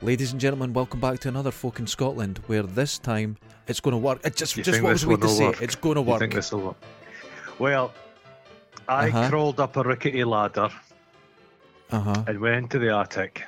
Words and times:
Ladies 0.00 0.30
and 0.32 0.40
gentlemen, 0.40 0.72
welcome 0.72 1.00
back 1.00 1.18
to 1.20 1.28
another 1.28 1.50
Folk 1.50 1.80
in 1.80 1.86
Scotland, 1.86 2.38
where 2.46 2.62
this 2.62 2.98
time 2.98 3.36
it's 3.66 3.80
going 3.80 3.92
to 3.92 3.98
work. 3.98 4.24
It 4.24 4.36
just, 4.36 4.54
just 4.54 4.80
what 4.80 4.92
was 4.92 5.04
waiting 5.04 5.22
to 5.22 5.28
say. 5.28 5.44
work? 5.46 5.60
It's 5.62 5.74
going 5.74 5.96
to 5.96 6.00
You 6.02 6.06
work. 6.06 6.20
think 6.20 6.34
this 6.34 6.52
will 6.52 6.60
work? 6.60 6.76
Well, 7.58 7.92
I 8.88 9.08
Uh-huh. 9.08 9.28
crawled 9.28 9.58
up 9.60 9.76
a 9.76 9.82
rickety 9.82 10.22
ladder 10.24 10.70
Uh 11.90 12.00
huh. 12.00 12.24
and 12.28 12.38
went 12.38 12.56
into 12.56 12.78
the 12.78 12.96
attic, 12.96 13.42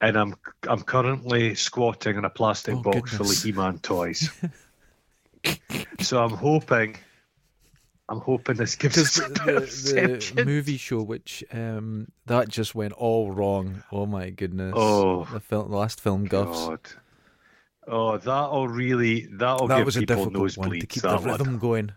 and 0.00 0.16
I'm 0.16 0.34
I'm 0.68 0.82
currently 0.82 1.54
squatting 1.54 2.16
in 2.16 2.24
a 2.24 2.30
plastic 2.30 2.74
Oh, 2.74 2.82
box 2.82 3.14
full 3.16 3.30
of 3.30 3.36
He-Man 3.42 3.78
toys. 3.78 4.28
so 6.00 6.22
I'm 6.22 6.30
hoping, 6.36 6.96
I'm 8.10 8.20
hoping 8.20 8.56
this 8.56 8.74
gives 8.74 8.98
us 8.98 9.14
the, 9.28 9.30
the, 9.94 10.32
the 10.34 10.44
movie 10.44 10.76
show, 10.76 11.00
which 11.00 11.44
um, 11.52 12.08
that 12.26 12.48
just 12.48 12.74
went 12.74 12.92
all 12.94 13.30
wrong. 13.30 13.84
Oh 13.92 14.04
my 14.04 14.30
goodness. 14.30 14.74
Oh, 14.76 15.24
the 15.32 15.38
film, 15.38 15.70
the 15.70 15.76
last 15.76 16.00
film, 16.00 16.24
Guffs. 16.24 16.66
God. 16.66 16.80
Oh, 17.86 18.18
that'll 18.18 18.66
really 18.66 19.26
that'll 19.30 19.68
that 19.68 19.78
give 19.78 19.86
was 19.86 19.96
a 19.96 20.00
people 20.00 20.16
difficult 20.26 20.56
one 20.56 20.70
to 20.70 20.86
keep 20.86 21.02
that 21.04 21.20
the 21.20 21.28
one. 21.28 21.38
rhythm 21.38 21.58
going. 21.58 21.92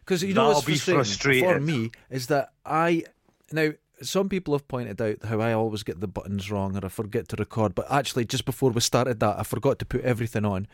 Because 0.00 0.22
you 0.22 0.32
know 0.32 0.48
That'll 0.48 0.54
what's 0.54 0.66
be 0.66 0.76
frustrating 0.76 1.44
for 1.44 1.60
me 1.60 1.90
is 2.08 2.28
that 2.28 2.52
I 2.64 3.04
now 3.52 3.72
some 4.00 4.28
people 4.30 4.54
have 4.54 4.66
pointed 4.66 5.00
out 5.02 5.24
how 5.24 5.40
I 5.40 5.52
always 5.52 5.82
get 5.82 6.00
the 6.00 6.08
buttons 6.08 6.50
wrong 6.50 6.74
or 6.76 6.86
I 6.86 6.88
forget 6.88 7.28
to 7.28 7.36
record, 7.36 7.74
but 7.74 7.90
actually 7.90 8.24
just 8.24 8.44
before 8.46 8.70
we 8.70 8.80
started 8.80 9.20
that 9.20 9.38
I 9.38 9.42
forgot 9.42 9.78
to 9.80 9.84
put 9.84 10.02
everything 10.02 10.44
on, 10.46 10.68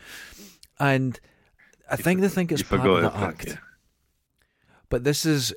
and 0.78 1.18
I 1.91 1.96
think 1.96 2.20
they 2.20 2.28
think 2.28 2.52
it's 2.52 2.62
part 2.62 2.86
of 2.86 3.02
the 3.02 3.16
act. 3.16 3.44
didn't 3.46 3.60
But 4.92 5.05
this 5.05 5.24
is 5.24 5.55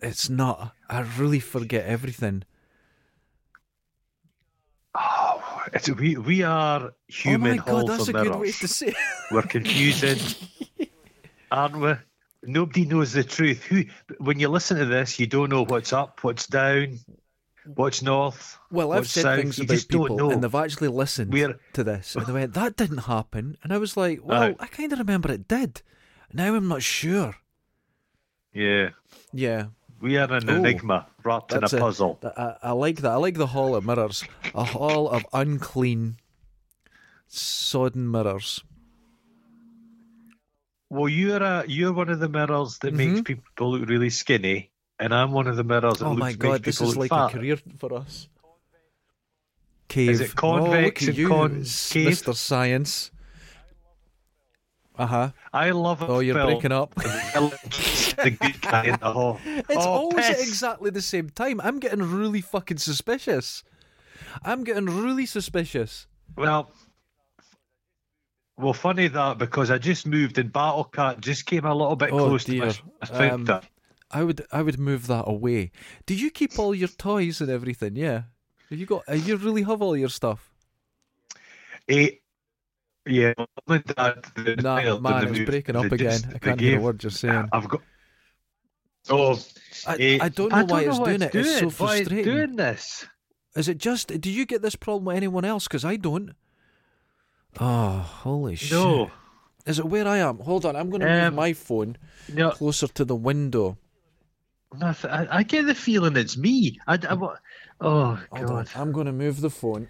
it's 0.00 0.30
not. 0.30 0.72
I 0.88 1.00
really 1.18 1.38
forget 1.38 1.84
everything. 1.84 2.44
Oh, 4.94 5.60
it's, 5.74 5.90
we 5.90 6.16
we 6.16 6.42
are 6.44 6.94
human 7.06 7.60
oh 7.60 7.62
my 7.66 7.70
god, 7.70 7.88
that's 7.88 8.08
a 8.08 8.14
good 8.14 8.36
way 8.36 8.52
to 8.52 8.66
say. 8.66 8.86
it. 8.86 8.96
We're 9.30 9.42
confusing, 9.42 10.18
aren't 11.50 11.78
we? 11.78 11.92
Nobody 12.44 12.86
knows 12.86 13.12
the 13.12 13.22
truth. 13.22 13.62
Who, 13.64 13.84
when 14.16 14.38
you 14.38 14.48
listen 14.48 14.78
to 14.78 14.86
this, 14.86 15.20
you 15.20 15.26
don't 15.26 15.50
know 15.50 15.66
what's 15.66 15.92
up, 15.92 16.24
what's 16.24 16.46
down, 16.46 17.00
what's 17.66 18.00
north. 18.00 18.58
Well, 18.70 18.92
I've 18.92 19.06
said 19.06 19.24
south. 19.24 19.40
things 19.40 19.58
You 19.58 19.64
about 19.64 19.88
people, 19.90 20.30
and 20.30 20.42
they've 20.42 20.54
actually 20.54 20.88
listened 20.88 21.34
We're 21.34 21.60
to 21.74 21.84
this, 21.84 22.16
and 22.16 22.24
they 22.24 22.32
went, 22.32 22.54
"That 22.54 22.76
didn't 22.76 23.04
happen," 23.12 23.58
and 23.62 23.74
I 23.74 23.76
was 23.76 23.94
like, 23.94 24.20
"Well. 24.24 24.54
I 24.58 24.66
kind 24.68 24.90
of 24.90 25.00
remember 25.00 25.30
it 25.30 25.46
did." 25.48 25.82
Now 26.32 26.54
I'm 26.54 26.66
not 26.66 26.82
sure. 26.82 27.36
Yeah, 28.54 28.90
Yeah, 29.32 29.66
we 30.00 30.16
are 30.16 30.32
an 30.32 30.48
Oh, 30.48 30.54
enigma 30.56 31.06
wrapped 31.24 31.52
in 31.52 31.62
a 31.62 31.66
a- 31.66 31.78
puzzle. 31.80 32.18
I, 32.36 32.56
I 32.62 32.72
like 32.72 32.98
that. 33.02 33.12
I 33.12 33.16
like 33.16 33.34
the 33.36 33.48
hall 33.48 33.74
of 33.74 33.84
mirrors, 33.84 34.24
a 34.54 34.64
hall 34.64 35.08
of 35.10 35.26
unclean, 35.32 36.16
sodden 37.28 38.10
mirrors. 38.10 38.62
Well, 40.90 41.08
you're 41.08 41.42
a 41.42 41.64
you're 41.66 41.92
one 41.92 42.08
of 42.08 42.20
the 42.20 42.28
mirrors 42.28 42.78
that 42.78 42.94
makes 42.94 43.20
Mhm. 43.20 43.24
people 43.24 43.72
look 43.72 43.88
really 43.88 44.10
skinny, 44.10 44.70
and 45.00 45.12
I'm 45.12 45.32
one 45.32 45.46
of 45.48 45.56
the 45.56 45.64
mirrors 45.64 45.98
that 45.98 46.04
Oh 46.06 46.10
looks, 46.10 46.20
my 46.20 46.26
makes 46.28 46.36
god, 46.38 46.62
this 46.62 46.76
people 46.78 46.90
is 46.90 46.96
look 46.96 47.10
like 47.10 47.10
fat. 47.10 47.34
a 47.34 47.38
career 47.38 47.56
for 47.78 47.94
us. 47.94 48.28
Cave. 49.88 50.10
Is 50.10 50.20
it 50.20 50.30
oh, 50.30 50.40
convex 50.40 51.02
at 51.02 51.08
and 51.08 51.18
you, 51.18 51.28
concave? 51.28 52.08
Mr. 52.08 52.34
Science. 52.34 53.10
Uh 54.96 55.06
huh. 55.06 55.30
I 55.52 55.70
love 55.70 56.02
a 56.02 56.06
Oh, 56.06 56.18
you're 56.20 56.34
breaking 56.44 56.70
up. 56.72 56.94
the 56.94 58.36
good 58.40 58.60
guy 58.62 58.84
in 58.84 58.98
the 59.00 59.12
hall. 59.12 59.40
It's 59.46 59.66
Oh, 59.70 59.80
always 59.80 60.24
at 60.30 60.38
exactly 60.40 60.90
the 60.90 61.02
same 61.02 61.30
time. 61.30 61.60
I'm 61.60 61.80
getting 61.80 62.02
really 62.02 62.40
fucking 62.40 62.78
suspicious. 62.78 63.64
I'm 64.44 64.62
getting 64.62 64.86
really 64.86 65.26
suspicious. 65.26 66.06
Well, 66.36 66.70
well, 68.56 68.72
funny 68.72 69.08
that 69.08 69.38
because 69.38 69.70
I 69.70 69.78
just 69.78 70.06
moved 70.06 70.38
and 70.38 70.52
Battle 70.52 70.84
Cat 70.84 71.20
just 71.20 71.46
came 71.46 71.64
a 71.64 71.74
little 71.74 71.96
bit 71.96 72.12
Oh, 72.12 72.18
close 72.18 72.44
dear. 72.44 72.70
to 72.70 72.82
my 73.00 73.06
sphincter. 73.06 73.60
I 74.12 74.22
would 74.22 74.46
I 74.52 74.62
would 74.62 74.78
move 74.78 75.08
that 75.08 75.24
away. 75.26 75.72
Do 76.06 76.14
you 76.14 76.30
keep 76.30 76.56
all 76.58 76.72
your 76.74 76.88
toys 76.88 77.40
and 77.40 77.50
everything? 77.50 77.96
Yeah. 77.96 78.22
Have 78.70 78.78
you 78.78 78.86
got? 78.86 79.02
You 79.12 79.36
really 79.36 79.62
have 79.62 79.82
all 79.82 79.96
your 79.96 80.08
stuff? 80.08 80.52
Eh, 81.88 82.10
yeah, 83.06 83.32
and 83.68 83.84
dad. 83.84 84.24
The, 84.34 84.56
Nah, 84.56 84.80
the- 84.82 85.00
man, 85.00 85.20
the 85.24 85.28
it's 85.30 85.38
move- 85.38 85.46
breaking 85.46 85.76
up 85.76 85.92
again. 85.92 86.20
I 86.34 86.38
can't 86.38 86.60
hear 86.60 86.78
a 86.78 86.82
word 86.82 87.02
you're 87.02 87.10
saying. 87.10 87.48
I've 87.52 87.68
got. 87.68 87.82
Oh, 89.10 89.38
I, 89.86 89.96
eh, 89.96 90.18
I 90.20 90.28
don't 90.30 90.50
know 90.50 90.64
why 90.64 90.82
it's 90.82 90.98
what 90.98 91.06
doing 91.08 91.22
it. 91.22 91.34
It's 91.34 91.50
so 91.54 91.60
doing. 91.60 91.62
Why 91.62 91.96
it's 91.96 92.08
frustrating. 92.08 92.24
doing 92.24 92.56
this? 92.56 93.06
Is 93.54 93.68
it 93.68 93.78
just? 93.78 94.18
Do 94.20 94.30
you 94.30 94.46
get 94.46 94.62
this 94.62 94.76
problem 94.76 95.04
with 95.04 95.16
anyone 95.16 95.44
else? 95.44 95.64
Because 95.68 95.84
I 95.84 95.96
don't. 95.96 96.30
Oh, 97.60 97.98
holy 97.98 98.56
shit! 98.56 98.72
No, 98.72 99.10
Is 99.66 99.78
it 99.78 99.84
where 99.84 100.08
I 100.08 100.18
am? 100.18 100.38
Hold 100.38 100.64
on, 100.66 100.74
I'm 100.74 100.90
going 100.90 101.02
to 101.02 101.06
move 101.08 101.22
Um, 101.24 101.34
my 101.36 101.52
phone 101.52 101.96
no. 102.32 102.50
closer 102.50 102.88
to 102.88 103.04
the 103.04 103.14
window. 103.14 103.78
I, 104.82 104.94
I 105.30 105.42
get 105.44 105.66
the 105.66 105.74
feeling 105.74 106.16
it's 106.16 106.36
me. 106.36 106.80
I, 106.88 106.94
I, 106.94 107.14
oh 107.14 107.36
Hold 107.80 108.18
on, 108.32 108.46
God. 108.46 108.68
I'm 108.74 108.90
going 108.90 109.06
to 109.06 109.12
move 109.12 109.40
the 109.40 109.50
phone 109.50 109.86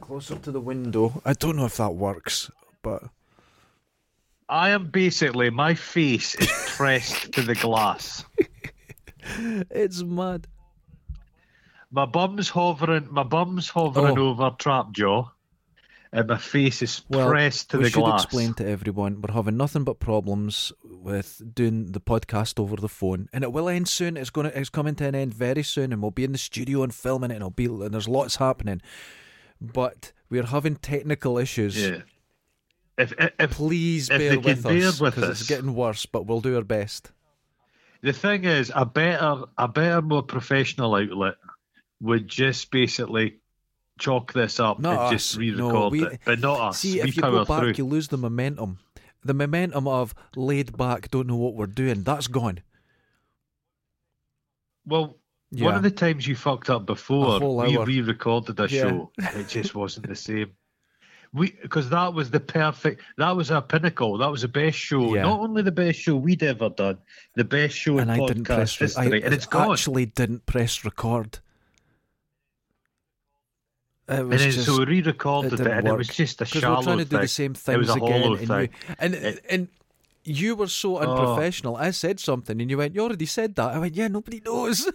closer 0.00 0.36
to 0.36 0.50
the 0.50 0.60
window. 0.60 1.20
I 1.24 1.32
don't 1.32 1.56
know 1.56 1.64
if 1.66 1.76
that 1.76 1.94
works, 1.94 2.50
but 2.82 3.02
I 4.48 4.70
am 4.70 4.90
basically 4.90 5.50
my 5.50 5.74
face 5.74 6.34
is 6.34 6.48
pressed 6.76 7.32
to 7.32 7.42
the 7.42 7.54
glass. 7.54 8.24
it's 9.70 10.02
mad. 10.02 10.46
My 11.90 12.06
bum's 12.06 12.48
hovering. 12.48 13.08
My 13.10 13.22
bum's 13.22 13.68
hovering 13.68 14.18
Oh. 14.18 14.30
over 14.30 14.50
Trapjaw, 14.52 15.30
and 16.12 16.26
my 16.28 16.38
face 16.38 16.80
is 16.82 17.02
Well, 17.10 17.28
pressed 17.28 17.70
to 17.70 17.76
the 17.78 17.90
glass. 17.90 17.96
we 17.96 18.02
should 18.02 18.14
explain 18.14 18.54
to 18.54 18.66
everyone 18.68 19.20
we're 19.20 19.34
having 19.34 19.56
nothing 19.58 19.84
but 19.84 20.00
problems 20.00 20.72
with 20.82 21.42
doing 21.54 21.92
the 21.92 22.00
podcast 22.00 22.58
over 22.58 22.76
the 22.76 22.88
phone, 22.88 23.28
and 23.32 23.44
it 23.44 23.52
will 23.52 23.68
end 23.68 23.88
soon. 23.88 24.16
It's 24.16 24.30
going 24.30 24.50
to 24.50 24.58
it's 24.58 24.70
coming 24.70 24.94
to 24.96 25.06
an 25.06 25.14
end 25.14 25.34
very 25.34 25.62
soon, 25.62 25.92
and 25.92 26.00
we'll 26.00 26.10
be 26.10 26.24
in 26.24 26.32
the 26.32 26.38
studio 26.38 26.82
and 26.82 26.94
filming 26.94 27.30
it, 27.30 27.34
and 27.34 27.42
it'll 27.42 27.50
be 27.50 27.66
and 27.66 27.92
there's 27.92 28.08
lots 28.08 28.36
happening. 28.36 28.80
But 29.62 30.12
we're 30.28 30.44
having 30.46 30.76
technical 30.76 31.38
issues. 31.38 31.80
Yeah. 31.80 32.02
If, 32.98 33.14
if, 33.38 33.50
Please 33.52 34.10
If 34.10 34.18
bear 34.18 34.38
with 34.40 34.62
can 34.62 34.78
bear 34.78 34.88
us 34.88 35.00
because 35.00 35.40
it's 35.40 35.48
getting 35.48 35.74
worse, 35.74 36.04
but 36.04 36.26
we'll 36.26 36.40
do 36.40 36.56
our 36.56 36.62
best. 36.62 37.10
the 38.02 38.12
thing 38.12 38.44
is, 38.44 38.70
a 38.74 38.84
better, 38.84 39.44
a 39.56 39.68
better, 39.68 40.02
more 40.02 40.22
professional 40.22 40.94
outlet 40.96 41.34
would 42.00 42.28
just 42.28 42.70
basically 42.70 43.38
chalk 43.98 44.32
this 44.32 44.58
up 44.60 44.78
Not 44.80 44.90
and 44.92 45.00
us. 45.00 45.10
just 45.10 45.36
re-record 45.36 45.72
No, 45.72 45.88
we- 45.88 46.04
it, 46.06 46.20
but 46.24 46.40
not 46.40 46.60
us. 46.60 46.78
See, 46.80 46.94
we 46.94 47.08
if 47.08 47.16
you 47.16 47.22
go 47.22 47.44
back, 47.44 47.60
through. 47.60 47.74
you 47.76 47.86
lose 47.86 48.08
the 48.08 48.18
momentum. 48.18 48.78
The 49.24 49.34
momentum 49.34 49.86
of 49.86 50.14
laid 50.34 50.76
back, 50.76 51.10
don't 51.10 51.28
know 51.28 51.36
what 51.36 51.54
we're 51.54 51.66
doing. 51.66 52.02
That's 52.02 52.26
gone. 52.26 52.60
Well, 54.84 55.16
Yeah. 55.54 55.66
one 55.66 55.74
of 55.74 55.82
the 55.82 55.90
times 55.90 56.26
you 56.26 56.34
fucked 56.34 56.70
up 56.70 56.86
before, 56.86 57.38
we 57.38 57.76
hour. 57.76 57.84
re-recorded 57.84 58.58
a 58.58 58.62
Yeah. 58.68 58.82
show, 58.82 59.12
and 59.18 59.36
it 59.40 59.48
just 59.48 59.74
wasn't 59.74 60.08
the 60.08 60.16
same. 60.16 60.50
We 61.34 61.50
because 61.62 61.88
that 61.90 62.12
was 62.14 62.30
the 62.30 62.40
perfect. 62.40 63.02
That 63.18 63.36
was 63.36 63.50
our 63.50 63.62
pinnacle. 63.62 64.18
That 64.18 64.30
was 64.30 64.42
the 64.42 64.48
best 64.48 64.76
show. 64.78 65.14
Yeah. 65.14 65.22
Not 65.22 65.40
only 65.40 65.62
the 65.62 65.72
best 65.72 65.98
show 65.98 66.16
we'd 66.16 66.42
ever 66.42 66.68
done, 66.70 66.98
the 67.36 67.44
best 67.44 67.74
show 67.76 67.98
and 67.98 68.10
in 68.10 68.16
I 68.16 68.18
podcast 68.18 68.26
didn't 68.28 68.44
press. 68.44 68.80
Re- 68.80 68.84
history, 68.86 69.22
I 69.22 69.26
and 69.26 69.34
it's 69.34 69.46
gone. 69.46 69.72
actually 69.72 70.06
didn't 70.06 70.44
press 70.46 70.84
record. 70.84 71.38
It 74.08 74.14
and 74.18 74.28
was 74.28 74.40
then 74.42 74.50
just 74.50 74.66
so 74.66 74.78
we 74.78 74.84
re-recorded 74.86 75.52
it 75.54 75.60
it, 75.60 75.66
and 75.66 75.88
it 75.88 75.96
was 75.96 76.08
just 76.08 76.40
a 76.40 76.44
because 76.44 76.54
we 76.56 76.60
shallow 76.60 76.76
were 76.78 76.82
trying 76.82 76.98
to 76.98 77.04
do 77.04 77.10
thing. 77.16 77.20
the 77.22 77.28
same 77.28 77.52
It 77.52 77.58
things 77.58 77.78
was 77.78 77.88
a 77.88 77.92
again, 77.94 78.22
hollow 78.22 78.34
and 78.34 78.48
thing. 78.48 78.60
you 78.88 78.94
and 78.98 79.14
It- 79.14 79.44
and 79.48 79.68
you 80.24 80.54
were 80.56 80.68
so 80.68 80.98
Oh. 80.98 81.00
unprofessional. 81.00 81.76
I 81.76 81.90
said 81.90 82.20
something, 82.20 82.60
and 82.60 82.70
you 82.70 82.78
went, 82.78 82.94
"You 82.94 83.02
already 83.02 83.26
said 83.26 83.54
that." 83.56 83.74
I 83.74 83.78
went, 83.78 83.94
"Yeah, 83.94 84.08
nobody 84.08 84.40
knows." 84.44 84.86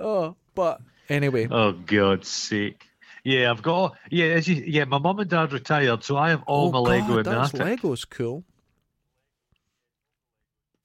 oh, 0.00 0.36
but 0.54 0.80
anyway, 1.08 1.48
Oh 1.50 1.72
God's 1.72 2.28
sake! 2.28 2.86
Yeah, 3.24 3.50
I've 3.50 3.62
got. 3.62 3.96
Yeah, 4.10 4.26
as 4.26 4.48
you, 4.48 4.62
yeah, 4.66 4.84
my 4.84 4.98
mum 4.98 5.18
and 5.20 5.30
dad 5.30 5.52
retired, 5.52 6.04
so 6.04 6.16
I 6.16 6.30
have 6.30 6.42
all 6.46 6.68
oh 6.68 6.72
my 6.72 6.78
Lego 6.78 7.08
God, 7.08 7.18
in 7.18 7.22
the 7.24 7.30
that's 7.30 7.54
attic. 7.54 7.66
Lego's 7.82 8.04
cool. 8.04 8.44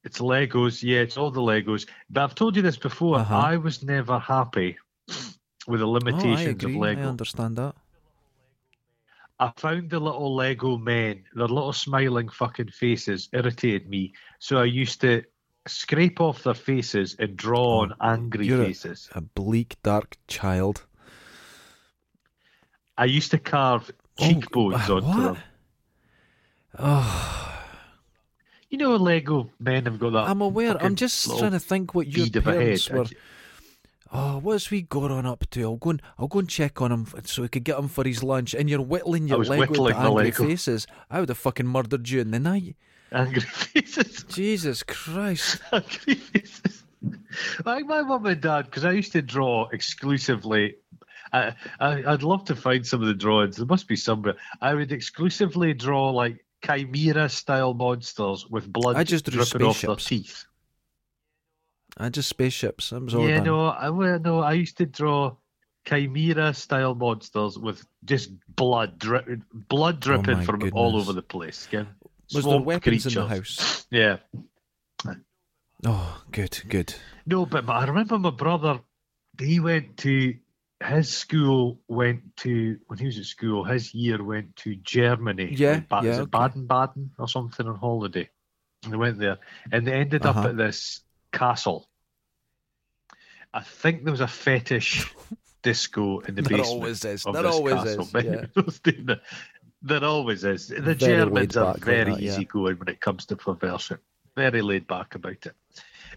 It's 0.06 0.20
Legos. 0.20 0.82
Yeah, 0.82 1.00
it's 1.00 1.18
all 1.18 1.30
the 1.32 1.42
Legos. 1.42 1.86
But 2.10 2.24
I've 2.24 2.36
told 2.36 2.56
you 2.56 2.62
this 2.62 2.78
before. 2.78 3.20
Uh-huh. 3.20 3.36
I 3.36 3.58
was 3.58 3.84
never 3.84 4.18
happy 4.18 4.78
with 5.68 5.82
the 5.82 5.88
Oh, 5.88 5.96
I 5.96 6.00
limitations 6.00 6.64
agree. 6.64 6.76
of 6.78 6.82
I 6.84 6.96
understand 7.02 7.58
that. 7.58 7.76
I 9.40 9.52
found 9.56 9.90
the 9.90 10.00
little 10.00 10.36
Lego 10.36 10.78
men, 10.78 11.24
their 11.34 11.48
little 11.48 11.74
smiling 11.74 12.28
fucking 12.30 12.70
faces, 12.70 13.30
irritated 13.32 13.90
me. 13.90 14.14
So 14.40 14.58
I 14.58 14.66
used 14.66 15.00
to 15.02 15.24
scrape 15.66 16.20
off 16.20 16.44
their 16.44 16.54
faces 16.54 17.16
and 17.20 17.38
draw 17.38 17.78
oh, 17.78 17.80
on 17.82 17.94
angry 18.02 18.46
Oh, 18.46 18.56
you're 18.56 18.66
faces. 18.66 19.10
A 19.14 19.22
bleak, 19.22 19.78
dark 19.82 20.18
child. 20.28 20.86
I 22.98 23.06
used 23.06 23.32
to 23.32 23.38
carve 23.38 23.92
Oh, 24.20 24.28
cheekbones 24.28 24.90
onto 24.90 25.08
what? 25.08 25.24
them. 25.24 25.38
Oh, 26.78 27.64
You 28.70 28.78
know, 28.78 28.96
Lego 28.98 29.50
men 29.60 29.86
have 29.86 30.00
got 30.00 30.12
that. 30.14 30.28
I'm 30.30 30.42
aware. 30.42 30.76
I'm 30.82 30.96
just 30.96 31.26
trying 31.40 31.52
to 31.52 31.60
think 31.60 31.96
what 31.96 32.08
your 32.08 32.28
a 32.28 32.42
parents 32.42 32.90
were. 32.90 33.06
Oh, 34.12 34.40
what's 34.40 34.72
we 34.72 34.82
going 34.82 35.26
up 35.26 35.50
to? 35.52 35.64
I'll 35.64 35.76
go 35.76 35.92
and 35.92 36.02
I'll 36.18 36.28
go 36.28 36.40
and 36.40 36.50
check 36.50 36.82
on 36.82 36.92
him 36.92 37.08
so 37.26 37.44
we 37.44 37.48
could 37.48 37.64
get 37.64 37.78
him 37.78 37.88
for 37.88 38.04
his 38.04 38.24
lunch. 38.24 38.54
And 38.54 38.70
you're 38.70 38.82
whittling 38.82 39.28
your 39.28 39.44
leg 39.44 39.60
with 39.60 39.70
whittling 39.70 39.94
the 39.94 40.00
the 40.00 40.08
angry 40.08 40.24
Lego. 40.26 40.48
faces. 40.48 40.88
I 41.10 41.20
would 41.20 41.30
have 41.30 41.38
fucking 41.38 41.68
murdered 41.68 42.10
you 42.10 42.22
in 42.22 42.32
the 42.32 42.40
night. 42.40 42.76
Angry 43.12 43.42
faces. 43.42 44.24
Jesus 44.24 44.84
Christ! 44.84 45.62
Angry 45.72 46.16
faces. 46.16 46.84
Like 47.66 47.86
my 47.86 48.02
mum 48.02 48.26
and 48.26 48.42
dad, 48.42 48.66
because 48.66 48.86
I 48.86 48.92
used 48.92 49.12
to 49.14 49.22
draw 49.22 49.68
exclusively. 49.70 50.76
I, 51.32 51.54
I 51.80 52.04
I'd 52.06 52.24
love 52.24 52.46
to 52.46 52.56
find 52.56 52.86
some 52.86 53.02
of 53.02 53.08
the 53.08 53.14
drawings. 53.14 53.58
There 53.58 53.66
must 53.66 53.88
be 53.88 53.96
somewhere. 53.96 54.36
I 54.62 54.74
would 54.74 54.92
exclusively 54.92 55.74
draw 55.74 56.10
like 56.10 56.44
chimera 56.66 57.30
style 57.30 57.74
monsters 57.74 58.48
with 58.50 58.72
blood 58.72 58.96
I 58.96 59.04
just 59.04 59.26
drew 59.26 59.44
dripping 59.44 59.68
off 59.68 59.82
their 59.82 59.96
teeth. 59.96 60.46
I 61.98 62.10
just 62.10 62.30
spaceships. 62.30 62.92
Was 62.92 63.14
all 63.14 63.28
yeah, 63.28 63.38
done. 63.38 63.46
no, 63.46 63.70
I 63.70 64.18
no, 64.18 64.40
I 64.40 64.54
used 64.54 64.78
to 64.78 64.86
draw 64.86 65.36
chimera 65.86 66.54
style 66.54 66.96
monsters 66.96 67.58
with 67.58 67.86
just 68.06 68.32
blood 68.56 69.00
drip, 69.00 69.28
blood 69.54 70.00
dripping 70.00 70.40
Oh 70.40 70.44
from 70.44 70.70
all 70.74 70.96
over 70.98 71.14
the 71.14 71.22
place. 71.22 71.68
Yeah. 71.72 71.86
Was 72.34 72.46
there 72.46 72.60
weapons 72.60 73.06
in 73.08 73.14
the 73.16 73.28
house? 73.28 73.88
Yeah. 73.90 74.18
Oh, 75.86 76.22
good, 76.32 76.62
good. 76.68 76.94
No, 77.26 77.46
but 77.46 77.66
my- 77.66 77.76
I 77.80 77.86
remember 77.86 78.20
my 78.20 78.32
brother. 78.32 78.82
He 79.40 79.60
went 79.62 79.98
to 79.98 80.36
his 80.84 81.10
school. 81.10 81.80
Went 81.88 82.36
to 82.38 82.78
when 82.88 83.00
he 83.00 83.06
was 83.06 83.18
at 83.18 83.26
school. 83.26 83.64
His 83.64 83.94
year 83.94 84.22
went 84.22 84.58
to 84.58 84.76
Germany. 84.76 85.56
Yeah, 85.56 85.80
Ba- 85.90 86.02
yeah, 86.04 86.20
okay. 86.22 86.26
Baden 86.30 86.68
Baden 86.68 87.12
or 87.18 87.28
something 87.30 87.66
on 87.66 87.76
holiday. 87.76 88.30
And 88.84 88.94
they 88.94 88.98
went 88.98 89.20
there, 89.20 89.38
and 89.72 89.88
they 89.88 89.94
ended 89.94 90.26
Uh-huh. 90.26 90.40
up 90.42 90.46
at 90.48 90.58
this 90.58 91.02
castle. 91.32 91.88
I 93.54 93.62
think 93.62 94.04
there 94.04 94.12
was 94.12 94.22
a 94.22 94.28
fetish 94.28 95.12
disco 95.64 96.20
in 96.20 96.36
the 96.36 96.42
There 96.42 96.58
basement. 96.58 96.68
always 96.68 97.06
is. 97.06 97.26
of 97.26 97.34
There 97.34 97.44
this 97.44 97.56
always 97.56 97.74
castle. 97.76 98.08
is. 98.16 98.82
Yeah. 99.08 99.16
there 99.82 100.04
always 100.04 100.44
is. 100.44 100.68
The 100.68 100.82
Very 100.82 100.96
Germans 100.96 101.58
are 101.58 101.76
very 101.78 102.12
that, 102.14 102.22
yeah. 102.22 102.32
easygoing 102.34 102.78
when 102.78 102.90
it 102.90 103.00
comes 103.02 103.26
to 103.28 103.36
perversion. 103.36 103.98
Very 104.36 104.62
laid 104.62 104.88
back 104.88 105.16
about 105.16 105.46
it. 105.46 105.54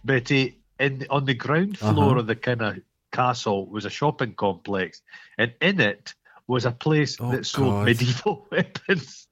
But 0.04 0.30
uh, 0.30 0.46
in 0.78 1.06
on 1.10 1.24
the 1.24 1.34
ground 1.34 1.78
floor 1.78 2.10
Uh-huh. 2.10 2.18
of 2.20 2.26
the 2.26 2.36
kind 2.36 2.60
of 2.62 2.78
castle 3.12 3.66
was 3.66 3.84
a 3.84 3.90
shopping 3.90 4.34
complex, 4.34 5.00
and 5.38 5.52
in 5.60 5.80
it 5.80 6.14
was 6.46 6.64
a 6.66 6.72
place 6.72 7.16
Oh, 7.20 7.30
that 7.30 7.46
sold 7.46 7.70
God. 7.70 7.84
medieval 7.86 8.46
weapons. 8.50 9.26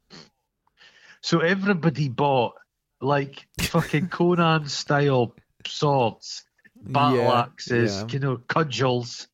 So 1.22 1.40
everybody 1.40 2.08
bought 2.08 2.54
like 3.00 3.46
fucking 3.60 4.08
Conan 4.08 4.68
style 4.68 5.34
swords, 5.66 6.44
battle 6.76 7.18
Yeah, 7.18 7.40
axes, 7.42 7.96
yeah. 8.00 8.06
you 8.12 8.18
know, 8.18 8.36
cudgels. 8.48 9.28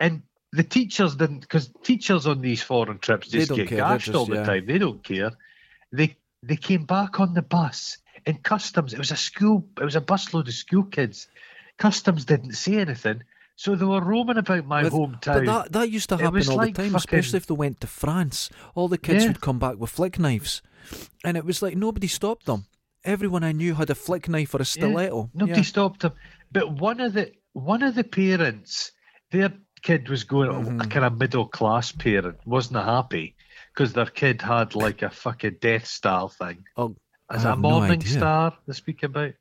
And 0.00 0.22
the 0.52 0.62
teachers 0.62 1.16
didn't, 1.16 1.40
because 1.40 1.70
teachers 1.82 2.26
on 2.26 2.40
these 2.40 2.62
foreign 2.62 2.98
trips 2.98 3.28
just 3.28 3.52
get 3.54 3.68
care, 3.68 3.78
gashed 3.78 4.06
just- 4.06 4.16
all 4.16 4.26
the 4.26 4.36
yeah. 4.36 4.44
time. 4.44 4.66
They 4.66 4.78
don't 4.78 5.02
care. 5.02 5.30
They 5.92 6.16
they 6.42 6.56
came 6.56 6.84
back 6.84 7.18
on 7.18 7.34
the 7.34 7.42
bus 7.42 7.98
in 8.24 8.36
customs. 8.38 8.92
It 8.92 8.98
was 8.98 9.10
a 9.10 9.16
school. 9.16 9.66
It 9.80 9.84
was 9.84 9.96
a 9.96 10.00
busload 10.00 10.46
of 10.46 10.54
school 10.54 10.84
kids. 10.84 11.26
Customs 11.78 12.24
didn't 12.24 12.52
say 12.52 12.76
anything, 12.76 13.22
so 13.56 13.74
they 13.74 13.84
were 13.84 14.00
roaming 14.00 14.36
about 14.38 14.66
my 14.66 14.84
With- 14.84 14.92
hometown. 14.92 15.44
But 15.44 15.46
that 15.46 15.72
that 15.72 15.90
used 15.90 16.08
to 16.10 16.16
happen 16.16 16.48
all 16.48 16.56
like 16.56 16.74
the 16.76 16.82
time, 16.82 16.90
fucking- 16.92 16.96
especially 16.96 17.36
if 17.38 17.46
they 17.46 17.54
went 17.54 17.80
to 17.80 17.86
France. 17.86 18.50
All 18.74 18.88
the 18.88 18.98
kids 18.98 19.24
Yeah. 19.24 19.30
would 19.30 19.40
come 19.40 19.58
back 19.58 19.76
with 19.78 19.90
flick 19.90 20.18
knives, 20.18 20.62
and 21.24 21.36
it 21.36 21.44
was 21.44 21.60
like 21.62 21.76
nobody 21.76 22.06
stopped 22.06 22.46
them. 22.46 22.66
Everyone 23.04 23.44
I 23.44 23.52
knew 23.52 23.74
had 23.74 23.90
a 23.90 23.94
flick 23.94 24.28
knife 24.28 24.54
or 24.54 24.60
a 24.62 24.64
stiletto. 24.64 25.30
Nobody 25.34 25.60
Yeah. 25.60 25.64
stopped 25.64 26.02
him. 26.02 26.12
But 26.52 26.72
one 26.72 27.00
of 27.00 27.12
the 27.14 27.32
one 27.54 27.82
of 27.82 27.94
the 27.96 28.04
parents, 28.04 28.92
their 29.32 29.52
kid 29.82 30.08
was 30.08 30.22
going 30.22 30.50
Mhm. 30.50 30.84
a 30.84 30.86
kind 30.86 31.04
of 31.04 31.18
middle 31.18 31.46
class 31.48 31.90
parent, 31.90 32.36
wasn't 32.46 32.84
happy 32.84 33.34
because 33.72 33.92
their 33.92 34.06
kid 34.06 34.42
had 34.42 34.74
like 34.76 35.02
a 35.02 35.10
fucking 35.10 35.56
Death 35.60 35.86
Star 35.86 36.28
thing. 36.28 36.64
Oh, 36.76 36.94
I 37.28 37.36
that 37.36 37.44
a 37.44 37.48
have 37.50 37.58
no 37.60 37.70
Morning. 37.70 38.00
Star 38.04 38.56
they 38.66 38.74
speak 38.74 39.02
about? 39.02 39.32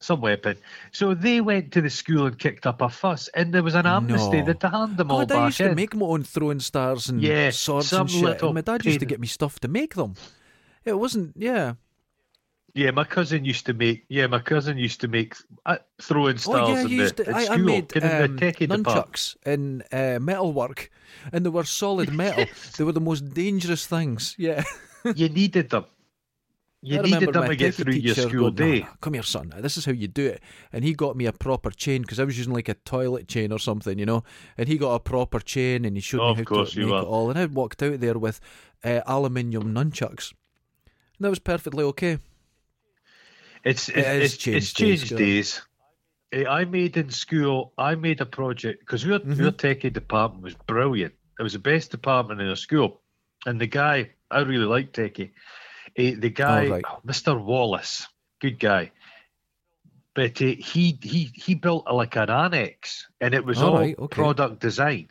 Some 0.00 0.20
weapon. 0.20 0.56
So 0.92 1.14
they 1.14 1.40
went 1.40 1.72
to 1.72 1.80
the 1.80 1.88
school 1.90 2.26
and 2.26 2.38
kicked 2.38 2.66
up 2.66 2.80
a 2.82 2.88
fuss, 2.88 3.28
and 3.28 3.54
there 3.54 3.62
was 3.62 3.74
an 3.74 3.86
amnesty 3.86 4.40
No. 4.40 4.46
that 4.46 4.60
to 4.60 4.68
hand 4.68 4.96
them 4.96 5.10
all 5.10 5.20
God, 5.20 5.32
I 5.32 5.34
back 5.36 5.46
used 5.46 5.58
to 5.58 5.74
make 5.74 5.94
my 5.94 6.06
own 6.06 6.24
throwing 6.24 6.60
stars 6.60 7.08
and 7.08 7.22
Yeah, 7.22 7.50
swords 7.50 7.92
and 7.92 8.10
shit. 8.10 8.42
And 8.42 8.54
my 8.54 8.60
dad 8.60 8.84
used 8.84 9.00
to 9.00 9.06
get 9.06 9.20
me 9.20 9.26
stuff 9.28 9.60
to 9.60 9.68
make 9.68 9.94
them. 9.94 10.14
It 10.84 10.98
wasn't, 10.98 11.34
yeah. 11.36 11.74
Yeah, 12.74 12.90
my 12.90 13.04
cousin 13.04 13.44
used 13.44 13.66
to 13.66 13.72
make. 13.72 14.04
Yeah, 14.08 14.26
my 14.26 14.40
cousin 14.40 14.76
used 14.78 15.00
to 15.02 15.08
make 15.08 15.36
uh, 15.64 15.76
throwing 16.02 16.38
stars 16.38 16.68
oh 16.68 16.72
yeah, 16.74 16.80
in 16.82 16.88
used 16.88 17.16
the 17.16 17.24
to. 17.24 17.30
at 17.30 17.50
I, 17.50 17.54
I 17.54 17.56
made 17.56 17.96
um, 17.96 18.36
the 18.36 18.46
techie 18.46 18.68
department. 18.68 18.86
nunchucks 18.86 19.36
in 19.46 19.82
uh, 19.92 20.18
metalwork, 20.20 20.90
and 21.32 21.46
they 21.46 21.50
were 21.50 21.64
solid 21.64 22.12
metal. 22.22 22.44
they 22.76 22.82
were 22.84 22.92
the 22.92 23.00
most 23.00 23.32
dangerous 23.32 23.86
things. 23.86 24.34
Yeah. 24.38 24.62
You 25.16 25.28
needed 25.28 25.68
them. 25.68 25.84
You 26.80 26.98
I 26.98 27.02
needed 27.02 27.34
them 27.34 27.46
to 27.46 27.56
get 27.56 27.74
through 27.74 27.92
your 27.92 28.14
school 28.14 28.50
going, 28.50 28.80
day. 28.80 28.86
come 29.02 29.12
here, 29.12 29.22
son. 29.22 29.52
This 29.58 29.76
is 29.76 29.84
how 29.84 29.92
you 29.92 30.08
do 30.08 30.26
it. 30.26 30.42
And 30.72 30.82
he 30.82 30.94
got 30.94 31.14
me 31.14 31.26
a 31.26 31.32
proper 31.32 31.70
chain 31.70 32.00
because 32.00 32.18
I 32.18 32.24
was 32.24 32.38
using 32.38 32.54
like 32.54 32.70
a 32.70 32.74
toilet 32.74 33.28
chain 33.28 33.52
or 33.52 33.58
something, 33.58 33.98
you 33.98 34.06
know. 34.06 34.24
And 34.56 34.66
he 34.66 34.78
got 34.78 34.94
a 34.94 35.00
proper 35.00 35.40
chain 35.40 35.84
and 35.84 35.94
he 35.94 36.00
showed 36.00 36.22
Of 36.22 36.38
me 36.38 36.44
how 36.48 36.64
to 36.64 36.78
make 36.80 36.88
it 36.88 37.04
all. 37.06 37.28
And 37.28 37.38
I 37.38 37.44
walked 37.44 37.82
out 37.82 38.00
there 38.00 38.18
with 38.18 38.40
uh, 38.82 39.02
aluminium 39.06 39.74
nunchucks. 39.74 40.32
And 41.18 41.24
that 41.26 41.28
was 41.30 41.38
perfectly 41.38 41.84
okay. 41.84 42.18
It's 43.64 43.88
It 43.88 43.96
it's, 43.98 44.34
it's, 44.34 44.36
changed 44.36 44.56
it's 44.56 44.72
changed 44.72 45.08
days, 45.10 45.18
days. 45.18 45.62
Eh, 46.32 46.44
I 46.48 46.64
made 46.64 46.96
in 46.96 47.10
school. 47.10 47.72
I 47.78 47.94
made 47.94 48.20
a 48.20 48.26
project 48.26 48.80
because 48.80 49.04
your 49.04 49.20
Mhm. 49.20 49.38
your 49.38 49.52
techie 49.52 49.92
department 49.92 50.42
was 50.42 50.54
brilliant. 50.54 51.14
It 51.38 51.42
was 51.42 51.52
the 51.54 51.58
best 51.58 51.90
department 51.90 52.40
in 52.40 52.48
the 52.48 52.56
school, 52.56 53.00
and 53.46 53.60
the 53.60 53.66
guy 53.66 54.10
I 54.30 54.40
really 54.40 54.66
liked 54.66 54.94
techie. 54.96 55.30
Eh, 55.96 56.14
the 56.18 56.30
guy, 56.30 56.66
Oh, 56.66 56.70
right. 56.70 56.84
Mr. 57.06 57.40
Wallace, 57.42 58.06
good 58.40 58.58
guy. 58.58 58.90
But 60.14 60.40
uh, 60.42 60.54
he 60.58 60.98
he 61.02 61.30
he 61.34 61.54
built 61.54 61.84
a, 61.86 61.94
like 61.94 62.16
an 62.16 62.30
annex, 62.30 63.08
and 63.20 63.34
it 63.34 63.44
was 63.44 63.62
All 63.62 63.70
all 63.70 63.78
right, 63.80 63.98
okay. 63.98 64.14
product 64.14 64.60
design. 64.60 65.08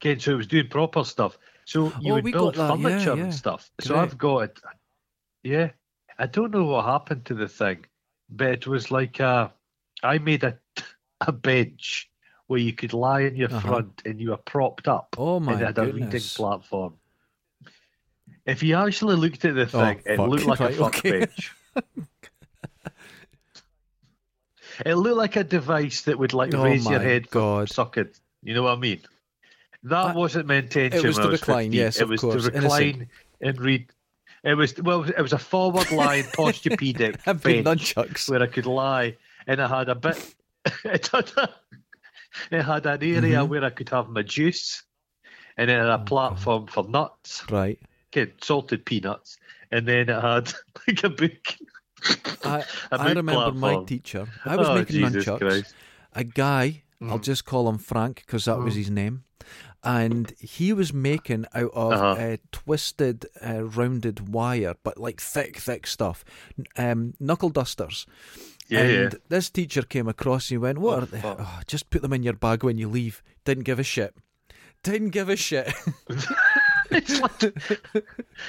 Okay, 0.00 0.18
so 0.18 0.32
it 0.32 0.36
was 0.36 0.46
doing 0.46 0.68
proper 0.68 1.04
stuff. 1.04 1.38
So 1.64 1.92
you 2.00 2.12
Oh, 2.12 2.20
would 2.20 2.32
build 2.32 2.54
that, 2.54 2.78
yeah, 2.78 2.88
furniture 2.90 3.16
yeah. 3.16 3.22
and 3.24 3.34
stuff. 3.34 3.70
So 3.80 3.94
Great. 3.94 4.00
I've 4.00 4.18
got. 4.18 4.50
Yeah, 5.42 5.70
I 6.18 6.26
don't 6.26 6.50
know 6.52 6.64
what 6.64 6.84
happened 6.84 7.24
to 7.26 7.34
the 7.34 7.48
thing, 7.48 7.84
but 8.30 8.48
it 8.50 8.66
was 8.66 8.90
like 8.90 9.20
a. 9.20 9.52
I 10.02 10.18
made 10.18 10.44
a 10.44 10.58
a 11.26 11.32
bench 11.32 12.10
where 12.46 12.60
you 12.60 12.72
could 12.72 12.92
lie 12.92 13.20
in 13.22 13.36
your 13.36 13.48
Uh-huh. 13.50 13.60
front 13.68 14.02
and 14.06 14.20
you 14.20 14.30
were 14.30 14.36
propped 14.38 14.88
up 14.88 15.14
Oh 15.18 15.38
my 15.40 15.52
and 15.52 15.62
it 15.62 15.66
had 15.66 15.78
a 15.78 15.92
reading 15.92 16.20
platform. 16.34 16.94
If 18.46 18.62
you 18.62 18.74
actually 18.76 19.16
looked 19.16 19.44
at 19.44 19.54
the 19.54 19.62
Oh, 19.62 19.66
thing, 19.84 20.00
it 20.06 20.18
looked 20.18 20.46
like 20.46 20.60
Right, 20.60 20.72
a 20.72 20.76
fuck 20.76 20.96
okay. 20.98 21.10
bench. 21.26 21.52
it 24.86 24.94
looked 24.94 25.16
like 25.16 25.36
a 25.36 25.44
device 25.44 26.02
that 26.02 26.18
would 26.18 26.32
like 26.32 26.54
Oh 26.54 26.62
raise 26.64 26.86
your 26.88 27.00
head 27.00 27.28
God. 27.30 27.68
suck 27.68 27.96
it. 27.98 28.18
You 28.42 28.54
know 28.54 28.62
what 28.62 28.78
I 28.78 28.80
mean? 28.80 29.00
That 29.82 30.06
I- 30.06 30.14
wasn't 30.14 30.46
my 30.46 30.54
intention. 30.56 30.98
it 30.98 31.06
was 31.06 31.16
to 31.18 31.28
was 31.28 31.40
recline, 31.40 31.66
15. 31.72 31.72
yes, 31.72 31.96
it 31.98 32.02
of 32.04 32.08
was 32.10 32.20
course, 32.20 32.44
to 32.46 32.50
recline 32.52 32.82
innocent. 32.82 33.08
and 33.42 33.60
read. 33.60 33.90
It 34.44 34.54
was 34.54 34.74
well, 34.82 35.02
it 35.04 35.20
was 35.20 35.32
a 35.32 35.38
forward 35.38 35.90
I've 37.26 37.42
been 37.42 37.64
bench 37.64 37.94
nunchucks. 37.94 38.28
where 38.28 38.42
I 38.42 38.46
could 38.46 38.66
lie, 38.66 39.16
and 39.46 39.60
I 39.60 39.68
had 39.68 39.88
a 39.88 39.94
bit. 39.94 40.18
It 40.84 41.06
had, 41.08 41.30
a, 41.36 41.48
it 42.50 42.62
had 42.62 42.84
an 42.86 43.02
area 43.02 43.44
Mhm. 43.44 43.48
where 43.48 43.64
I 43.64 43.70
could 43.70 43.88
have 43.88 44.08
my 44.08 44.22
juice, 44.22 44.82
and 45.56 45.70
then 45.70 45.80
a 45.86 45.98
Oh, 45.98 46.04
platform 46.04 46.66
for 46.66 46.84
nuts, 46.88 47.42
Right. 47.50 47.78
okay, 48.12 48.32
salted 48.42 48.84
peanuts, 48.84 49.38
and 49.70 49.86
then 49.88 50.08
it 50.10 50.20
had 50.20 50.52
like 50.86 51.04
a 51.04 51.08
book. 51.08 51.54
I, 52.44 52.64
a 52.92 52.98
I 52.98 53.08
book 53.08 53.16
remember 53.16 53.52
my 53.52 53.76
teacher. 53.86 54.26
I 54.44 54.56
was 54.56 54.68
oh, 54.68 54.74
making 54.74 54.96
Jesus 54.96 55.24
nunchucks. 55.24 55.38
Christ. 55.38 55.74
A 56.14 56.24
guy, 56.24 56.82
I'll 57.02 57.18
Mhm. 57.18 57.22
just 57.22 57.44
call 57.44 57.68
him 57.68 57.78
Frank 57.78 58.22
because 58.26 58.44
that 58.44 58.58
was 58.58 58.74
Mhm. 58.74 58.78
his 58.78 58.90
name. 58.90 59.24
And 59.84 60.32
he 60.40 60.72
was 60.72 60.92
making 60.92 61.46
out 61.54 61.70
of 61.72 61.92
Uh-huh. 61.92 62.06
uh, 62.20 62.36
twisted, 62.50 63.26
uh, 63.44 63.62
rounded 63.64 64.28
wire, 64.32 64.74
but 64.82 64.98
like 64.98 65.20
thick, 65.20 65.56
thick 65.58 65.86
stuff. 65.86 66.24
Um, 66.76 67.14
knuckle 67.20 67.50
dusters. 67.50 68.04
Yeah, 68.68 68.80
and 68.80 69.12
yeah. 69.12 69.18
this 69.28 69.48
teacher 69.50 69.82
came 69.82 70.08
across 70.08 70.46
and 70.50 70.54
he 70.54 70.58
went, 70.58 70.78
What 70.78 70.98
Oh, 70.98 71.02
are 71.02 71.06
they? 71.06 71.20
Oh, 71.24 71.60
just 71.66 71.90
put 71.90 72.02
them 72.02 72.12
in 72.12 72.22
your 72.22 72.34
bag 72.34 72.62
when 72.64 72.76
you 72.76 72.88
leave. 72.88 73.22
Didn't 73.44 73.64
give 73.64 73.78
a 73.78 73.84
shit. 73.84 74.14
Didn't 74.82 75.10
give 75.10 75.28
a 75.28 75.36
shit. 75.36 75.72
it's 76.90 77.20
like 77.20 77.42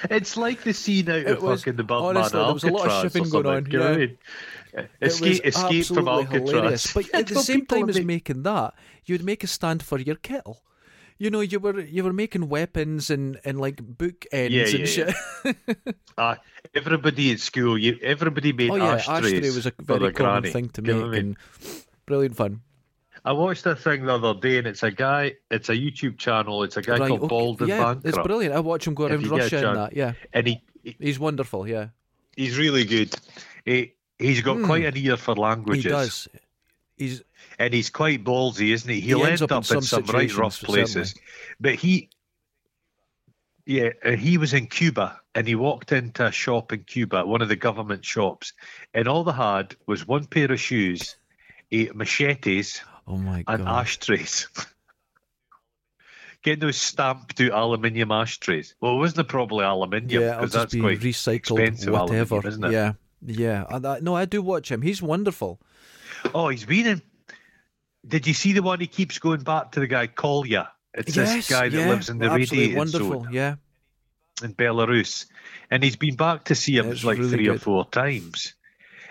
it's 0.09 0.37
like 0.37 0.63
the 0.63 0.73
scene 0.73 1.09
out 1.09 1.15
It 1.17 1.27
of 1.27 1.43
was- 1.43 1.61
fucking 1.61 1.77
the 1.77 1.83
Batman 1.83 2.17
honestly, 2.17 2.39
there 2.39 2.53
was 2.53 2.63
a 2.63 2.67
lot 2.67 2.85
of 2.85 2.91
Alcatraz 2.91 3.13
shipping 3.13 3.29
going 3.29 3.45
on, 3.45 3.65
you 3.71 3.77
know 3.79 3.89
what 3.91 3.93
I 3.93 3.99
yeah. 4.01 4.05
mean? 4.07 4.17
Escape, 5.01 5.45
escape 5.45 5.85
from 5.85 6.07
Alcatraz. 6.07 6.49
hilarious. 6.49 6.93
But 6.93 7.09
at 7.13 7.27
the 7.27 7.35
same 7.35 7.65
time 7.65 7.89
as 7.89 8.01
making 8.01 8.43
that, 8.43 8.73
you'd 9.05 9.23
make 9.23 9.43
a 9.43 9.47
stand 9.47 9.83
for 9.83 9.99
your 9.99 10.15
kettle. 10.15 10.61
You 11.19 11.29
know, 11.29 11.41
you 11.41 11.59
were 11.59 11.79
you 11.81 12.03
were 12.05 12.13
making 12.13 12.47
weapons 12.47 13.09
and, 13.09 13.37
and 13.43 13.59
like 13.59 13.83
book 13.83 14.25
ends 14.31 14.55
Yeah, 14.55 14.63
and 14.79 14.79
yeah, 14.79 15.11
shit. 15.45 15.95
Ah, 16.17 16.37
everybody 16.73 17.31
at 17.33 17.39
school, 17.39 17.77
you 17.77 17.97
everybody 18.01 18.51
made 18.53 18.71
oh 18.71 18.75
yeah, 18.75 18.93
ashtrays 18.95 19.33
ashtray 19.33 19.49
was 19.51 19.65
a 19.65 19.73
very 19.81 20.11
common 20.13 20.41
granny. 20.41 20.49
thing 20.51 20.69
to 20.69 20.81
Do 20.81 20.91
you 20.91 20.97
know 20.97 21.01
make, 21.03 21.09
what 21.11 21.17
I 21.17 21.21
mean? 21.21 21.37
and 21.61 21.83
brilliant 22.05 22.35
fun. 22.37 22.61
I 23.25 23.33
watched 23.33 23.65
a 23.65 23.75
thing 23.75 24.05
the 24.05 24.13
other 24.15 24.33
day, 24.39 24.57
and 24.59 24.67
it's 24.67 24.81
a 24.81 24.91
guy. 24.91 25.33
It's 25.51 25.67
a 25.67 25.75
YouTube 25.75 26.17
channel. 26.17 26.63
It's 26.63 26.77
a 26.77 26.81
guy 26.81 26.97
Right, 26.99 27.09
called 27.09 27.19
okay, 27.21 27.27
Bald 27.27 27.59
and 27.59 27.67
yeah, 27.69 27.83
Bankrupt, 27.83 28.07
it's 28.07 28.17
brilliant. 28.17 28.55
I 28.55 28.59
watch 28.61 28.87
him 28.87 28.93
go 28.95 29.07
around 29.07 29.21
you 29.21 29.29
get 29.29 29.39
a 29.39 29.41
Russia 29.43 29.67
and 29.67 29.77
that. 29.77 29.93
Yeah, 29.95 30.13
and 30.31 30.47
he 30.47 30.61
he's 30.83 31.19
wonderful. 31.19 31.67
Yeah, 31.67 31.87
he's 32.37 32.57
really 32.57 32.85
good. 32.85 33.13
He 33.65 33.93
he's 34.17 34.41
got 34.41 34.55
Hmm. 34.57 34.65
quite 34.65 34.85
an 34.85 34.95
ear 34.95 35.17
for 35.17 35.35
languages. 35.35 35.83
he 35.83 35.89
does. 35.89 36.27
He's 36.95 37.21
and 37.57 37.73
he's 37.73 37.89
quite 37.89 38.23
ballsy, 38.23 38.71
isn't 38.73 38.89
he? 38.89 39.01
He'll 39.01 39.25
ends 39.25 39.41
end 39.41 39.51
up 39.51 39.57
up, 39.57 39.63
in 39.63 39.81
some 39.81 39.81
some 39.81 40.03
right 40.05 40.33
rough 40.35 40.61
places. 40.61 41.13
But 41.59 41.75
he, 41.75 42.09
yeah, 43.65 43.89
uh, 44.03 44.11
he 44.11 44.37
was 44.37 44.53
in 44.53 44.67
Cuba 44.67 45.19
and 45.35 45.47
he 45.47 45.55
walked 45.55 45.91
into 45.91 46.25
a 46.25 46.31
shop 46.31 46.71
in 46.73 46.83
Cuba, 46.83 47.25
one 47.25 47.41
of 47.41 47.49
the 47.49 47.55
government 47.55 48.05
shops, 48.05 48.53
and 48.93 49.07
all 49.07 49.23
they 49.23 49.33
had 49.33 49.75
was 49.85 50.07
one 50.07 50.25
pair 50.25 50.51
of 50.51 50.59
shoes, 50.59 51.17
eight 51.71 51.95
machetes, 51.95 52.81
oh 53.07 53.17
my 53.17 53.43
God. 53.43 53.59
and 53.59 53.69
ashtrays. 53.69 54.47
Getting 56.41 56.61
those 56.61 56.77
stamped 56.77 57.41
out 57.41 57.51
aluminium 57.51 58.11
ashtrays. 58.13 58.73
Well, 58.79 58.93
it 58.93 58.99
wasn't 58.99 59.27
probably 59.27 59.65
aluminium 59.65 60.23
yeah, 60.23 60.29
it'll 60.29 60.39
because 60.39 60.53
just 60.53 60.61
that's 60.63 60.73
be 60.73 60.79
quite 60.79 60.99
recycled, 60.99 61.59
expensive 61.59 61.93
whatever. 61.93 62.35
aluminium, 62.35 62.47
isn't 62.47 62.63
it? 62.63 62.71
Yeah, 62.71 62.93
yeah. 63.25 63.65
And 63.69 63.85
I, 63.85 63.99
no, 63.99 64.15
I 64.15 64.23
do 64.23 64.41
watch 64.41 64.71
him. 64.71 64.81
He's 64.81 65.01
wonderful. 65.01 65.59
Oh, 66.33 66.47
he's 66.47 66.65
been 66.65 66.87
in. 66.87 67.01
Did 68.07 68.25
you 68.27 68.33
see 68.33 68.53
the 68.53 68.61
one 68.61 68.79
he 68.79 68.87
keeps 68.87 69.19
going 69.19 69.41
back 69.41 69.71
to 69.73 69.79
the 69.79 69.87
guy 69.87 70.07
Kolya? 70.07 70.71
It's 70.93 71.15
yes, 71.15 71.33
this 71.33 71.49
guy 71.49 71.69
that 71.69 71.77
yeah, 71.77 71.89
lives 71.89 72.09
in 72.09 72.17
the 72.17 72.25
absolutely 72.25 72.57
radiated 72.57 72.77
wonderful. 72.77 73.23
zone 73.23 73.33
Yeah, 73.33 73.55
in 74.43 74.53
Belarus, 74.55 75.25
and 75.69 75.83
he's 75.83 75.95
been 75.95 76.15
back 76.15 76.45
to 76.45 76.55
see 76.55 76.77
him 76.77 76.91
It's 76.91 77.03
like 77.03 77.17
really 77.17 77.29
three 77.31 77.47
or 77.49 77.57
four 77.59 77.85
times. 77.89 78.53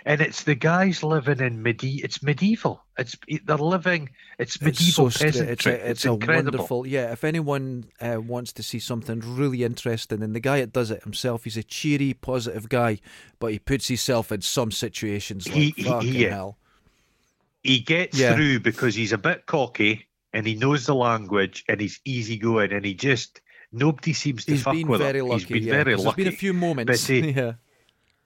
And 0.04 0.22
it's 0.22 0.44
the 0.44 0.54
guys 0.54 1.02
living 1.02 1.38
in 1.40 1.62
medi. 1.62 2.00
It's 2.02 2.22
medieval. 2.22 2.82
It's 2.96 3.14
they're 3.44 3.58
living. 3.58 4.08
It's 4.38 4.54
it's 4.56 4.64
medieval 4.64 5.10
so 5.10 5.24
peasantry. 5.26 5.52
it's 5.52 5.66
a, 5.66 5.90
it's 5.90 6.04
a 6.06 6.12
incredible. 6.12 6.44
wonderful. 6.52 6.86
Yeah, 6.86 7.12
if 7.12 7.24
anyone 7.24 7.84
uh, 8.00 8.18
wants 8.20 8.52
to 8.54 8.62
see 8.62 8.78
something 8.78 9.20
really 9.24 9.64
interesting, 9.64 10.22
and 10.22 10.34
the 10.34 10.40
guy 10.40 10.60
that 10.60 10.72
does 10.72 10.90
it 10.90 11.02
himself, 11.02 11.44
he's 11.44 11.58
a 11.58 11.62
cheery, 11.62 12.14
positive 12.14 12.68
guy, 12.70 13.00
but 13.38 13.52
he 13.52 13.58
puts 13.58 13.88
himself 13.88 14.32
in 14.32 14.40
some 14.40 14.70
situations 14.72 15.46
like 15.46 15.56
He- 15.56 15.74
he- 15.76 15.82
fucking 15.84 16.14
yeah. 16.14 16.28
hell. 16.30 16.57
He 17.62 17.80
gets 17.80 18.18
Yeah. 18.18 18.34
through 18.34 18.60
because 18.60 18.94
he's 18.94 19.12
a 19.12 19.18
bit 19.18 19.46
cocky 19.46 20.08
and 20.32 20.46
he 20.46 20.54
knows 20.54 20.86
the 20.86 20.94
language 20.94 21.64
and 21.68 21.80
he's 21.80 22.00
easygoing 22.04 22.72
and 22.72 22.84
he 22.84 22.94
just 22.94 23.40
nobody 23.72 24.12
seems 24.12 24.44
to 24.46 24.52
He's 24.52 24.62
fuck 24.62 24.74
with 24.86 25.00
very 25.00 25.18
him. 25.18 25.26
lucky. 25.28 25.40
he's 25.44 25.48
been 25.52 25.62
yeah, 25.64 25.72
very 25.84 25.96
lucky. 25.96 26.22
There's 26.22 26.34
been 26.34 26.34
a 26.34 26.36
few 26.36 26.52
moments. 26.54 26.90
But 27.06 27.14
he- 27.14 27.30
yeah. 27.36 27.52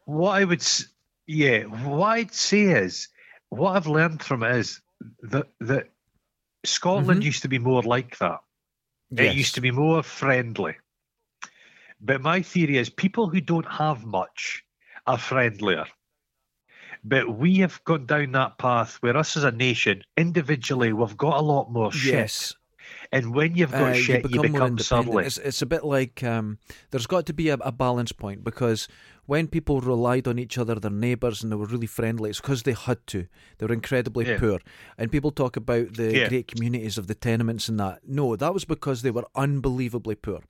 what 0.04 0.30
I 0.40 0.44
would, 0.44 0.64
yeah, 1.26 1.62
what 1.64 2.06
I'd 2.08 2.32
say 2.34 2.62
is, 2.62 3.08
what 3.48 3.76
I've 3.76 3.86
learned 3.88 4.22
from 4.22 4.42
it 4.44 4.54
is 4.56 4.80
that 5.22 5.46
that 5.60 5.88
Scotland 6.64 7.22
Mhm. 7.22 7.24
used 7.24 7.42
to 7.42 7.48
be 7.48 7.58
more 7.58 7.82
like 7.82 8.18
that. 8.18 8.38
It 9.16 9.34
used 9.34 9.56
to 9.56 9.60
be 9.60 9.70
more 9.72 10.02
friendly. 10.02 10.76
But 12.00 12.20
my 12.22 12.40
theory 12.42 12.78
is, 12.78 12.88
people 12.88 13.28
who 13.28 13.40
don't 13.40 13.66
have 13.70 14.04
much 14.04 14.64
are 15.06 15.18
friendlier. 15.18 15.86
But 17.04 17.36
we 17.36 17.56
have 17.58 17.82
gone 17.84 18.06
down 18.06 18.32
that 18.32 18.58
path 18.58 18.96
where 19.00 19.16
us 19.16 19.36
as 19.36 19.44
a 19.44 19.50
nation, 19.50 20.02
individually, 20.16 20.92
we've 20.92 21.16
got 21.16 21.38
a 21.38 21.42
lot 21.42 21.70
more 21.72 21.90
shit. 21.90 22.14
Yes. 22.14 22.54
And 23.10 23.34
when 23.34 23.54
you've 23.54 23.72
got 23.72 23.90
Uh, 23.90 23.94
shit, 23.94 24.22
you 24.30 24.40
become 24.40 24.44
independent. 24.46 24.80
surly. 24.82 25.24
It's, 25.26 25.38
it's 25.38 25.62
a 25.62 25.66
bit 25.66 25.84
like 25.84 26.22
um, 26.22 26.58
there's 26.90 27.06
got 27.06 27.26
to 27.26 27.32
be 27.34 27.48
a, 27.48 27.54
a 27.54 27.72
balance 27.72 28.12
point 28.12 28.42
because 28.44 28.88
when 29.26 29.48
people 29.48 29.80
relied 29.80 30.26
on 30.26 30.38
each 30.38 30.56
other, 30.58 30.76
their 30.76 30.90
neighbours, 30.90 31.42
and 31.42 31.50
they 31.52 31.56
were 31.56 31.66
really 31.66 31.86
friendly, 31.86 32.30
it's 32.30 32.40
because 32.40 32.62
they 32.62 32.72
had 32.72 33.04
to. 33.08 33.26
They 33.58 33.66
were 33.66 33.74
incredibly 33.74 34.26
Yeah. 34.26 34.38
poor. 34.38 34.60
And 34.96 35.10
people 35.12 35.30
talk 35.30 35.56
about 35.56 35.94
the 35.94 36.16
Yeah. 36.16 36.28
great 36.28 36.48
communities 36.48 36.98
of 36.98 37.06
the 37.08 37.14
tenements 37.14 37.68
and 37.68 37.78
that. 37.80 38.00
No, 38.06 38.36
that 38.36 38.54
was 38.54 38.64
because 38.64 39.02
they 39.02 39.10
were 39.10 39.26
unbelievably 39.34 40.16
poor. 40.16 40.40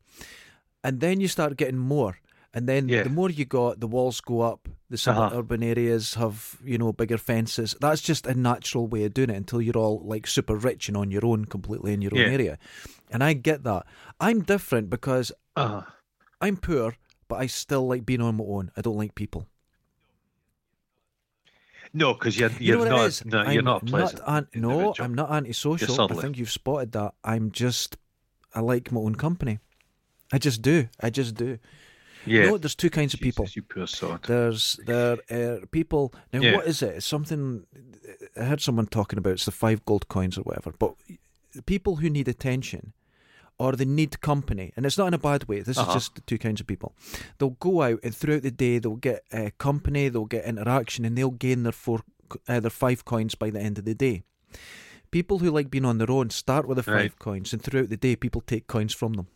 And 0.84 1.00
then 1.00 1.20
you 1.20 1.28
start 1.28 1.56
getting 1.56 1.78
more. 1.78 2.18
And 2.54 2.68
then 2.68 2.88
Yeah. 2.88 3.02
the 3.04 3.08
more 3.10 3.30
you 3.30 3.46
got, 3.46 3.80
the 3.80 3.86
walls 3.86 4.20
go 4.20 4.40
up. 4.42 4.68
The 4.90 4.96
Uh-huh. 5.10 5.30
suburban 5.30 5.62
areas 5.62 6.14
have, 6.14 6.58
you 6.62 6.76
know, 6.76 6.92
bigger 6.92 7.16
fences. 7.16 7.74
That's 7.80 8.02
just 8.02 8.26
a 8.26 8.34
natural 8.34 8.86
way 8.86 9.04
of 9.04 9.14
doing 9.14 9.30
it 9.30 9.36
until 9.36 9.62
you're 9.62 9.78
all 9.78 10.02
like 10.04 10.26
super 10.26 10.54
rich 10.54 10.88
and 10.88 10.96
on 10.96 11.10
your 11.10 11.24
own, 11.24 11.46
completely 11.46 11.94
in 11.94 12.02
your 12.02 12.12
Yeah. 12.14 12.26
own 12.26 12.32
area. 12.32 12.58
And 13.10 13.24
I 13.24 13.32
get 13.32 13.64
that. 13.64 13.86
I'm 14.20 14.42
different 14.42 14.90
because 14.90 15.32
Uh, 15.56 15.82
I'm 16.42 16.56
poor, 16.58 16.96
but 17.28 17.36
I 17.40 17.46
still 17.46 17.86
like 17.86 18.04
being 18.04 18.20
on 18.20 18.36
my 18.36 18.44
own. 18.44 18.70
I 18.76 18.80
don't 18.82 18.96
like 18.98 19.14
people. 19.14 19.46
no, 21.94 22.14
because 22.14 22.38
you're, 22.38 22.50
You 22.52 22.56
you're 22.60 22.76
know 22.88 22.96
what 22.96 23.22
not. 23.24 23.32
No, 23.32 23.38
I'm 23.40 23.52
you're 23.52 23.62
not 23.62 23.82
a 23.82 23.86
pleasant. 23.86 24.22
an- 24.26 24.48
no. 24.54 24.94
I'm 24.98 25.14
not 25.14 25.30
antisocial. 25.30 26.00
I 26.10 26.14
think 26.20 26.38
you've 26.38 26.50
spotted 26.50 26.92
that. 26.92 27.14
I'm 27.22 27.50
just, 27.50 27.96
I 28.54 28.60
like 28.60 28.90
my 28.92 29.00
own 29.00 29.14
company. 29.14 29.58
I 30.32 30.38
just 30.38 30.62
do. 30.62 30.88
I 31.00 31.10
just 31.10 31.34
do. 31.34 31.58
Yeah. 32.26 32.42
You 32.42 32.46
know, 32.50 32.58
there's 32.58 32.74
two 32.74 32.90
kinds 32.90 33.14
of 33.14 33.20
people. 33.20 33.46
You 33.52 33.62
poor 33.62 33.86
sod. 33.86 34.24
There's 34.24 34.78
there 34.86 35.18
are 35.30 35.66
people 35.66 36.12
now. 36.32 36.40
Yeah. 36.40 36.56
What 36.56 36.66
is 36.66 36.82
it? 36.82 36.96
It's 36.96 37.06
something 37.06 37.66
I 38.36 38.44
heard 38.44 38.60
someone 38.60 38.86
talking 38.86 39.18
about. 39.18 39.32
It's 39.34 39.44
the 39.44 39.50
five 39.50 39.84
gold 39.84 40.08
coins 40.08 40.38
or 40.38 40.42
whatever. 40.42 40.72
But 40.78 40.94
people 41.66 41.96
who 41.96 42.08
need 42.10 42.28
attention 42.28 42.92
or 43.58 43.72
they 43.72 43.84
need 43.84 44.20
company, 44.20 44.72
and 44.76 44.86
it's 44.86 44.98
not 44.98 45.08
in 45.08 45.14
a 45.14 45.18
bad 45.18 45.44
way. 45.48 45.60
This 45.60 45.78
Uh-huh. 45.78 45.90
is 45.90 45.94
just 45.94 46.14
the 46.14 46.20
two 46.22 46.38
kinds 46.38 46.60
of 46.60 46.66
people. 46.66 46.94
They'll 47.38 47.50
go 47.60 47.82
out 47.82 48.00
and 48.02 48.14
throughout 48.14 48.42
the 48.42 48.50
day 48.50 48.78
they'll 48.78 48.96
get 48.96 49.24
uh, 49.32 49.50
company, 49.58 50.08
they'll 50.08 50.24
get 50.24 50.44
interaction, 50.46 51.04
and 51.04 51.16
they'll 51.16 51.30
gain 51.30 51.62
their 51.62 51.72
four, 51.72 52.00
uh, 52.48 52.60
their 52.60 52.70
five 52.70 53.04
coins 53.04 53.34
by 53.34 53.50
the 53.50 53.60
end 53.60 53.78
of 53.78 53.84
the 53.84 53.94
day. 53.94 54.22
People 55.10 55.40
who 55.40 55.50
like 55.50 55.70
being 55.70 55.84
on 55.84 55.98
their 55.98 56.10
own 56.10 56.30
start 56.30 56.66
with 56.66 56.76
the 56.76 56.82
five 56.82 56.94
Right. 56.94 57.18
coins, 57.18 57.52
and 57.52 57.62
throughout 57.62 57.90
the 57.90 57.96
day 57.98 58.16
people 58.16 58.40
take 58.40 58.66
coins 58.66 58.94
from 58.94 59.12
them. 59.12 59.26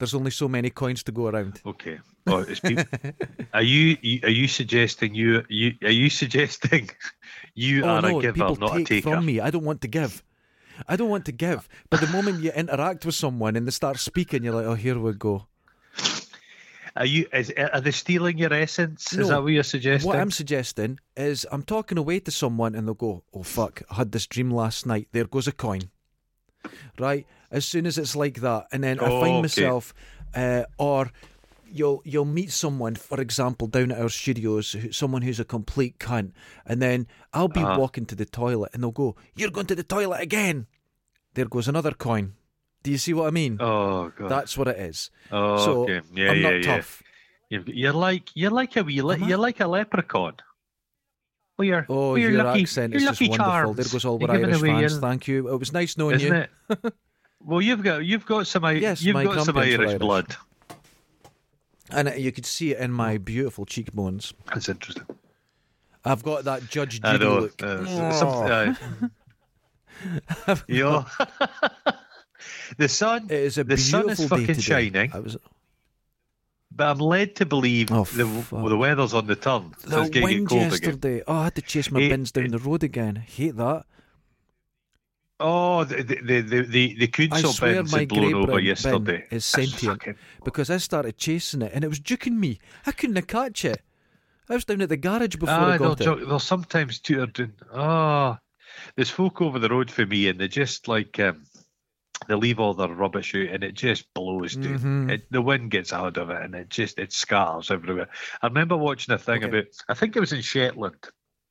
There's 0.00 0.14
only 0.14 0.30
so 0.30 0.48
many 0.48 0.70
coins 0.70 1.02
to 1.02 1.12
go 1.12 1.26
around. 1.26 1.60
Okay. 1.66 1.98
Oh, 2.26 2.38
it's 2.38 2.58
people. 2.58 2.86
are 3.52 3.62
you 3.62 3.98
are 4.22 4.30
you 4.30 4.48
suggesting 4.48 5.14
you 5.14 5.44
you 5.50 5.74
are 5.82 5.90
you 5.90 6.08
suggesting 6.08 6.88
you 7.54 7.84
oh 7.84 7.88
are 7.88 8.02
no, 8.02 8.18
a 8.18 8.22
giver, 8.22 8.32
people 8.32 8.56
not 8.56 8.72
a 8.72 8.78
take 8.78 8.86
taker? 8.88 9.10
from 9.10 9.26
me. 9.26 9.40
I 9.40 9.50
don't 9.50 9.62
want 9.62 9.82
to 9.82 9.88
give. 9.88 10.24
I 10.88 10.96
don't 10.96 11.10
want 11.10 11.26
to 11.26 11.32
give. 11.32 11.68
But 11.90 12.00
the 12.00 12.06
moment 12.06 12.40
you 12.40 12.50
interact 12.50 13.04
with 13.04 13.14
someone 13.14 13.56
and 13.56 13.66
they 13.66 13.70
start 13.72 13.98
speaking, 13.98 14.42
you're 14.42 14.54
like, 14.54 14.64
oh, 14.64 14.74
here 14.74 14.98
we 14.98 15.12
go. 15.12 15.48
Are 16.96 17.04
you 17.04 17.26
is 17.34 17.52
are 17.58 17.82
they 17.82 17.90
stealing 17.90 18.38
your 18.38 18.54
essence? 18.54 19.12
No. 19.12 19.22
Is 19.22 19.28
that 19.28 19.42
what 19.42 19.52
you're 19.52 19.62
suggesting? 19.62 20.08
What 20.08 20.18
I'm 20.18 20.30
suggesting 20.30 20.98
is 21.14 21.46
I'm 21.52 21.62
talking 21.62 21.98
away 21.98 22.20
to 22.20 22.30
someone 22.30 22.74
and 22.74 22.88
they'll 22.88 22.94
go, 22.94 23.22
oh, 23.34 23.42
fuck, 23.42 23.82
I 23.90 23.96
had 23.96 24.12
this 24.12 24.26
dream 24.26 24.50
last 24.50 24.86
night. 24.86 25.08
There 25.12 25.26
goes 25.26 25.46
a 25.46 25.52
coin. 25.52 25.90
Right? 26.98 27.26
As 27.50 27.64
soon 27.64 27.86
as 27.86 27.98
it's 27.98 28.14
like 28.16 28.40
that. 28.40 28.66
And 28.72 28.82
then 28.84 29.00
I 29.00 29.08
find 29.08 29.22
okay. 29.34 29.40
myself, 29.42 29.92
uh, 30.34 30.64
or 30.78 31.10
you'll 31.72 32.00
you'll 32.04 32.24
meet 32.24 32.50
someone, 32.50 32.94
for 32.94 33.20
example, 33.20 33.66
down 33.66 33.90
at 33.92 33.98
our 34.00 34.08
studios, 34.08 34.72
who, 34.72 34.92
someone 34.92 35.22
who's 35.22 35.40
a 35.40 35.44
complete 35.44 35.98
cunt, 35.98 36.32
and 36.66 36.80
then 36.80 37.06
I'll 37.32 37.48
be 37.48 37.60
Uh-huh. 37.60 37.78
walking 37.78 38.06
to 38.06 38.14
the 38.14 38.26
toilet, 38.26 38.70
and 38.72 38.82
they'll 38.82 38.90
go, 38.92 39.16
"You're 39.34 39.50
going 39.50 39.66
to 39.66 39.74
the 39.74 39.82
toilet 39.82 40.20
again." 40.20 40.66
There 41.34 41.46
goes 41.46 41.68
another 41.68 41.92
coin. 41.92 42.34
Do 42.82 42.90
you 42.90 42.98
see 42.98 43.12
what 43.14 43.26
I 43.26 43.30
mean? 43.30 43.58
Oh 43.60 44.10
god. 44.16 44.28
That's 44.30 44.56
what 44.56 44.68
it 44.68 44.78
is. 44.78 45.10
oh, 45.30 45.56
so 45.64 45.82
okay. 45.82 46.00
Yeah, 46.14 46.30
I'm 46.30 46.36
yeah, 46.36 46.42
not 46.50 46.54
yeah. 46.64 46.76
tough. 46.76 47.02
You've, 47.50 47.68
you're 47.68 47.92
like 47.92 48.30
you're 48.34 48.50
like 48.52 48.76
a 48.76 48.82
wee, 48.84 49.00
I? 49.00 49.16
you're 49.16 49.38
like 49.38 49.60
a 49.60 49.66
leprechaun. 49.66 50.34
You're, 51.58 51.84
Oh, 51.90 52.14
you're 52.14 52.30
your 52.30 52.42
lucky, 52.44 52.62
accent 52.62 52.94
is 52.94 53.02
just 53.02 53.20
lucky 53.20 53.28
wonderful. 53.30 53.52
charms. 53.52 53.76
There 53.76 53.84
goes 53.92 54.04
all 54.06 54.18
You're 54.18 54.30
Irish 54.30 54.60
fans. 54.62 54.92
your- 54.92 55.00
Thank 55.02 55.28
you. 55.28 55.48
It 55.52 55.58
was 55.58 55.72
nice 55.74 55.98
knowing 55.98 56.16
isn't 56.16 56.48
you. 56.70 56.76
it? 57.40 57.46
well, 57.46 57.60
you've 57.62 57.82
got 57.82 58.04
you've 58.04 58.26
got 58.26 58.46
some 58.46 58.64
Yes, 58.76 59.02
you've 59.02 59.14
got 59.24 59.44
some 59.44 59.56
Irish 59.58 59.78
Irish. 59.78 59.98
blood. 59.98 60.36
And 61.92 62.12
you 62.16 62.30
could 62.30 62.46
see 62.46 62.70
it 62.72 62.78
in 62.78 62.92
my 62.92 63.18
beautiful 63.18 63.66
cheekbones. 63.66 64.32
That's 64.46 64.68
interesting. 64.68 65.06
I've 66.04 66.22
got 66.22 66.44
that 66.44 66.68
Judge 66.68 67.00
I 67.02 67.12
Judy 67.12 67.24
know. 67.24 67.38
look. 67.40 67.62
uh, 67.62 67.84
Oh. 67.88 68.74
uh, 70.46 70.56
the 72.78 72.88
sun, 72.88 73.24
It 73.24 73.32
is 73.32 73.58
a 73.58 73.64
the 73.64 73.76
sun 73.76 74.10
is 74.10 74.26
fucking 74.26 74.58
shining. 74.58 75.10
Was 75.12 75.36
but 76.72 76.86
I'm 76.88 76.98
led 76.98 77.36
to 77.36 77.46
believe 77.46 77.90
Oh, 77.90 78.04
the 78.04 78.24
fuck. 78.26 78.68
the 78.68 78.76
weather's 78.76 79.12
on 79.12 79.26
the 79.26 79.34
turn. 79.36 79.74
So 79.80 79.88
the 79.88 80.00
it's 80.00 80.00
going 80.10 80.10
to 80.10 80.10
get 80.10 80.24
wind 80.24 80.48
cold 80.48 80.60
again. 80.62 80.70
yesterday. 80.72 81.22
Oh, 81.26 81.34
I 81.34 81.44
had 81.44 81.54
to 81.56 81.62
chase 81.62 81.90
my 81.90 82.00
It- 82.00 82.10
bins 82.10 82.32
down 82.32 82.48
the 82.48 82.58
road 82.58 82.84
again. 82.84 83.18
I 83.18 83.28
hate 83.28 83.56
that. 83.56 83.84
Oh, 85.40 85.84
the 85.84 86.02
the 86.02 86.20
the 86.20 86.40
the, 86.42 86.96
the, 86.96 87.28
I 87.32 87.40
bins 87.40 87.92
had 87.92 88.08
blown 88.08 88.34
over 88.34 88.60
yesterday. 88.60 89.26
is 89.30 89.44
sentient. 89.44 90.00
fucking- 90.02 90.16
because 90.44 90.68
I 90.70 90.76
started 90.76 91.16
chasing 91.16 91.62
it 91.62 91.72
and 91.74 91.82
it 91.82 91.88
was 91.88 91.98
juking 92.00 92.36
me. 92.36 92.58
I 92.86 92.92
couldn't 92.92 93.20
catch 93.26 93.64
it. 93.64 93.80
I 94.48 94.54
was 94.54 94.64
down 94.64 94.82
at 94.82 94.88
the 94.88 94.96
garage 94.96 95.36
before 95.36 95.54
Ah, 95.54 95.70
I 95.72 95.78
they'll, 95.78 95.88
got 95.94 96.00
it. 96.00 96.04
jo- 96.04 96.24
they'll 96.24 96.38
sometimes 96.38 96.98
tutor 96.98 97.26
doing. 97.26 97.52
Ah, 97.72 98.38
there's 98.96 99.08
folk 99.10 99.40
over 99.40 99.58
the 99.58 99.68
road 99.68 99.90
for 99.90 100.04
me, 100.04 100.28
and 100.28 100.38
they 100.40 100.48
just 100.48 100.88
like 100.88 101.18
um, 101.20 101.44
they 102.28 102.34
leave 102.34 102.58
all 102.60 102.74
their 102.74 102.88
rubbish 102.88 103.34
out, 103.34 103.46
and 103.48 103.62
it 103.64 103.74
just 103.74 104.12
blows. 104.12 104.56
Dude. 104.56 104.80
Mhm. 104.80 105.10
It, 105.10 105.30
the 105.30 105.40
wind 105.40 105.70
gets 105.70 105.92
out 105.92 106.16
of 106.16 106.30
it, 106.30 106.42
and 106.42 106.54
it 106.54 106.68
just 106.68 106.98
it 106.98 107.12
scatters 107.12 107.70
everywhere. 107.70 108.08
I 108.42 108.48
remember 108.48 108.76
watching 108.76 109.14
a 109.14 109.18
thing 109.18 109.44
Okay. 109.44 109.58
about. 109.58 109.66
I 109.88 109.94
think 109.94 110.16
it 110.16 110.20
was 110.20 110.32
in 110.32 110.42
Shetland, 110.42 110.96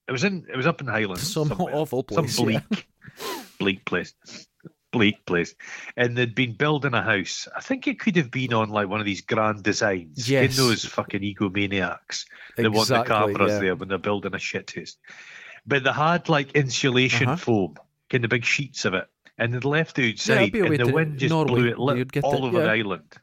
It 0.07 0.11
was 0.11 0.23
in. 0.25 0.45
It 0.51 0.57
was 0.57 0.67
up 0.67 0.81
in 0.81 0.87
Highlands. 0.87 1.31
Some 1.31 1.51
awful 1.53 2.03
place. 2.03 2.35
Some 2.35 2.49
yeah. 2.51 2.61
bleak, 3.59 3.85
place. 3.85 4.13
Bleak 4.91 5.23
place, 5.27 5.53
and 5.95 6.17
they'd 6.17 6.33
been 6.33 6.53
building 6.53 6.95
a 6.95 7.03
house. 7.03 7.47
I 7.55 7.61
think 7.61 7.87
it 7.87 7.99
could 7.99 8.15
have 8.15 8.31
been 8.31 8.53
on 8.55 8.69
like 8.69 8.87
one 8.89 8.99
of 8.99 9.05
these 9.05 9.21
grand 9.21 9.61
designs. 9.61 10.27
Yes. 10.27 10.57
in 10.57 10.65
those 10.65 10.83
fucking 10.83 11.21
egomaniacs 11.21 12.25
They 12.57 12.67
want 12.67 12.87
the 12.89 13.01
Exactly, 13.01 13.33
cameras 13.35 13.51
yeah. 13.51 13.59
there 13.59 13.75
when 13.75 13.87
they're 13.87 13.99
building 13.99 14.33
a 14.33 14.39
shit 14.39 14.71
house. 14.75 14.97
But 15.67 15.83
they 15.83 15.91
had 15.91 16.27
like 16.27 16.53
insulation 16.53 17.27
Uh-huh. 17.27 17.35
foam, 17.37 17.75
kind 18.09 18.23
of 18.23 18.31
big 18.31 18.43
sheets 18.45 18.83
of 18.85 18.95
it, 18.95 19.07
and 19.37 19.53
they'd 19.53 19.63
left 19.63 19.99
it 19.99 20.05
Yeah, 20.05 20.11
outside, 20.13 20.41
it'd 20.41 20.53
be 20.53 20.59
a 20.61 20.63
way 20.63 20.75
and 20.77 20.89
the 20.89 20.91
wind 20.93 21.19
just 21.19 21.29
Norway, 21.29 21.53
blew 21.53 21.67
it 21.67 21.77
lit 21.77 22.23
all 22.23 22.33
it, 22.45 22.47
over 22.47 22.61
the 22.63 22.69
island. 22.71 23.13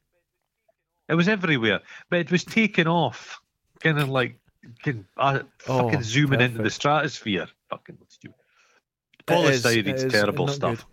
It 1.08 1.14
was 1.16 1.28
everywhere, 1.28 1.80
but 2.10 2.20
it 2.20 2.30
was 2.30 2.44
taken 2.44 2.86
off, 2.86 3.40
kind 3.80 3.98
of 3.98 4.08
like 4.08 4.38
kind 4.84 5.04
uh, 5.16 5.40
Oh, 5.66 5.82
fucking 5.82 6.04
zooming 6.04 6.40
into 6.40 6.62
the 6.62 6.70
stratosphere. 6.70 7.48
Fucking 7.70 7.98
stupid. 9.28 9.45
It 9.49 9.54
is, 9.54 9.64
Polystyrene 9.64 9.87
it 9.88 9.95
is 10.06 10.12
terrible 10.12 10.49
stuff. 10.49 10.87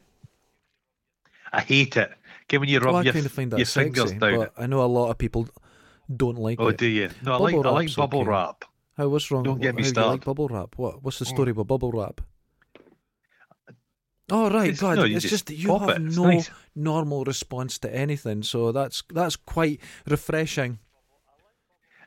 I 1.51 1.61
hate 1.61 1.97
it. 1.97 2.11
Okay, 2.43 2.57
when 2.57 2.67
you 2.69 2.79
rub 2.79 2.87
Well, 2.93 2.97
I 2.97 3.01
your, 3.03 3.13
kind 3.13 3.25
of 3.25 3.31
find 3.31 3.51
that 3.51 3.57
your 3.57 3.65
sexy, 3.65 3.91
fingers 3.93 4.11
down 4.13 4.37
but. 4.37 4.53
I 4.57 4.65
know 4.67 4.83
a 4.83 4.85
lot 4.87 5.09
of 5.11 5.17
people 5.17 5.47
don't 6.15 6.37
like 6.37 6.59
Oh, 6.59 6.69
it. 6.69 6.77
do 6.77 6.85
you? 6.87 7.09
No, 7.23 7.33
I 7.33 7.37
like 7.37 7.55
Bubble 7.55 7.69
I 7.69 7.73
like 7.73 7.95
bubble 7.95 8.21
okay. 8.21 8.29
wrap. 8.29 8.65
How 8.97 9.07
what's 9.07 9.31
wrong? 9.31 9.43
Don't 9.43 9.61
get 9.61 9.75
me 9.75 9.81
how 9.83 9.87
you 9.87 9.93
like 9.93 9.95
started. 9.95 10.25
bubble 10.25 10.47
wrap? 10.47 10.75
What? 10.77 11.03
What's 11.03 11.19
the 11.19 11.25
Oh. 11.25 11.33
story 11.33 11.51
with 11.51 11.67
bubble 11.67 11.91
wrap? 11.91 12.21
Oh 14.31 14.49
right, 14.49 14.69
It's- 14.69 14.79
God! 14.79 14.95
no, 14.97 15.03
it's 15.03 15.21
just 15.21 15.29
just 15.29 15.45
that 15.47 15.55
you 15.55 15.77
have 15.77 15.89
it. 15.89 16.01
It's 16.01 16.15
no 16.17 16.25
nice. 16.25 16.49
normal 16.75 17.23
response 17.25 17.77
to 17.79 17.93
anything, 17.93 18.41
so 18.43 18.71
that's 18.71 19.03
that's 19.13 19.35
quite 19.35 19.79
refreshing. 20.07 20.79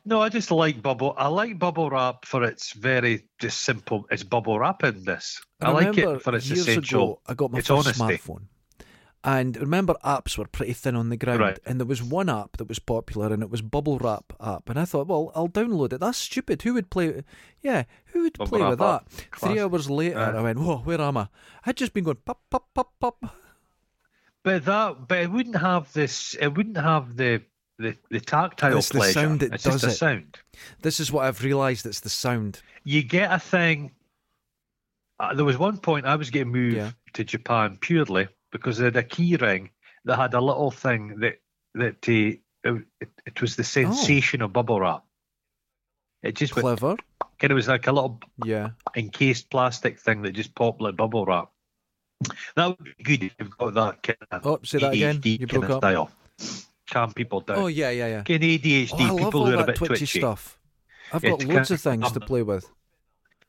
No, 0.08 0.22
I 0.22 0.28
just 0.28 0.52
like 0.52 0.80
bubble. 0.80 1.14
I 1.18 1.26
like 1.26 1.58
bubble 1.58 1.90
wrap 1.90 2.24
for 2.24 2.44
its 2.44 2.72
very 2.72 3.24
just 3.40 3.64
simple. 3.64 4.06
It's 4.10 4.22
bubble 4.22 4.58
wrap 4.58 4.84
in 4.84 5.02
this. 5.04 5.42
I, 5.60 5.70
like 5.72 5.98
it 5.98 6.22
for 6.22 6.34
its 6.36 6.48
essential. 6.48 7.02
ago, 7.02 7.20
I 7.26 7.34
got 7.34 7.50
my 7.50 7.58
its 7.58 7.66
first 7.68 8.00
honesty. 8.00 8.16
smartphone, 8.18 8.42
and 9.24 9.56
remember 9.56 9.96
apps 10.04 10.38
were 10.38 10.46
pretty 10.46 10.74
thin 10.74 10.94
on 10.94 11.08
the 11.08 11.16
ground, 11.16 11.40
Right. 11.40 11.58
and 11.66 11.80
there 11.80 11.86
was 11.88 12.04
one 12.04 12.28
app 12.28 12.56
that 12.58 12.68
was 12.68 12.78
popular, 12.78 13.32
and 13.32 13.42
it 13.42 13.50
was 13.50 13.62
Bubble 13.62 13.98
Wrap 13.98 14.32
app, 14.40 14.70
and 14.70 14.78
I 14.78 14.84
thought, 14.84 15.08
well, 15.08 15.32
I'll 15.34 15.48
download 15.48 15.92
it. 15.92 15.98
That's 15.98 16.18
stupid. 16.18 16.62
Who 16.62 16.74
would 16.74 16.88
play? 16.88 17.24
Yeah, 17.60 17.82
who 18.12 18.22
would 18.22 18.38
Bubble 18.38 18.58
play 18.58 18.68
with 18.68 18.78
that? 18.78 19.02
app. 19.02 19.10
Three 19.40 19.58
hours 19.58 19.90
later, 19.90 20.20
Uh. 20.20 20.38
I 20.38 20.42
went, 20.42 20.60
whoa, 20.60 20.78
where 20.78 21.00
am 21.00 21.16
I? 21.16 21.28
I'd 21.64 21.76
just 21.76 21.92
been 21.92 22.04
going 22.04 22.18
pop, 22.24 22.42
pop, 22.48 22.68
pop, 22.72 22.92
pop. 23.00 23.24
But 24.44 24.64
that, 24.66 25.08
but 25.08 25.18
it 25.18 25.30
wouldn't 25.32 25.56
have 25.56 25.92
this. 25.92 26.34
It 26.34 26.54
wouldn't 26.54 26.76
have 26.76 27.16
the 27.16 27.42
the, 27.78 27.96
the 28.10 28.20
tactile 28.20 28.78
It's 28.78 28.88
the 28.88 28.98
pleasure. 28.98 29.12
sound 29.12 29.42
it 29.42 29.52
it's 29.54 29.64
does 29.64 29.74
just 29.82 29.84
the 29.84 29.90
it. 29.90 29.94
sound. 29.94 30.38
This 30.82 31.00
is 31.00 31.12
what 31.12 31.24
I've 31.26 31.42
realised. 31.42 31.84
It's 31.86 32.00
the 32.00 32.08
sound. 32.10 32.62
You 32.84 33.02
get 33.02 33.32
a 33.32 33.38
thing. 33.38 33.92
Uh, 35.18 35.34
there 35.34 35.44
was 35.44 35.58
one 35.58 35.78
point 35.78 36.06
I 36.06 36.16
was 36.16 36.30
getting 36.30 36.52
moved 36.52 36.76
Yeah. 36.76 36.90
to 37.14 37.24
Japan 37.24 37.78
purely 37.80 38.28
because 38.52 38.78
they 38.78 38.84
had 38.84 38.96
a 38.96 39.02
key 39.02 39.36
ring 39.36 39.70
that 40.04 40.16
had 40.16 40.34
a 40.34 40.40
little 40.40 40.70
thing 40.70 41.18
that 41.20 41.40
that 41.74 42.08
uh, 42.66 42.74
it, 43.00 43.08
it 43.26 43.40
was 43.42 43.56
the 43.56 43.64
sensation 43.64 44.40
of 44.42 44.52
bubble 44.52 44.80
wrap. 44.80 45.04
It 46.22 46.34
just 46.36 46.56
went, 46.56 46.64
Clever. 46.64 46.96
kind 47.38 47.50
of 47.50 47.54
was 47.56 47.68
like 47.68 47.86
a 47.86 47.92
little 47.92 48.20
Yeah. 48.44 48.70
encased 48.96 49.50
plastic 49.50 49.98
thing 50.00 50.22
that 50.22 50.32
just 50.32 50.54
popped 50.54 50.80
like 50.80 50.96
bubble 50.96 51.24
wrap. 51.26 51.50
That 52.56 52.66
would 52.68 52.84
be 52.96 53.04
good 53.04 53.22
if 53.24 53.34
you've 53.38 53.56
got 53.58 53.74
that 53.74 54.02
kind 54.02 54.16
of 54.30 54.46
Oh, 54.46 54.58
say 54.64 54.78
that 54.78 54.94
again. 54.94 55.20
You 55.22 55.46
broke 55.46 55.68
up. 55.70 55.80
style. 55.80 56.10
Calm 56.90 57.12
people 57.12 57.40
down. 57.40 57.58
Oh 57.58 57.66
yeah, 57.66 57.90
yeah, 57.90 58.06
yeah. 58.06 58.18
Of 58.20 58.26
ADHD 58.26 58.92
Oh, 58.92 58.96
I 59.04 59.08
love 59.08 59.18
people 59.18 59.40
all 59.40 59.46
who 59.46 59.58
are 59.58 59.62
a 59.62 59.66
bit 59.66 59.76
twitchy, 59.76 59.96
twitchy. 59.98 60.18
stuff. 60.20 60.58
I've 61.12 61.24
It's 61.24 61.44
got 61.44 61.54
loads 61.54 61.70
of 61.70 61.80
things 61.80 62.12
to 62.12 62.20
play 62.20 62.42
with. 62.42 62.68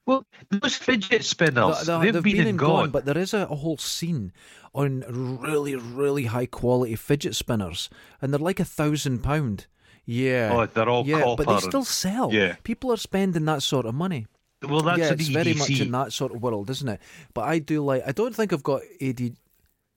Well, 0.06 0.26
those 0.50 0.76
fidget 0.76 1.26
spinners, 1.26 1.86
They- 1.86 2.00
they- 2.00 2.12
they've, 2.12 2.24
been, 2.24 2.48
and 2.48 2.58
gone. 2.60 2.92
but 2.92 3.04
there 3.06 3.18
is 3.18 3.34
a, 3.34 3.40
a 3.50 3.56
whole 3.56 3.78
scene 3.78 4.32
on 4.74 5.04
really, 5.42 5.76
really 5.76 6.26
high 6.26 6.46
quality 6.46 6.96
fidget 6.96 7.36
spinners, 7.36 7.90
and 8.22 8.32
they're 8.32 8.40
like 8.40 8.60
a 8.62 8.66
thousand 8.66 9.20
pound. 9.22 9.68
Yeah, 10.06 10.52
oh, 10.54 10.66
they're 10.66 10.88
all 10.88 11.06
yeah, 11.06 11.22
copper. 11.22 11.44
but 11.44 11.54
they 11.56 11.60
still 11.68 11.84
sell. 11.84 12.32
Yeah. 12.34 12.56
People 12.64 12.94
are 12.94 12.98
spending 12.98 13.44
that 13.46 13.62
sort 13.64 13.86
of 13.86 13.94
money. 13.96 14.28
well, 14.64 14.82
that's 14.82 15.00
yeah, 15.00 15.12
it's 15.12 15.28
very 15.28 15.54
much 15.54 15.80
in 15.82 15.92
that 15.92 16.14
sort 16.14 16.34
of 16.34 16.42
world, 16.42 16.70
isn't 16.70 16.88
it? 16.88 17.02
But 17.34 17.42
I 17.42 17.60
do 17.60 17.84
like. 17.84 18.04
I 18.08 18.14
don't 18.14 18.34
think 18.34 18.54
I've 18.54 18.64
got 18.64 18.82
AD. 19.02 19.36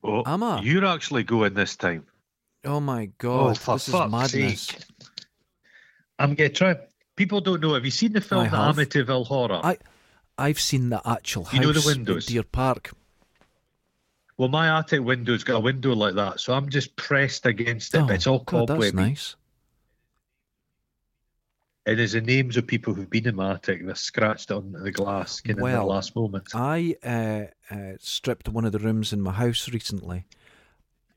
Oh, 0.03 0.25
Am 0.27 0.43
I? 0.43 0.61
You're 0.63 0.87
actually 0.87 1.23
going 1.23 1.55
this 1.55 1.77
time. 1.77 2.05
Oh 2.65 2.81
my 2.81 3.07
god, 3.19 3.59
oh, 3.67 3.73
this 3.75 3.89
is 3.89 3.95
madness. 3.95 4.63
sake. 4.67 4.81
I'm 6.19 6.37
to 6.37 6.49
try. 6.51 6.77
People 7.17 7.41
don't 7.41 7.61
know. 7.61 7.75
Have 7.75 7.85
you 7.85 7.91
seen 7.91 8.13
the 8.13 8.21
film 8.21 8.43
I 8.47 8.49
The 8.49 8.57
have. 8.57 8.77
Amityville 8.77 9.27
Horror? 9.27 9.61
I- 9.63 9.79
I've 10.39 10.61
seen 10.61 10.89
the 10.89 11.03
actual 11.07 11.45
house 11.45 11.55
You 11.55 11.61
know 11.61 11.73
the 11.73 11.83
windows? 11.85 12.27
Deer 12.27 12.43
Park. 12.43 12.93
Well, 14.39 14.49
my 14.49 14.79
attic 14.79 15.03
window's 15.03 15.45
got 15.45 15.57
a 15.57 15.61
window 15.61 15.95
like 15.95 16.15
that, 16.15 16.41
so 16.41 16.55
I'm 16.55 16.71
just 16.71 16.97
pressed 16.97 17.45
against 17.45 17.95
it, 17.95 17.99
Oh, 17.99 18.09
it's 18.09 18.27
all 18.27 18.39
God, 18.39 18.69
that's 18.69 18.95
nice. 18.95 19.37
And 21.85 21.99
there's 21.99 22.13
the 22.13 22.23
names 22.23 22.57
of 22.57 22.67
people 22.67 22.95
who've 22.95 23.11
been 23.11 23.27
in 23.27 23.37
my 23.37 23.53
attic. 23.53 23.85
They're 23.85 23.95
scratched 23.95 24.51
on 24.51 24.73
the 24.73 24.91
glass, 24.93 25.41
of 25.41 25.51
in 25.51 25.57
the 25.57 25.83
last 25.85 26.17
moment. 26.17 26.55
I 26.55 26.95
uh, 27.03 27.75
uh, 27.75 27.93
stripped 27.99 28.49
one 28.49 28.65
of 28.65 28.73
the 28.73 28.79
rooms 28.79 29.13
in 29.13 29.21
my 29.21 29.33
house 29.33 29.69
recently. 29.69 30.25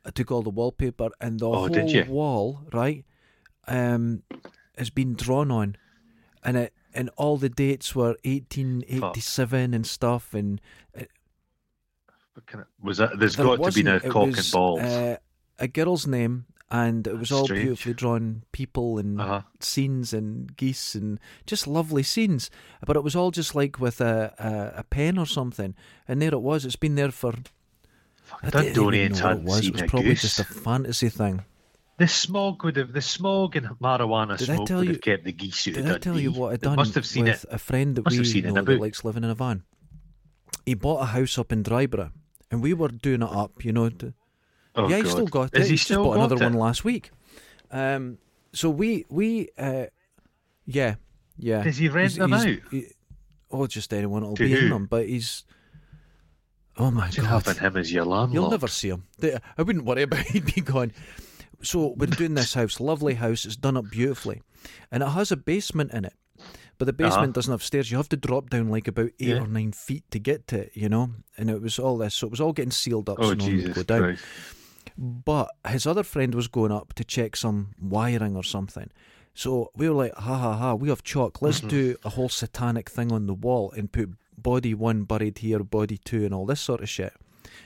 I 0.05 0.09
took 0.11 0.31
all 0.31 0.41
the 0.41 0.49
wallpaper 0.49 1.09
and 1.21 1.39
the 1.39 1.47
Oh, 1.47 1.67
whole 1.69 2.03
wall, 2.07 2.61
right, 2.73 3.05
um, 3.67 4.23
has 4.77 4.89
been 4.89 5.13
drawn 5.15 5.49
on, 5.51 5.77
and 6.43 6.57
it 6.57 6.73
and 6.95 7.09
all 7.17 7.37
the 7.37 7.49
dates 7.49 7.95
were 7.95 8.15
1887 8.23 9.73
and 9.73 9.85
stuff, 9.87 10.33
and 10.33 10.59
kind 12.45 12.61
of- 12.61 12.67
was 12.81 12.97
that? 12.97 13.17
There's 13.19 13.35
there 13.35 13.45
got 13.45 13.63
to 13.63 13.71
be 13.83 13.89
it 13.89 14.03
cock 14.11 14.27
was, 14.27 14.37
and 14.39 14.51
balls. 14.51 14.79
Uh, 14.81 15.17
a 15.59 15.67
girl's 15.67 16.05
name, 16.07 16.45
and 16.69 17.05
it 17.07 17.17
was 17.17 17.31
all 17.31 17.45
Strange. 17.45 17.63
beautifully 17.63 17.93
drawn 17.93 18.43
people 18.51 18.97
and 18.97 19.21
Uh-huh. 19.21 19.41
scenes 19.59 20.13
and 20.13 20.55
geese 20.57 20.95
and 20.95 21.19
just 21.45 21.67
lovely 21.67 22.03
scenes. 22.03 22.49
But 22.85 22.95
it 22.95 23.03
was 23.03 23.15
all 23.15 23.31
just 23.31 23.53
like 23.55 23.79
with 23.79 24.01
a, 24.01 24.33
a, 24.39 24.79
a 24.79 24.83
pen 24.83 25.17
or 25.17 25.25
something. 25.27 25.75
And 26.07 26.21
there 26.21 26.33
it 26.33 26.41
was. 26.41 26.65
It's 26.65 26.75
been 26.75 26.95
there 26.95 27.11
for. 27.11 27.33
I 28.41 28.49
didn't 28.49 28.65
even 28.67 28.73
Dorians 28.75 29.19
know 29.21 29.27
what 29.27 29.37
it 29.37 29.43
was. 29.43 29.67
It 29.67 29.73
was 29.73 29.81
probably 29.83 30.09
goose. 30.09 30.21
just 30.21 30.39
a 30.39 30.43
fantasy 30.43 31.09
thing. 31.09 31.43
The 31.97 32.07
smog 32.07 32.63
would 32.63 32.75
have 32.77 32.91
the 32.91 33.01
smog 33.01 33.55
and 33.55 33.67
marijuana 33.79 34.37
Did 34.37 34.45
smoke 34.45 34.69
would 34.69 34.85
you- 34.85 34.91
have 34.93 35.01
kept 35.01 35.23
the 35.25 35.31
geese 35.31 35.67
out 35.67 35.73
Did 35.75 35.91
I 35.91 35.97
tell 35.99 36.19
you 36.19 36.31
what 36.31 36.53
I'd 36.53 36.61
done 36.61 36.75
Must 36.75 36.95
have 36.95 37.05
seen 37.05 37.25
with 37.25 37.43
it. 37.43 37.49
a 37.53 37.59
friend 37.59 37.95
that 37.95 38.05
Must 38.05 38.17
we 38.33 38.41
know 38.41 38.53
that 38.63 38.79
likes 38.79 39.03
living 39.05 39.23
in 39.23 39.29
a 39.29 39.35
van? 39.35 39.63
He 40.65 40.73
bought 40.73 41.01
a 41.01 41.05
house 41.05 41.37
up 41.37 41.51
in 41.51 41.61
Dryborough, 41.61 42.11
and 42.49 42.61
we 42.63 42.73
were 42.73 42.87
doing 42.87 43.21
it 43.21 43.29
up, 43.29 43.63
you 43.63 43.71
know. 43.73 43.89
To, 43.89 44.13
Oh, 44.75 44.89
yeah, 44.89 44.97
God. 44.97 45.05
he 45.05 45.11
still 45.11 45.27
got 45.27 45.55
Is 45.55 45.67
it. 45.67 45.71
he 45.71 45.77
still 45.77 46.03
just 46.03 46.07
bought 46.07 46.15
another 46.17 46.35
it? 46.35 46.41
one 46.41 46.53
last 46.53 46.83
week. 46.83 47.11
Um, 47.69 48.17
so 48.53 48.69
we 48.71 49.05
we 49.09 49.49
uh, 49.57 49.85
yeah 50.65 50.95
yeah. 51.37 51.63
Does 51.63 51.77
he 51.77 51.89
rent 51.89 52.13
He's- 52.13 52.17
them 52.17 52.31
he's- 52.31 52.45
out? 52.63 52.71
he- 52.71 52.87
oh, 53.51 53.67
just 53.67 53.93
anyone 53.93 54.23
will 54.23 54.33
be 54.33 54.51
in 54.51 54.59
who? 54.61 54.69
them. 54.69 54.85
But 54.87 55.07
he's 55.07 55.43
oh 56.77 56.91
my 56.91 57.03
Imagine 57.03 57.25
god, 57.25 57.45
having 57.45 57.61
him 57.61 57.77
as 57.77 57.91
your 57.91 58.05
landlord. 58.05 58.33
you'll 58.33 58.49
never 58.51 58.67
see 58.67 58.89
him. 58.89 59.03
They- 59.19 59.37
I 59.57 59.61
wouldn't 59.61 59.85
worry 59.85 60.01
about. 60.09 60.21
He'd 60.27 60.53
be 60.53 60.61
gone. 60.61 60.91
So 61.61 61.93
we're 61.97 62.07
doing 62.07 62.33
this 62.33 62.53
house, 62.53 62.79
lovely 62.79 63.13
house. 63.15 63.45
It's 63.45 63.55
done 63.55 63.77
up 63.77 63.89
beautifully, 63.89 64.41
and 64.91 65.01
it 65.03 65.07
has 65.09 65.31
a 65.31 65.37
basement 65.37 65.91
in 65.93 66.05
it. 66.05 66.13
But 66.79 66.85
the 66.85 66.93
basement 66.93 67.23
Uh-huh. 67.23 67.31
doesn't 67.33 67.51
have 67.53 67.63
stairs. 67.63 67.91
You 67.91 67.97
have 67.97 68.09
to 68.09 68.17
drop 68.17 68.49
down 68.49 68.69
like 68.69 68.87
about 68.87 69.11
eight 69.19 69.27
Yeah. 69.29 69.41
or 69.41 69.47
nine 69.47 69.71
feet 69.71 70.03
to 70.11 70.19
get 70.19 70.47
to 70.47 70.61
it, 70.63 70.71
you 70.73 70.89
know. 70.89 71.11
And 71.37 71.49
it 71.49 71.61
was 71.61 71.77
all 71.79 71.97
this, 71.97 72.15
so 72.15 72.27
it 72.27 72.31
was 72.31 72.41
all 72.41 72.51
getting 72.51 72.71
sealed 72.71 73.07
up, 73.09 73.17
Oh 73.19 73.29
so 73.29 73.33
no 73.35 73.43
one 73.45 73.51
Jesus 73.51 73.75
go 73.75 73.83
down. 73.83 73.99
Christ! 74.01 74.23
But 74.97 75.49
his 75.67 75.87
other 75.87 76.03
friend 76.03 76.35
was 76.35 76.47
going 76.47 76.71
up 76.71 76.93
to 76.95 77.03
check 77.03 77.35
some 77.35 77.73
wiring 77.81 78.35
or 78.35 78.43
something. 78.43 78.89
So 79.33 79.71
we 79.75 79.89
were 79.89 79.95
like, 79.95 80.13
ha 80.15 80.37
ha 80.37 80.55
ha, 80.57 80.73
we 80.75 80.89
have 80.89 81.03
chalk. 81.03 81.41
Let's 81.41 81.59
Mm-hmm. 81.59 81.67
do 81.69 81.95
a 82.03 82.09
whole 82.09 82.29
satanic 82.29 82.89
thing 82.89 83.11
on 83.11 83.25
the 83.25 83.33
wall 83.33 83.71
and 83.71 83.91
put 83.91 84.09
body 84.43 84.73
one 84.73 85.03
buried 85.03 85.39
here, 85.39 85.59
body 85.63 85.97
two, 86.03 86.25
and 86.25 86.33
all 86.33 86.45
this 86.45 86.61
sort 86.61 86.81
of 86.81 86.89
shit. 86.89 87.13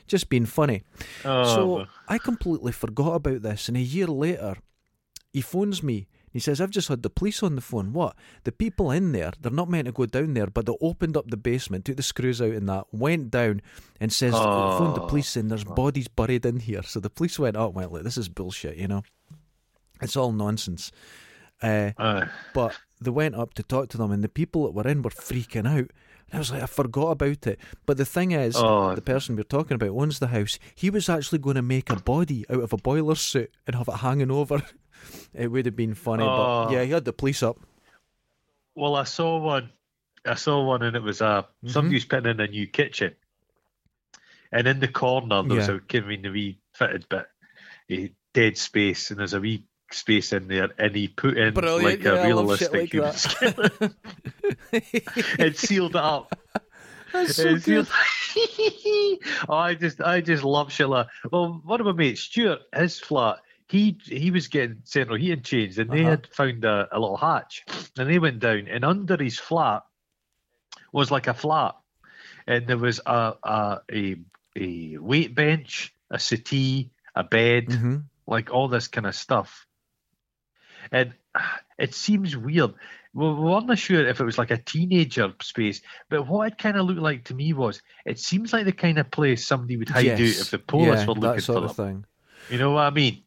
Just 0.07 0.29
being 0.29 0.45
funny. 0.45 0.83
Oh, 1.25 1.43
so 1.55 1.85
I 2.07 2.17
completely 2.17 2.71
forgot 2.71 3.15
about 3.15 3.41
this. 3.41 3.67
And 3.67 3.75
a 3.77 3.81
year 3.81 4.07
later, 4.07 4.55
he 5.33 5.41
phones 5.41 5.83
me. 5.83 6.07
He 6.31 6.39
says, 6.39 6.61
I've 6.61 6.69
just 6.71 6.87
had 6.89 7.03
the 7.03 7.09
police 7.09 7.41
on 7.41 7.55
the 7.55 7.61
phone. 7.61 7.93
What? 7.93 8.15
The 8.43 8.51
people 8.51 8.91
in 8.91 9.11
there, 9.11 9.31
they're 9.41 9.51
not 9.51 9.69
meant 9.69 9.85
to 9.87 9.91
go 9.91 10.05
down 10.05 10.33
there, 10.33 10.47
but 10.47 10.65
they 10.65 10.75
opened 10.81 11.17
up 11.17 11.29
the 11.29 11.37
basement, 11.37 11.85
took 11.85 11.97
the 11.97 12.03
screws 12.03 12.41
out 12.41 12.51
and 12.51 12.67
that, 12.69 12.85
went 12.91 13.31
down 13.31 13.61
and 13.99 14.13
says, 14.13 14.33
phoned 14.33 14.95
the 14.95 15.01
Oh. 15.01 15.07
police 15.07 15.35
and 15.35 15.49
there's 15.49 15.63
bodies 15.63 16.07
buried 16.07 16.45
in 16.45 16.59
here. 16.59 16.83
So 16.83 16.99
the 16.99 17.09
police 17.09 17.39
went 17.39 17.55
up 17.57 17.67
and 17.69 17.75
went, 17.75 17.91
like, 17.93 18.03
this 18.03 18.17
is 18.17 18.29
bullshit, 18.29 18.77
you 18.77 18.87
know? 18.87 19.03
It's 20.01 20.15
all 20.15 20.31
nonsense. 20.31 20.91
Uh, 21.63 21.91
uh, 21.97 22.25
but 22.53 22.77
they 23.01 23.09
went 23.09 23.33
up 23.35 23.55
to 23.55 23.63
talk 23.63 23.89
to 23.89 23.97
them 23.97 24.11
and 24.11 24.23
the 24.23 24.29
people 24.29 24.65
that 24.65 24.73
were 24.75 24.87
in 24.87 25.01
were 25.01 25.09
freaking 25.09 25.67
out. 25.67 25.91
And 26.31 26.35
I 26.35 26.39
was 26.39 26.51
like, 26.51 26.63
I 26.63 26.65
forgot 26.65 27.11
about 27.11 27.47
it. 27.47 27.59
But 27.85 27.97
the 27.97 28.05
thing 28.05 28.31
is, 28.31 28.55
oh, 28.57 28.93
the 28.95 29.01
person 29.01 29.35
we're 29.35 29.43
talking 29.43 29.75
about 29.75 29.89
owns 29.89 30.19
the 30.19 30.27
house. 30.27 30.59
He 30.75 30.89
was 30.89 31.07
actually 31.09 31.39
going 31.39 31.55
to 31.55 31.61
make 31.61 31.89
a 31.89 31.95
body 31.95 32.45
out 32.49 32.63
of 32.63 32.73
a 32.73 32.77
boiler 32.77 33.15
suit 33.15 33.51
and 33.65 33.75
have 33.75 33.87
it 33.87 33.97
hanging 33.97 34.31
over. 34.31 34.61
It 35.33 35.51
would 35.51 35.67
have 35.67 35.75
been 35.75 35.93
funny, 35.93 36.23
but 36.25 36.65
Oh. 36.65 36.71
yeah, 36.71 36.83
he 36.83 36.89
had 36.91 37.05
the 37.05 37.13
police 37.13 37.43
up. 37.43 37.57
well, 38.75 38.95
I 38.95 39.03
saw 39.03 39.37
one 39.39 39.69
I 40.25 40.33
saw 40.33 40.61
one 40.65 40.81
and 40.81 40.95
it 40.97 41.03
was 41.03 41.21
uh, 41.21 41.43
Mhm. 41.63 41.69
somebody 41.69 41.95
was 41.95 42.05
putting 42.05 42.31
in 42.31 42.39
a 42.41 42.47
new 42.47 42.65
kitchen, 42.67 43.15
and 44.51 44.67
in 44.67 44.79
the 44.79 44.87
corner 44.87 45.43
there 45.43 45.57
was 45.57 45.67
Yeah. 45.67 45.75
a 45.75 45.79
kind 45.79 46.25
of 46.25 46.33
wee 46.33 46.59
fitted 46.73 47.07
bit, 47.09 47.27
a 47.91 48.11
dead 48.33 48.57
space, 48.57 49.11
and 49.11 49.19
there's 49.19 49.33
a 49.35 49.39
wee 49.39 49.63
space 49.91 50.33
in 50.33 50.47
there, 50.47 50.69
and 50.77 50.95
he 50.95 51.07
put 51.07 51.37
in 51.37 51.53
Brilliant, 51.53 51.83
like 51.83 52.03
yeah, 52.03 52.21
a 52.21 52.25
realistic 52.25 52.73
like 52.73 52.91
human 52.93 53.13
skeleton 53.13 53.95
and 55.39 55.55
sealed 55.55 55.91
it 55.95 56.01
up. 56.01 56.37
That's 57.13 57.35
so 57.35 57.57
sealed- 57.57 57.87
oh, 59.49 59.53
I 59.53 59.75
just, 59.75 60.01
I 60.01 60.21
just 60.21 60.43
love 60.43 60.71
shit 60.71 60.89
like. 60.89 61.07
Well, 61.31 61.61
one 61.63 61.79
of 61.79 61.85
my 61.85 61.93
mates, 61.93 62.21
Stuart, 62.21 62.59
his 62.75 62.99
flat. 62.99 63.37
He 63.69 63.97
he 64.03 64.31
was 64.31 64.47
getting 64.47 64.77
central 64.85 65.17
heating 65.17 65.43
changed, 65.43 65.77
and 65.79 65.89
they 65.89 66.01
Uh-huh. 66.01 66.11
had 66.11 66.27
found 66.27 66.63
a, 66.63 66.87
a 66.91 66.99
little 66.99 67.17
hatch, 67.17 67.65
and 67.97 68.09
they 68.09 68.17
went 68.19 68.39
down, 68.39 68.67
and 68.69 68.85
under 68.85 69.21
his 69.21 69.37
flat 69.39 69.83
was 70.93 71.11
like 71.11 71.27
a 71.27 71.33
flat, 71.33 71.75
and 72.45 72.65
there 72.65 72.77
was 72.77 73.01
a 73.05 73.33
a 73.43 73.81
a, 73.91 74.15
a 74.55 74.97
weight 74.97 75.35
bench, 75.35 75.93
a 76.09 76.17
settee, 76.17 76.91
a 77.13 77.25
bed, 77.25 77.65
Mhm. 77.67 78.03
like 78.25 78.51
all 78.53 78.69
this 78.69 78.87
kind 78.87 79.05
of 79.05 79.15
stuff. 79.15 79.66
And 80.91 81.13
ah, 81.35 81.59
it 81.77 81.93
seems 81.93 82.35
weird. 82.37 82.73
We 83.13 83.27
we 83.27 83.33
weren't 83.41 83.77
sure 83.79 84.05
if 84.07 84.19
it 84.19 84.23
was 84.25 84.37
like 84.37 84.51
a 84.51 84.57
teenager 84.57 85.33
space, 85.41 85.81
but 86.09 86.27
what 86.27 86.51
it 86.53 86.57
kind 86.57 86.77
of 86.77 86.85
looked 86.85 87.01
like 87.01 87.23
to 87.25 87.35
me 87.35 87.53
was 87.53 87.81
it 88.05 88.19
seems 88.19 88.53
like 88.53 88.65
the 88.65 88.71
kind 88.71 88.97
of 88.99 89.09
place 89.11 89.45
somebody 89.45 89.77
would 89.77 89.89
hide 89.89 90.07
out 90.11 90.19
if 90.19 90.51
the 90.51 90.59
police 90.59 90.87
yeah, 90.87 91.05
were 91.07 91.13
looking 91.13 91.31
that 91.35 91.41
sort 91.41 91.57
for 91.59 91.65
of 91.65 91.75
them. 91.75 91.87
thing. 91.87 92.05
You 92.47 92.57
know 92.59 92.71
what 92.71 92.81
I 92.81 92.89
mean? 92.91 93.23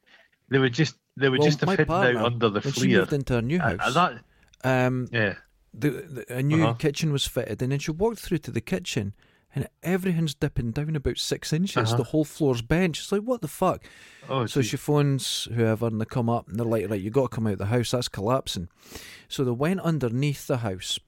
They 0.49 0.59
would 0.59 0.75
just 0.75 0.97
they 1.17 1.29
would 1.29 1.39
Well, 1.41 1.49
just 1.49 1.61
have 1.61 1.71
hidden 1.71 1.87
partner, 1.87 2.19
out 2.21 2.27
under 2.27 2.49
the 2.51 2.61
When 2.61 2.73
she 2.73 2.89
moved 2.89 3.13
into 3.13 3.35
her 3.35 3.43
new 3.43 3.59
Uh, 3.59 3.71
house, 3.71 3.95
that, 3.95 4.25
um, 4.65 5.09
yeah. 5.13 5.35
the, 5.75 5.91
the, 5.91 6.37
a 6.37 6.43
new 6.43 6.63
Uh-huh. 6.65 6.75
kitchen 6.75 7.13
was 7.13 7.27
fitted, 7.27 7.63
and 7.63 7.73
then 7.73 7.79
she 7.79 7.91
walked 7.91 8.21
through 8.21 8.39
to 8.39 8.51
the 8.51 8.61
kitchen, 8.61 9.13
and 9.55 9.69
everything's 9.83 10.35
dipping 10.35 10.71
down 10.71 10.95
about 10.95 11.19
six 11.19 11.53
inches. 11.53 11.89
Uh-huh. 11.89 11.97
The 11.97 12.05
whole 12.05 12.25
floor's 12.25 12.63
bench. 12.63 13.01
It's 13.01 13.11
like, 13.13 13.23
what 13.23 13.41
the 13.43 13.49
fuck? 13.49 13.85
Oh, 14.29 14.47
So 14.47 14.61
geez. 14.61 14.71
she 14.71 14.77
phones 14.77 15.49
whoever, 15.55 15.87
and 15.87 16.01
they 16.01 16.05
come 16.05 16.29
up, 16.31 16.49
and 16.49 16.59
they're 16.59 16.67
like, 16.67 16.89
right, 16.89 17.01
you 17.01 17.11
got 17.11 17.31
to 17.31 17.35
come 17.35 17.47
out 17.47 17.55
of 17.55 17.59
the 17.59 17.67
house. 17.67 17.91
That's 17.91 18.09
collapsing. 18.09 18.69
So 19.29 19.43
they 19.45 19.51
went 19.51 19.81
underneath 19.81 20.47
the 20.47 20.59
house, 20.59 20.99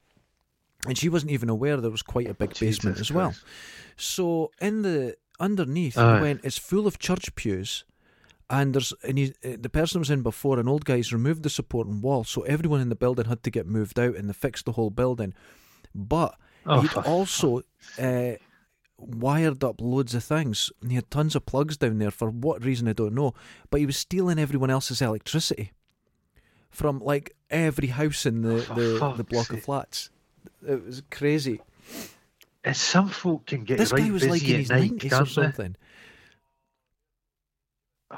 and 0.86 0.98
she 0.98 1.08
wasn't 1.08 1.32
even 1.32 1.48
aware 1.48 1.76
there 1.76 1.90
was 1.90 2.02
quite 2.02 2.28
a 2.28 2.34
big 2.34 2.58
basement 2.58 2.96
Jesus 2.96 3.10
as 3.10 3.12
well. 3.12 3.34
So 3.96 4.50
in 4.60 4.82
the 4.82 5.16
underneath, 5.38 5.94
he 5.94 6.00
went. 6.00 6.40
It's 6.44 6.58
full 6.58 6.86
of 6.86 6.98
church 6.98 7.34
pews, 7.36 7.84
and 8.50 8.74
there's 8.74 8.92
and 9.04 9.18
he, 9.18 9.34
uh, 9.44 9.56
the 9.60 9.68
person 9.68 10.00
was 10.00 10.10
in 10.10 10.22
before. 10.22 10.58
An 10.58 10.68
old 10.68 10.84
guy's 10.84 11.12
removed 11.12 11.42
the 11.44 11.50
supporting 11.50 12.00
wall, 12.00 12.24
so 12.24 12.42
everyone 12.42 12.80
in 12.80 12.88
the 12.88 12.96
building 12.96 13.26
had 13.26 13.42
to 13.44 13.50
get 13.50 13.66
moved 13.66 13.98
out, 14.00 14.16
and 14.16 14.28
they 14.28 14.32
fixed 14.34 14.64
the 14.64 14.72
whole 14.72 14.90
building. 14.90 15.34
But 15.94 16.34
Oh, 16.66 16.80
he'd 16.80 16.94
also 16.94 17.62
uh, 17.98 18.32
wired 18.96 19.64
up 19.64 19.80
loads 19.80 20.14
of 20.14 20.22
things. 20.24 20.70
And 20.80 20.90
he 20.90 20.94
had 20.96 21.10
tons 21.10 21.34
of 21.34 21.44
plugs 21.46 21.76
down 21.76 21.98
there 21.98 22.10
for 22.10 22.30
what 22.30 22.64
reason 22.64 22.86
I 22.88 22.92
don't 22.92 23.14
know. 23.14 23.34
But 23.70 23.80
he 23.80 23.86
was 23.86 23.96
stealing 23.96 24.38
everyone 24.38 24.70
else's 24.70 25.02
electricity 25.02 25.72
from 26.70 27.00
like 27.00 27.34
every 27.50 27.88
house 27.88 28.24
in 28.26 28.42
the 28.42 28.54
the, 28.74 28.82
the 28.84 28.98
fuck's 28.98 29.22
block 29.28 29.50
of 29.52 29.62
flats. 29.62 30.10
It 30.66 30.84
was 30.86 31.02
crazy. 31.10 31.60
And 32.64 32.76
some 32.76 33.08
folk 33.08 33.46
can 33.46 33.64
get 33.64 33.78
This 33.78 33.92
right 33.92 34.04
guy 34.04 34.10
was 34.10 34.24
like 34.26 34.42
in 34.48 34.60
his 34.60 34.70
nineties 34.70 35.12
or 35.12 35.26
something. 35.26 35.74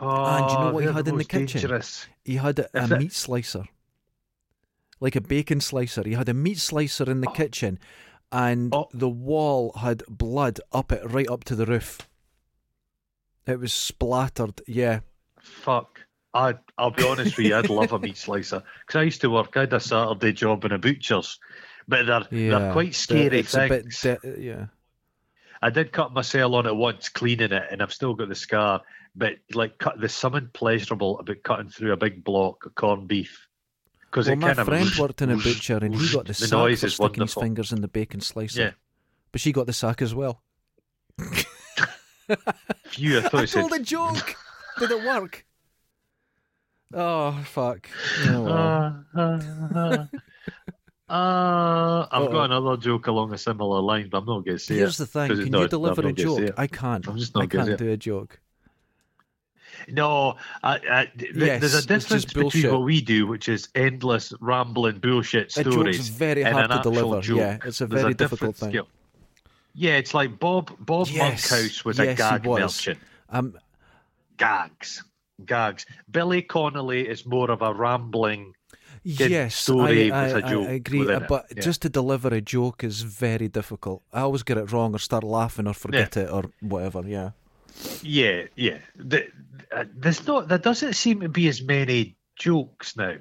Oh, 0.01 0.25
And 0.25 0.51
you 0.51 0.59
know 0.59 0.73
what 0.73 0.85
he 0.85 0.93
had 0.93 1.05
the 1.05 1.13
in 1.13 1.19
the 1.19 1.25
kitchen? 1.25 1.61
dangerous. 1.61 2.07
He 2.25 2.37
had 2.37 2.59
a, 2.59 2.69
a 2.75 2.99
meat 2.99 3.13
slicer, 3.13 3.65
like 5.01 5.15
a 5.15 5.21
bacon 5.21 5.61
slicer. 5.61 6.03
He 6.05 6.13
had 6.15 6.29
a 6.29 6.35
meat 6.35 6.59
slicer 6.59 7.09
in 7.09 7.21
the 7.21 7.29
Oh. 7.29 7.33
kitchen, 7.33 7.79
and 8.35 8.75
Oh. 8.75 8.89
the 8.93 9.09
wall 9.09 9.73
had 9.79 10.03
blood 10.09 10.59
up 10.73 10.91
it 10.91 11.09
right 11.09 11.29
up 11.31 11.45
to 11.45 11.55
the 11.55 11.65
roof. 11.67 11.99
It 13.47 13.61
was 13.61 13.73
splattered. 13.73 14.61
Yeah, 14.67 15.01
Fuck. 15.41 16.01
I, 16.33 16.55
I'll 16.77 16.91
be 16.91 17.07
honest 17.07 17.37
with 17.37 17.47
you, 17.47 17.55
I'd 17.55 17.71
love 17.71 17.93
a 17.93 17.99
meat 18.01 18.17
slicer. 18.17 18.65
Because 18.85 18.99
I 18.99 19.03
used 19.05 19.21
to 19.21 19.31
work, 19.31 19.57
I 19.57 19.61
had 19.61 19.73
a 19.73 19.79
Saturday 19.79 20.33
job 20.33 20.65
in 20.65 20.73
a 20.73 20.79
butcher's. 20.79 21.39
But 21.87 22.07
they're, 22.07 22.27
yeah. 22.33 22.59
they're 22.59 22.73
quite 22.73 22.95
scary 22.95 23.39
it's 23.39 23.55
a 23.55 23.69
bit 23.69 23.83
things. 23.83 24.01
de- 24.01 24.41
yeah. 24.41 24.67
I 25.63 25.71
did 25.71 25.93
cut 25.93 26.13
myself 26.13 26.53
on 26.55 26.67
it 26.67 26.75
once, 26.75 27.09
cleaning 27.09 27.53
it, 27.53 27.63
and 27.71 27.81
I've 27.81 27.93
still 27.93 28.15
got 28.15 28.29
the 28.29 28.35
scar. 28.35 28.83
But 29.15 29.35
like, 29.53 29.79
cut, 29.79 30.01
there's 30.01 30.13
something 30.15 30.49
pleasurable 30.53 31.21
about 31.21 31.45
cutting 31.45 31.69
through 31.69 31.93
a 31.93 31.97
big 31.97 32.25
block 32.25 32.67
of 32.67 32.75
corned 32.75 33.07
beef. 33.07 33.47
Because 34.15 34.29
Well, 34.29 34.37
my 34.37 34.55
friend 34.55 34.89
worked 34.99 35.23
in 35.23 35.31
a 35.31 35.37
butcher, 35.37 35.79
and 35.79 35.93
he 35.93 36.13
got 36.13 36.27
the, 36.27 36.29
the 36.29 36.35
sack 36.47 36.53
noise 36.53 36.81
for 36.81 36.87
is 36.87 36.95
sticking 36.95 37.23
his 37.23 37.35
fingers 37.35 37.73
in 37.73 37.81
the 37.81 37.89
bacon 37.89 38.21
slicer. 38.21 38.63
Yeah. 38.63 38.71
but 39.33 39.41
she 39.41 39.51
got 39.51 39.67
the 39.67 39.73
sack 39.73 40.01
as 40.01 40.15
well. 40.15 40.41
Phew, 42.85 43.19
I 43.19 43.23
thought 43.23 43.35
I 43.35 43.45
said 43.47 43.61
told 43.63 43.73
a 43.73 43.81
joke. 43.81 44.37
Did 44.79 44.93
it 44.93 45.05
work? 45.05 45.45
Oh 46.93 47.33
fuck! 47.45 47.91
Oh, 48.29 48.43
well. 48.43 49.05
Uh, 49.17 49.19
uh, 49.19 50.07
uh, 51.09 52.07
I've 52.13 52.31
got 52.31 52.45
another 52.45 52.77
joke 52.77 53.09
along 53.09 53.35
a 53.35 53.39
similar 53.39 53.81
line, 53.81 54.11
but 54.11 54.19
I'm 54.19 54.27
not 54.27 54.45
going 54.45 54.57
to 54.57 54.59
say 54.61 54.77
Here's 54.77 54.79
it. 54.79 54.79
Here's 54.79 54.97
the 54.99 55.07
thing: 55.07 55.29
can 55.43 55.51
not- 55.51 55.63
you 55.63 55.69
deliver 55.69 56.07
a 56.07 56.13
joke? 56.13 56.55
I 56.57 56.69
can't. 56.69 57.09
I'm 57.09 57.19
just 57.19 57.37
I 57.37 57.41
not 57.41 57.49
going 57.49 57.67
can't 57.67 57.79
do 57.79 57.91
a 57.91 57.97
joke. 57.97 58.39
No, 59.89 60.37
I, 60.63 60.75
I, 60.91 61.11
th- 61.19 61.33
Yes, 61.35 61.61
there's 61.61 61.75
a 61.75 61.87
difference 61.87 62.25
between 62.25 62.71
what 62.73 62.83
we 62.83 63.01
do, 63.01 63.27
which 63.27 63.49
is 63.49 63.69
endless 63.75 64.33
rambling 64.41 64.99
bullshit 64.99 65.53
stories. 65.53 66.09
very 66.09 66.45
and 66.45 66.55
hard 66.55 66.71
an 66.71 66.77
to 66.79 66.83
deliver. 66.83 67.21
joke. 67.21 67.39
Yeah, 67.39 67.59
it's 67.65 67.81
a 67.81 67.87
There's 67.87 68.03
very 68.03 68.13
a 68.13 68.17
difficult 68.17 68.57
thing. 68.57 68.71
skill. 68.71 68.89
Yeah, 69.75 69.97
it's 69.97 70.15
like 70.15 70.39
Bob 70.39 70.71
Bob 70.81 71.09
Yes, 71.09 71.51
Monkhouse 71.51 71.85
was 71.85 71.99
yes, 71.99 72.15
a 72.15 72.15
gag 72.15 72.47
was. 72.47 72.61
merchant. 72.61 72.99
Um, 73.31 73.59
Gags, 74.37 75.03
gags. 75.45 75.87
Billy 76.11 76.43
Connolly 76.43 77.09
is 77.09 77.25
more 77.27 77.51
of 77.51 77.63
a 77.63 77.73
rambling. 77.73 78.55
Yes, 79.03 79.55
story 79.57 80.11
I, 80.11 80.27
with 80.33 80.35
I, 80.35 80.39
a 80.39 80.51
joke 80.51 80.69
I 80.69 80.73
agree. 80.73 81.13
uh, 81.13 81.21
But 81.29 81.47
yeah. 81.55 81.63
just 81.63 81.83
to 81.83 81.89
deliver 81.91 82.29
a 82.29 82.41
joke 82.41 82.83
is 82.83 83.03
very 83.03 83.49
difficult. 83.49 84.03
I 84.13 84.21
always 84.23 84.43
get 84.43 84.57
it 84.57 84.73
wrong 84.73 84.95
or 84.95 84.99
start 84.99 85.25
laughing 85.25 85.67
or 85.67 85.75
forget 85.75 86.17
it 86.17 86.31
or 86.31 86.45
whatever. 86.61 87.03
Yeah. 87.07 87.31
Yeah, 88.03 88.45
yeah. 88.57 88.79
The, 88.97 89.27
uh, 89.73 89.85
there's 89.95 90.27
not. 90.27 90.49
There 90.49 90.59
doesn't 90.59 90.95
seem 90.95 91.21
to 91.21 91.29
be 91.29 91.49
as 91.49 91.63
many 91.63 92.17
jokes 92.37 92.97
now. 92.97 93.17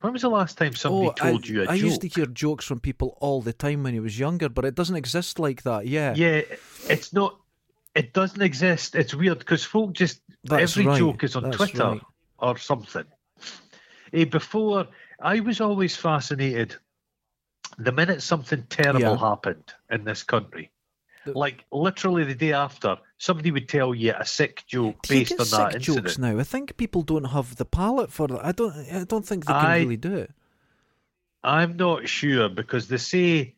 When 0.00 0.12
was 0.12 0.22
the 0.22 0.28
last 0.28 0.58
time 0.58 0.74
somebody 0.74 1.08
oh, 1.08 1.12
told 1.12 1.44
I, 1.44 1.48
you 1.48 1.60
a 1.60 1.62
I 1.62 1.66
joke? 1.66 1.70
I 1.70 1.74
used 1.74 2.00
to 2.00 2.08
hear 2.08 2.26
jokes 2.26 2.64
from 2.64 2.80
people 2.80 3.16
all 3.20 3.40
the 3.40 3.52
time 3.52 3.84
when 3.84 3.94
he 3.94 4.00
was 4.00 4.18
younger, 4.18 4.48
but 4.48 4.64
it 4.64 4.74
doesn't 4.74 4.96
exist 4.96 5.38
like 5.38 5.62
that. 5.62 5.86
Yeah. 5.86 6.14
Yeah, 6.14 6.42
it's 6.88 7.12
not. 7.12 7.38
It 7.94 8.12
doesn't 8.12 8.42
exist. 8.42 8.96
It's 8.96 9.14
weird 9.14 9.38
because 9.38 9.62
folk 9.64 9.92
just 9.92 10.20
That's 10.44 10.72
every 10.72 10.86
right, 10.86 10.98
joke 10.98 11.22
is 11.22 11.36
on 11.36 11.44
that's 11.44 11.56
Twitter 11.56 11.84
right. 11.84 12.00
or 12.38 12.56
something. 12.56 13.04
Eh, 14.12 14.24
before, 14.24 14.88
I 15.20 15.40
was 15.40 15.60
always 15.60 15.94
fascinated. 15.94 16.74
The 17.78 17.92
minute 17.92 18.22
something 18.22 18.64
terrible 18.68 19.00
Yeah. 19.00 19.18
happened 19.18 19.72
in 19.90 20.04
this 20.04 20.22
country, 20.22 20.72
The- 21.24 21.32
like 21.38 21.64
literally 21.70 22.24
the 22.24 22.34
day 22.34 22.52
after, 22.52 22.96
somebody 23.22 23.52
would 23.52 23.68
tell 23.68 23.94
you 23.94 24.12
a 24.18 24.26
sick 24.26 24.64
joke 24.66 25.00
Do 25.02 25.14
based 25.14 25.32
on 25.32 25.46
that 25.60 25.76
incident. 25.76 26.06
jokes 26.06 26.18
now? 26.18 26.38
I 26.38 26.42
think 26.42 26.76
people 26.76 27.02
don't 27.02 27.26
have 27.26 27.54
the 27.54 27.64
palate 27.64 28.10
for 28.10 28.26
that. 28.26 28.44
I 28.44 28.50
don't. 28.50 28.74
I 28.92 29.04
don't 29.04 29.24
think 29.24 29.46
they 29.46 29.52
can 29.52 29.66
I- 29.66 29.78
really 29.78 29.96
do 29.96 30.14
it. 30.14 30.32
I'm 31.44 31.76
not 31.76 32.08
sure 32.08 32.48
because 32.48 32.88
they 32.88 32.98
say 32.98 33.54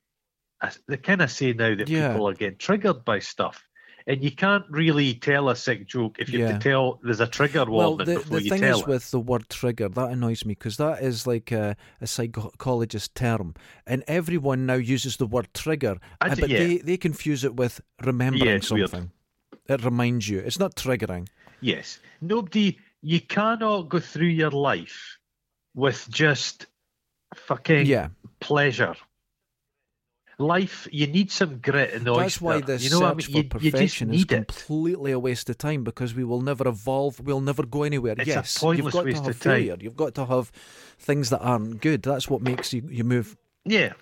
they 0.86 0.96
kind 0.96 1.22
of 1.22 1.30
say 1.30 1.52
now 1.52 1.74
that 1.74 1.88
Yeah. 1.88 2.12
people 2.12 2.28
are 2.28 2.34
getting 2.34 2.56
triggered 2.58 3.04
by 3.04 3.18
stuff, 3.18 3.62
and 4.06 4.22
you 4.24 4.30
can't 4.30 4.64
really 4.70 5.14
tell 5.14 5.50
a 5.50 5.56
sick 5.56 5.86
joke 5.86 6.16
if 6.18 6.30
you 6.30 6.44
have 6.44 6.58
to 6.58 6.68
tell 6.70 6.98
there's 7.02 7.20
a 7.20 7.26
trigger 7.26 7.64
warning 7.66 7.76
Well, 7.76 8.06
the, 8.06 8.14
before 8.14 8.38
the 8.38 8.44
you 8.44 8.50
thing 8.50 8.64
is 8.64 8.86
with 8.86 9.10
the 9.10 9.20
word 9.20 9.48
trigger, 9.50 9.88
that 9.90 10.10
annoys 10.10 10.46
me 10.46 10.54
because 10.54 10.78
that 10.78 11.02
is 11.02 11.26
like 11.26 11.52
a, 11.52 11.76
a 12.00 12.06
psychologist 12.06 13.14
term, 13.14 13.54
and 13.86 14.02
everyone 14.08 14.64
now 14.64 14.74
uses 14.74 15.18
the 15.18 15.26
word 15.26 15.48
trigger, 15.52 15.98
I 16.22 16.28
uh, 16.30 16.36
but 16.36 16.48
yeah. 16.48 16.58
they, 16.58 16.78
they 16.78 16.96
confuse 16.96 17.44
it 17.44 17.54
with 17.56 17.82
remembering 18.02 18.62
weird. 18.70 19.10
It 19.68 19.84
reminds 19.84 20.28
you. 20.28 20.38
It's 20.40 20.58
not 20.58 20.76
triggering. 20.76 21.28
Yes, 21.60 21.98
nobody. 22.20 22.78
You 23.02 23.20
cannot 23.20 23.88
go 23.90 24.00
through 24.00 24.28
your 24.28 24.50
life 24.50 25.18
with 25.74 26.06
just 26.10 26.66
fucking 27.34 27.86
Yeah, 27.86 28.08
pleasure. 28.40 28.94
Life, 30.38 30.88
you 30.90 31.06
need 31.06 31.30
some 31.30 31.58
grit 31.58 31.92
in 31.92 32.02
the 32.02 32.12
that's 32.16 32.40
why 32.40 32.60
this 32.60 32.82
you 32.82 32.90
know 32.90 33.00
what 33.00 33.16
I 33.18 33.20
search 33.20 33.28
mean? 33.32 33.48
for 33.50 33.58
You, 33.58 33.64
you 33.66 33.70
perfection 33.70 34.08
is 34.12 34.16
need 34.22 34.32
it. 34.32 34.34
completely 34.48 35.12
a 35.12 35.18
waste 35.18 35.48
of 35.48 35.58
time 35.58 35.84
because 35.84 36.12
we 36.12 36.24
will 36.24 36.40
never 36.40 36.66
evolve. 36.66 37.20
We'll 37.20 37.40
never 37.40 37.64
go 37.64 37.84
anywhere. 37.84 38.16
It's 38.18 38.26
a 38.28 38.32
yes, 38.42 38.60
you've 38.60 38.90
got 38.90 39.04
waste 39.04 39.18
to 39.18 39.22
have 39.22 39.30
of 39.30 39.40
time. 39.40 39.52
failure. 39.52 39.76
You've 39.80 39.96
got 39.96 40.16
to 40.16 40.26
have 40.26 40.50
things 40.98 41.30
that 41.30 41.38
aren't 41.38 41.80
good. 41.80 42.02
That's 42.02 42.28
what 42.28 42.42
makes 42.42 42.72
you 42.72 42.82
you 42.90 43.04
move. 43.04 43.36
Yeah. 43.64 43.92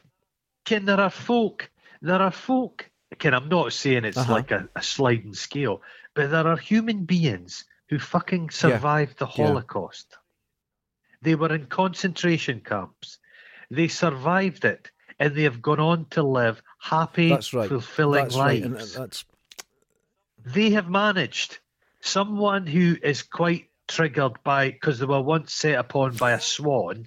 Ken, 0.64 0.86
there 0.86 1.00
are 1.00 1.10
folk, 1.10 1.70
there 2.00 2.22
are 2.22 2.30
folk, 2.30 2.88
Ken, 3.18 3.34
I'm 3.34 3.48
not 3.48 3.72
saying 3.72 4.04
it's 4.04 4.16
Uh-huh. 4.16 4.32
like 4.32 4.50
a, 4.50 4.68
a 4.76 4.82
sliding 4.82 5.34
scale, 5.34 5.82
but 6.14 6.30
there 6.30 6.46
are 6.46 6.56
human 6.56 7.04
beings 7.04 7.64
who 7.88 7.98
fucking 7.98 8.50
survived 8.50 9.18
the 9.18 9.26
Yeah. 9.26 9.46
Holocaust. 9.46 10.16
They 11.20 11.34
were 11.34 11.54
in 11.54 11.66
concentration 11.66 12.60
camps. 12.60 13.18
They 13.70 13.88
survived 13.88 14.64
it. 14.64 14.90
and 15.18 15.36
they 15.36 15.42
have 15.44 15.62
gone 15.62 15.78
on 15.78 16.04
to 16.06 16.22
live 16.22 16.60
happy, 16.80 17.28
That's 17.28 17.52
right. 17.54 17.68
fulfilling 17.68 18.24
That's 18.24 18.34
lives. 18.34 18.66
right. 18.66 19.02
That's 19.02 19.24
They 20.44 20.70
have 20.70 20.88
managed. 20.88 21.58
Someone 22.00 22.66
who 22.66 22.96
is 23.00 23.22
quite 23.22 23.68
triggered 23.86 24.42
by 24.42 24.70
because 24.72 24.98
they 24.98 25.06
were 25.06 25.20
once 25.22 25.52
set 25.54 25.78
upon 25.78 26.16
by 26.16 26.32
a 26.32 26.40
swan, 26.40 27.06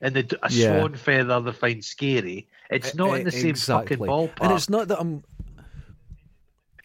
and 0.00 0.14
the, 0.14 0.38
a 0.42 0.50
Yeah. 0.52 0.78
swan 0.78 0.94
feather 0.94 1.40
they 1.40 1.50
find 1.52 1.84
scary. 1.84 2.46
It's 2.70 2.94
not 2.94 3.18
in 3.18 3.24
the 3.24 3.32
same 3.32 3.50
exactly. 3.50 3.96
fucking 3.96 4.06
ballpark. 4.06 4.42
And 4.42 4.52
it's 4.52 4.68
not 4.68 4.86
that 4.88 5.00
I'm 5.00 5.24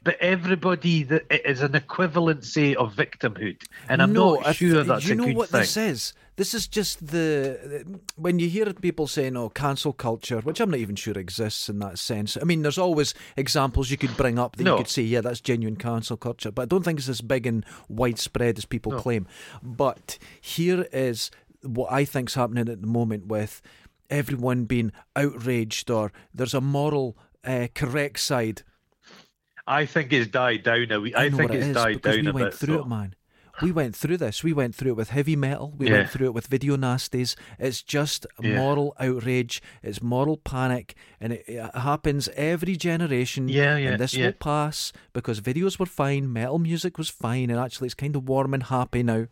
but 0.03 0.17
everybody 0.19 1.03
that 1.03 1.25
it 1.29 1.45
is 1.45 1.61
an 1.61 1.73
equivalency 1.73 2.75
of 2.75 2.93
victimhood, 2.93 3.61
and 3.87 4.01
I'm 4.01 4.13
no, 4.13 4.35
not 4.35 4.55
sure 4.55 4.73
th- 4.73 4.87
that's 4.87 5.05
you 5.05 5.13
a 5.13 5.15
know 5.15 5.25
good 5.25 5.35
what 5.37 5.49
thing. 5.49 5.61
this 5.61 5.77
is. 5.77 6.13
This 6.37 6.53
is 6.55 6.67
just 6.67 7.05
the 7.07 7.85
when 8.15 8.39
you 8.39 8.49
hear 8.49 8.71
people 8.73 9.05
saying, 9.05 9.37
"Oh, 9.37 9.49
cancel 9.49 9.93
culture," 9.93 10.39
which 10.39 10.59
I'm 10.59 10.71
not 10.71 10.79
even 10.79 10.95
sure 10.95 11.17
exists 11.17 11.69
in 11.69 11.79
that 11.79 11.99
sense. 11.99 12.35
I 12.41 12.45
mean, 12.45 12.63
there's 12.63 12.77
always 12.79 13.13
examples 13.37 13.91
you 13.91 13.97
could 13.97 14.15
bring 14.17 14.39
up 14.39 14.55
that 14.55 14.63
No. 14.63 14.71
you 14.73 14.77
could 14.83 14.89
say, 14.89 15.03
"Yeah, 15.03 15.21
that's 15.21 15.41
genuine 15.41 15.75
cancel 15.75 16.17
culture," 16.17 16.51
but 16.51 16.63
I 16.63 16.65
don't 16.65 16.83
think 16.83 16.97
it's 16.99 17.09
as 17.09 17.21
big 17.21 17.45
and 17.45 17.63
widespread 17.89 18.57
as 18.57 18.65
people 18.65 18.93
No. 18.93 18.99
claim. 18.99 19.27
But 19.61 20.17
here 20.39 20.87
is 20.91 21.29
what 21.61 21.91
I 21.91 22.05
think's 22.05 22.33
happening 22.33 22.69
at 22.69 22.81
the 22.81 22.87
moment 22.87 23.27
with 23.27 23.61
everyone 24.09 24.65
being 24.65 24.91
outraged, 25.15 25.91
or 25.91 26.11
there's 26.33 26.55
a 26.55 26.61
moral 26.61 27.17
uh, 27.43 27.67
correct 27.75 28.19
side 28.19 28.63
I 29.67 29.85
think 29.85 30.11
it's 30.13 30.29
died 30.29 30.63
down 30.63 30.91
a 30.91 30.99
wee. 30.99 31.13
I, 31.15 31.29
know 31.29 31.37
think 31.37 31.49
what 31.51 31.59
it 31.59 31.63
it's 31.63 31.73
died 31.75 32.01
down 32.01 32.21
we 32.23 32.27
a 32.27 32.33
went 32.33 32.45
bit. 32.51 32.53
through 32.55 32.75
though. 32.77 32.81
it, 32.83 32.87
man. 32.87 33.15
We 33.61 33.71
went 33.71 33.95
through 33.95 34.17
this. 34.17 34.43
We 34.43 34.53
went 34.53 34.73
through 34.73 34.91
it 34.91 34.95
with 34.95 35.09
heavy 35.11 35.35
metal. 35.35 35.73
We 35.77 35.87
Yeah. 35.87 35.97
went 35.97 36.09
through 36.09 36.27
it 36.27 36.33
with 36.33 36.47
video 36.47 36.77
nasties. 36.77 37.35
It's 37.59 37.83
just 37.83 38.25
Yeah. 38.41 38.55
moral 38.57 38.95
outrage. 38.99 39.61
It's 39.83 40.01
moral 40.01 40.37
panic, 40.37 40.95
and 41.19 41.33
it, 41.33 41.43
it 41.47 41.75
happens 41.75 42.27
every 42.29 42.75
generation. 42.75 43.49
Yeah, 43.49 43.77
yeah, 43.77 43.91
And 43.91 43.99
this 43.99 44.17
will 44.17 44.31
pass 44.31 44.91
because 45.13 45.41
videos 45.41 45.77
were 45.77 45.85
fine, 45.85 46.31
metal 46.31 46.57
music 46.59 46.97
was 46.97 47.09
fine, 47.09 47.49
and 47.51 47.59
actually 47.59 47.87
it's 47.87 47.93
kind 47.93 48.15
of 48.15 48.27
warm 48.27 48.53
and 48.55 48.63
happy 48.63 49.03
now. 49.03 49.27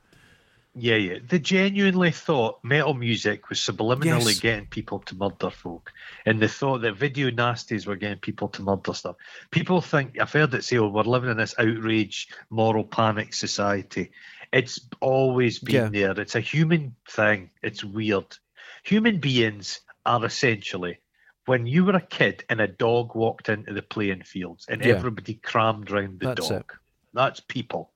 Yeah, 0.82 0.96
yeah. 0.96 1.18
They 1.28 1.40
genuinely 1.40 2.12
thought 2.12 2.64
metal 2.64 2.94
music 2.94 3.50
was 3.50 3.60
subliminally 3.60 4.28
Yes. 4.28 4.40
getting 4.40 4.66
people 4.68 5.00
to 5.00 5.16
murder 5.16 5.50
folk. 5.50 5.92
And 6.26 6.40
they 6.40 6.48
thought 6.48 6.82
that 6.82 6.96
video 6.98 7.30
nasties 7.32 7.86
were 7.86 7.96
getting 7.96 8.20
people 8.20 8.48
to 8.50 8.62
murder 8.64 8.94
stuff. 8.94 9.16
People 9.52 9.82
think, 9.82 10.20
I've 10.20 10.32
heard 10.32 10.54
it 10.54 10.64
say, 10.64 10.78
oh, 10.78 10.88
we're 10.88 11.04
living 11.04 11.30
in 11.30 11.38
this 11.38 11.56
outrage, 11.58 12.30
moral 12.50 12.84
panic 12.84 13.34
society. 13.34 14.12
It's 14.54 14.80
always 15.02 15.60
been 15.60 15.92
there. 15.92 16.20
It's 16.20 16.36
a 16.36 16.40
human 16.40 16.96
thing. 17.10 17.50
It's 17.62 17.84
weird. 17.84 18.38
Human 18.84 19.20
beings 19.20 19.82
are 20.06 20.24
essentially 20.26 21.00
when 21.46 21.66
you 21.66 21.84
were 21.84 21.96
a 21.96 22.02
kid 22.02 22.44
and 22.50 22.62
a 22.62 22.68
dog 22.68 23.16
walked 23.16 23.50
into 23.50 23.74
the 23.74 23.82
playing 23.82 24.24
fields 24.24 24.66
and 24.70 24.84
Yeah. 24.84 24.96
everybody 24.96 25.34
crammed 25.36 25.92
round 25.92 26.20
the 26.20 26.28
That's 26.28 26.48
dog. 26.50 26.72
it. 26.72 26.78
That's 27.14 27.40
people. 27.40 27.92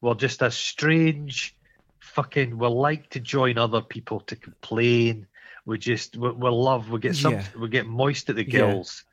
We're 0.00 0.14
just 0.14 0.40
a 0.42 0.50
strange 0.50 1.54
fucking 2.00 2.58
we 2.58 2.66
like 2.68 3.10
to 3.10 3.20
join 3.20 3.58
other 3.58 3.80
people 3.82 4.20
to 4.20 4.36
complain. 4.36 5.26
We 5.64 5.78
just 5.78 6.16
we, 6.16 6.30
we 6.30 6.48
love 6.50 6.90
we 6.90 7.00
get 7.00 7.16
some 7.16 7.34
Yeah. 7.34 7.44
we 7.58 7.68
get 7.68 7.86
moist 7.86 8.30
at 8.30 8.36
the 8.36 8.44
Yeah. 8.44 8.50
gills, 8.50 9.04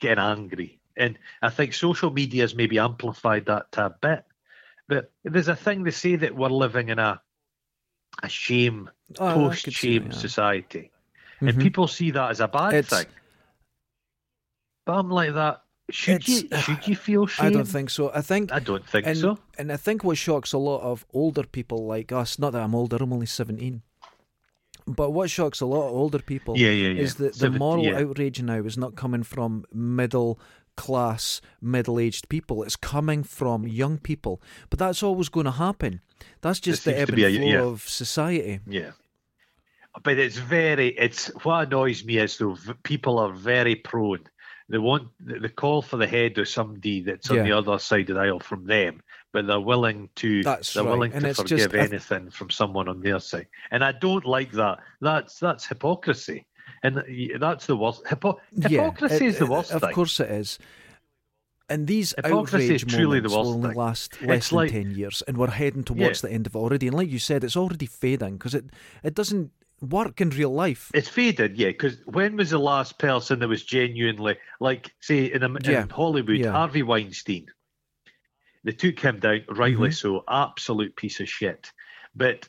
getting 0.00 0.22
angry. 0.22 0.78
And 0.96 1.18
I 1.42 1.50
think 1.50 1.74
social 1.74 2.10
media 2.10 2.42
has 2.42 2.54
maybe 2.54 2.78
amplified 2.78 3.46
that 3.46 3.72
to 3.72 3.86
a 3.86 3.90
bit. 3.90 4.24
But 4.86 5.10
there's 5.24 5.48
a 5.48 5.56
thing 5.56 5.82
they 5.82 5.90
say 5.90 6.16
that 6.16 6.36
we're 6.36 6.48
living 6.50 6.88
in 6.90 6.98
a 6.98 7.20
a 8.22 8.28
shame, 8.28 8.88
Oh, 9.18 9.34
post 9.34 9.70
shame 9.72 10.06
yeah. 10.06 10.12
society. 10.12 10.92
And 11.40 11.50
Mhm. 11.50 11.62
people 11.62 11.88
see 11.88 12.12
that 12.12 12.30
as 12.30 12.40
a 12.40 12.46
bad 12.48 12.74
It's- 12.74 13.02
thing. 13.04 13.12
But 14.86 14.98
I'm 14.98 15.10
like 15.10 15.34
that. 15.34 15.63
Should 15.90 16.26
you 16.26 16.48
should 16.60 16.86
you 16.88 16.96
feel 16.96 17.26
shame? 17.26 17.46
I 17.46 17.50
don't 17.50 17.66
think 17.66 17.90
so. 17.90 18.10
I 18.14 18.20
think 18.20 18.52
I 18.52 18.58
don't 18.58 18.86
think 18.86 19.06
and, 19.06 19.16
so. 19.16 19.38
And 19.58 19.70
I 19.70 19.76
think 19.76 20.02
what 20.04 20.16
shocks 20.16 20.52
a 20.52 20.58
lot 20.58 20.80
of 20.80 21.04
older 21.12 21.44
people 21.44 21.86
like 21.86 22.12
us, 22.12 22.38
not 22.38 22.52
that 22.52 22.62
I'm 22.62 22.74
older, 22.74 22.96
I'm 23.00 23.12
only 23.12 23.26
17, 23.26 23.82
but 24.86 25.10
what 25.10 25.30
shocks 25.30 25.60
a 25.60 25.66
lot 25.66 25.88
of 25.88 25.94
older 25.94 26.18
people 26.18 26.56
Yeah, 26.56 26.70
yeah, 26.70 26.88
yeah. 26.88 27.02
is 27.02 27.14
that 27.16 27.34
the 27.34 27.50
moral 27.50 27.84
yeah. 27.84 27.98
outrage 27.98 28.42
now 28.42 28.62
is 28.62 28.76
not 28.76 28.96
coming 28.96 29.22
from 29.22 29.64
middle 29.72 30.38
class, 30.76 31.40
middle 31.60 31.98
aged 31.98 32.28
people. 32.28 32.62
It's 32.62 32.76
coming 32.76 33.22
from 33.22 33.66
young 33.66 33.98
people. 33.98 34.42
But 34.70 34.78
that's 34.78 35.02
always 35.02 35.28
going 35.28 35.44
to 35.46 35.52
happen. 35.52 36.00
That's 36.40 36.60
just 36.60 36.84
the 36.84 36.98
ebb 36.98 37.10
and 37.10 37.16
be 37.16 37.24
a- 37.24 37.30
flow 37.30 37.46
yeah. 37.46 37.62
of 37.62 37.82
society. 37.82 38.60
Yeah. 38.66 38.92
But 40.02 40.18
it's 40.18 40.36
very, 40.38 40.88
it's 40.88 41.28
what 41.44 41.68
annoys 41.68 42.04
me 42.04 42.18
is 42.18 42.36
though, 42.38 42.56
people 42.82 43.18
are 43.18 43.32
very 43.32 43.76
prone. 43.76 44.24
They 44.68 44.78
want, 44.78 45.08
they 45.20 45.48
call 45.48 45.82
for 45.82 45.98
the 45.98 46.06
head 46.06 46.38
of 46.38 46.48
somebody 46.48 47.02
that's 47.02 47.30
on 47.30 47.36
Yeah. 47.36 47.42
the 47.42 47.52
other 47.52 47.78
side 47.78 48.08
of 48.08 48.16
the 48.16 48.22
aisle 48.22 48.40
from 48.40 48.64
them, 48.66 49.02
but 49.32 49.46
they're 49.46 49.60
willing 49.60 50.08
to, 50.16 50.42
That's 50.42 50.72
they're 50.72 50.82
right, 50.84 50.90
willing 50.90 51.12
and 51.12 51.24
to 51.24 51.34
forgive 51.34 51.72
just- 51.72 51.74
anything 51.74 52.30
from 52.30 52.48
someone 52.50 52.88
on 52.88 53.00
their 53.00 53.20
side. 53.20 53.48
And 53.70 53.84
I 53.84 53.92
don't 53.92 54.24
like 54.24 54.52
that. 54.52 54.78
That's, 55.02 55.38
that's 55.38 55.66
hypocrisy. 55.66 56.46
And 56.82 57.02
that's 57.38 57.66
the 57.66 57.76
worst. 57.76 58.06
Hypo- 58.06 58.40
hypocrisy 58.58 59.24
Yeah, 59.24 59.30
is 59.30 59.38
the 59.38 59.44
it- 59.44 59.50
worst 59.50 59.70
Of 59.72 59.82
course 59.92 60.18
it 60.20 60.30
is. 60.30 60.58
And 61.68 61.86
these 61.86 62.12
Hypocrisy 62.16 62.64
outrage 62.66 62.70
is 62.70 62.84
truly 62.84 63.20
the 63.20 63.28
moments 63.30 63.48
will 63.48 63.54
only 63.56 63.68
thing. 63.70 63.78
last 63.78 64.22
less 64.22 64.36
It's 64.38 64.48
than 64.50 64.56
like- 64.56 64.70
ten 64.70 64.90
years, 64.90 65.22
and 65.26 65.36
we're 65.38 65.48
heading 65.50 65.82
towards 65.82 66.20
the 66.20 66.30
end 66.30 66.46
of 66.46 66.54
it 66.54 66.58
already. 66.58 66.86
And 66.88 66.96
like 66.96 67.08
you 67.10 67.18
said, 67.18 67.42
it's 67.42 67.56
already 67.56 67.86
fading 67.86 68.34
because 68.36 68.54
it 68.54 68.66
it 69.02 69.14
doesn't 69.14 69.50
work 69.90 70.20
in 70.20 70.30
real 70.30 70.52
life. 70.52 70.90
It's 70.94 71.08
faded, 71.08 71.56
yeah. 71.56 71.68
Because 71.68 71.98
when 72.06 72.36
was 72.36 72.50
the 72.50 72.58
last 72.58 72.98
person 72.98 73.38
that 73.40 73.48
was 73.48 73.64
genuinely 73.64 74.36
like, 74.60 74.92
say, 75.00 75.32
in, 75.32 75.42
a, 75.42 75.48
Yeah, 75.64 75.82
in 75.82 75.88
Hollywood, 75.88 76.36
yeah. 76.38 76.50
Harvey 76.52 76.82
Weinstein? 76.82 77.46
They 78.64 78.72
took 78.72 78.98
him 78.98 79.20
down, 79.20 79.42
rightly 79.50 79.90
Mhm. 79.90 79.94
so, 79.94 80.24
absolute 80.28 80.96
piece 80.96 81.20
of 81.20 81.28
shit. 81.28 81.70
But 82.14 82.48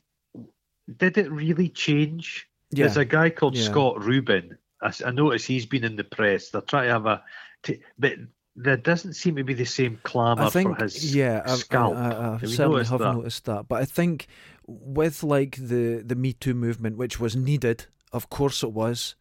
did 0.97 1.17
it 1.17 1.31
really 1.31 1.69
change? 1.69 2.47
Yeah, 2.71 2.85
There's 2.85 2.97
a 2.97 3.05
guy 3.05 3.29
called. 3.29 3.57
Scott 3.57 4.01
Rudin. 4.03 4.57
I 4.81 5.11
notice 5.11 5.45
he's 5.45 5.65
been 5.65 5.83
in 5.83 5.95
the 5.95 6.03
press. 6.03 6.49
They're 6.49 6.61
trying 6.61 6.87
to 6.87 6.91
have 6.93 7.05
a, 7.05 7.23
t- 7.63 7.81
but 7.97 8.13
there 8.55 8.77
doesn't 8.77 9.13
seem 9.13 9.35
to 9.35 9.43
be 9.43 9.53
the 9.53 9.65
same 9.65 9.99
clamour 10.03 10.43
I 10.43 10.49
for 10.49 10.75
his 10.83 11.13
yeah, 11.15 11.41
I've, 11.45 11.57
scalp. 11.59 11.95
I, 11.95 12.09
I, 12.11 12.33
I 12.35 12.45
certainly 12.45 12.85
have 12.85 12.99
that? 12.99 13.13
noticed 13.13 13.45
that. 13.45 13.67
But 13.67 13.81
I 13.81 13.85
think 13.85 14.27
with 14.67 15.23
like 15.23 15.55
the 15.57 16.03
the 16.05 16.15
Me 16.15 16.33
Too 16.33 16.53
movement, 16.53 16.97
which 16.97 17.19
was 17.19 17.35
needed, 17.35 17.85
of 18.11 18.29
course 18.29 18.63
it 18.63 18.71
was, 18.71 19.15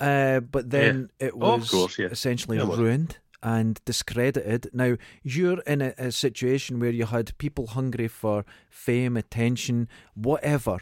uh, 0.00 0.40
but 0.40 0.70
then 0.70 1.10
it 1.18 1.32
Oh, 1.34 1.56
was 1.58 1.70
course, 1.70 1.98
yeah. 1.98 2.08
essentially 2.10 2.56
Yeah, 2.56 2.64
it 2.64 2.68
was. 2.68 2.78
ruined 2.78 3.18
and 3.42 3.80
discredited. 3.84 4.70
Now 4.72 4.96
you're 5.22 5.60
in 5.66 5.82
a, 5.82 5.94
a 5.98 6.10
situation 6.12 6.80
where 6.80 6.90
you 6.90 7.06
had 7.06 7.36
people 7.38 7.68
hungry 7.68 8.08
for 8.08 8.44
fame, 8.70 9.16
attention, 9.16 9.88
whatever, 10.14 10.78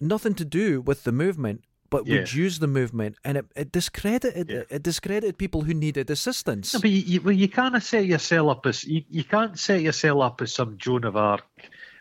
nothing 0.00 0.34
to 0.36 0.44
do 0.44 0.80
with 0.80 1.04
the 1.04 1.12
movement. 1.12 1.64
But 1.90 2.06
Yeah. 2.06 2.20
would 2.20 2.32
use 2.32 2.58
the 2.58 2.66
movement, 2.66 3.16
and 3.22 3.36
it, 3.36 3.44
it 3.54 3.70
discredited 3.70 4.48
Yeah. 4.48 4.62
it 4.70 4.82
discredited 4.82 5.36
people 5.36 5.60
who 5.60 5.74
needed 5.74 6.08
assistance. 6.10 6.72
No, 6.72 6.80
but 6.80 6.88
you, 6.88 7.20
you, 7.20 7.30
you 7.32 7.48
can't 7.48 7.82
set 7.82 8.06
yourself 8.06 8.48
up 8.48 8.64
as 8.64 8.82
you, 8.84 9.04
you 9.10 9.24
can't 9.24 9.58
set 9.58 9.82
yourself 9.82 10.22
up 10.22 10.40
as 10.40 10.54
some 10.54 10.78
Joan 10.78 11.04
of 11.04 11.16
Arc 11.18 11.44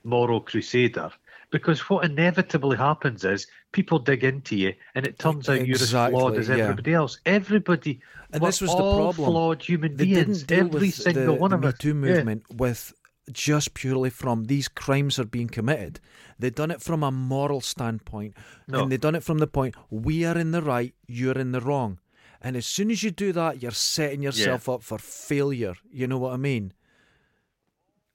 moral 0.03 0.41
crusader 0.41 1.11
because 1.51 1.89
what 1.89 2.05
inevitably 2.05 2.77
happens 2.77 3.23
is 3.25 3.45
people 3.73 3.99
dig 3.99 4.23
into 4.23 4.55
you 4.55 4.73
and 4.95 5.05
it 5.05 5.19
turns 5.19 5.49
out 5.49 5.67
you're 5.67 5.75
as 5.75 5.91
flawed 5.91 6.37
as 6.37 6.47
yeah. 6.47 6.55
everybody 6.55 6.93
else. 6.93 7.19
Everybody, 7.25 7.99
And 8.31 8.41
this 8.41 8.61
was 8.61 8.71
the 8.71 8.77
problem. 8.77 9.13
flawed 9.13 9.61
human 9.61 9.95
they 9.97 10.05
beings. 10.05 10.45
Every 10.49 10.91
single 10.91 11.25
the, 11.25 11.33
one 11.33 11.51
the 11.51 11.57
of 11.57 11.61
Me 11.63 11.67
us. 11.67 11.77
Too 11.77 11.89
Yeah. 11.89 11.93
movement 11.93 12.43
with 12.53 12.93
just 13.31 13.73
purely 13.73 14.09
from 14.09 14.45
these 14.45 14.67
crimes 14.67 15.19
are 15.19 15.25
being 15.25 15.47
committed. 15.49 15.99
They've 16.39 16.55
done 16.55 16.71
it 16.71 16.81
from 16.81 17.03
a 17.03 17.11
moral 17.11 17.61
standpoint, 17.61 18.33
No. 18.67 18.83
and 18.83 18.91
they've 18.91 18.99
done 18.99 19.15
it 19.15 19.23
from 19.23 19.37
the 19.37 19.47
point 19.47 19.75
we 19.89 20.25
are 20.25 20.37
in 20.37 20.51
the 20.51 20.61
right, 20.61 20.93
you're 21.05 21.37
in 21.37 21.51
the 21.51 21.61
wrong. 21.61 21.99
And 22.41 22.55
as 22.55 22.65
soon 22.65 22.89
as 22.89 23.03
you 23.03 23.11
do 23.11 23.31
that, 23.33 23.61
you're 23.61 23.71
setting 23.71 24.23
yourself 24.23 24.67
up 24.67 24.81
for 24.81 24.97
failure. 24.97 25.75
You 25.91 26.07
know 26.07 26.17
what 26.17 26.33
I 26.33 26.37
mean? 26.37 26.73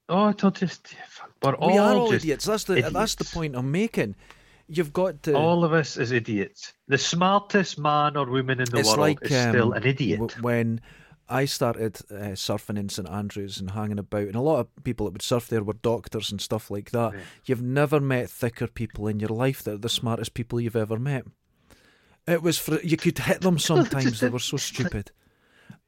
Oh, 0.09 0.29
it's 0.29 0.43
not 0.43 0.55
just 0.55 0.95
we're 1.43 1.53
all, 1.55 1.67
we 1.71 1.77
are 1.77 1.95
all 1.95 2.11
just 2.11 2.23
idiots. 2.25 2.45
That's 2.45 2.63
the 2.65 2.89
that's 2.91 3.15
the 3.15 3.25
point 3.25 3.55
I'm 3.55 3.71
making. 3.71 4.15
You've 4.69 4.91
got 4.93 5.23
to. 5.23 5.33
all 5.33 5.63
of 5.63 5.71
us 5.73 5.97
as 5.97 6.11
idiots. 6.11 6.73
The 6.87 6.97
smartest 6.97 7.77
man 7.79 8.17
or 8.17 8.25
woman 8.25 8.59
in 8.59 8.65
the 8.65 8.83
world 8.85 8.99
like 8.99 9.19
is 9.21 9.29
still 9.29 9.67
um, 9.71 9.73
an 9.73 9.85
idiot. 9.85 10.19
w- 10.19 10.41
when 10.43 10.81
I 11.29 11.45
started 11.45 11.97
uh, 12.11 12.35
surfing 12.35 12.77
in 12.77 12.89
St 12.89 13.09
Andrews 13.09 13.59
and 13.59 13.71
hanging 13.71 13.99
about, 13.99 14.23
and 14.27 14.35
a 14.35 14.41
lot 14.41 14.59
of 14.59 14.83
people 14.83 15.05
that 15.05 15.13
would 15.13 15.21
surf 15.21 15.47
there 15.47 15.63
were 15.63 15.73
doctors 15.73 16.31
and 16.31 16.41
stuff 16.41 16.69
like 16.71 16.91
that. 16.91 17.13
Yeah. 17.13 17.19
You've 17.45 17.61
never 17.61 17.99
met 18.01 18.29
thicker 18.29 18.67
people 18.67 19.07
in 19.07 19.19
your 19.21 19.29
life 19.29 19.63
that 19.63 19.73
are 19.73 19.77
the 19.77 19.89
smartest 19.89 20.33
people 20.33 20.59
you've 20.59 20.75
ever 20.75 20.99
met. 20.99 21.25
It 22.27 22.41
was 22.41 22.57
for 22.57 22.79
you 22.81 22.97
could 22.97 23.19
hit 23.19 23.41
them 23.41 23.59
sometimes; 23.71 24.19
they 24.19 24.29
were 24.29 24.39
so 24.39 24.57
stupid, 24.71 25.11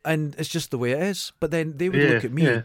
and 0.06 0.36
it's 0.38 0.50
just 0.50 0.72
the 0.72 0.78
way 0.78 0.92
it 0.92 1.02
is. 1.04 1.34
But 1.42 1.52
then 1.52 1.76
they 1.78 1.90
would 1.90 2.00
Yeah, 2.02 2.10
look 2.12 2.26
at 2.26 2.32
me 2.34 2.44
yeah. 2.44 2.62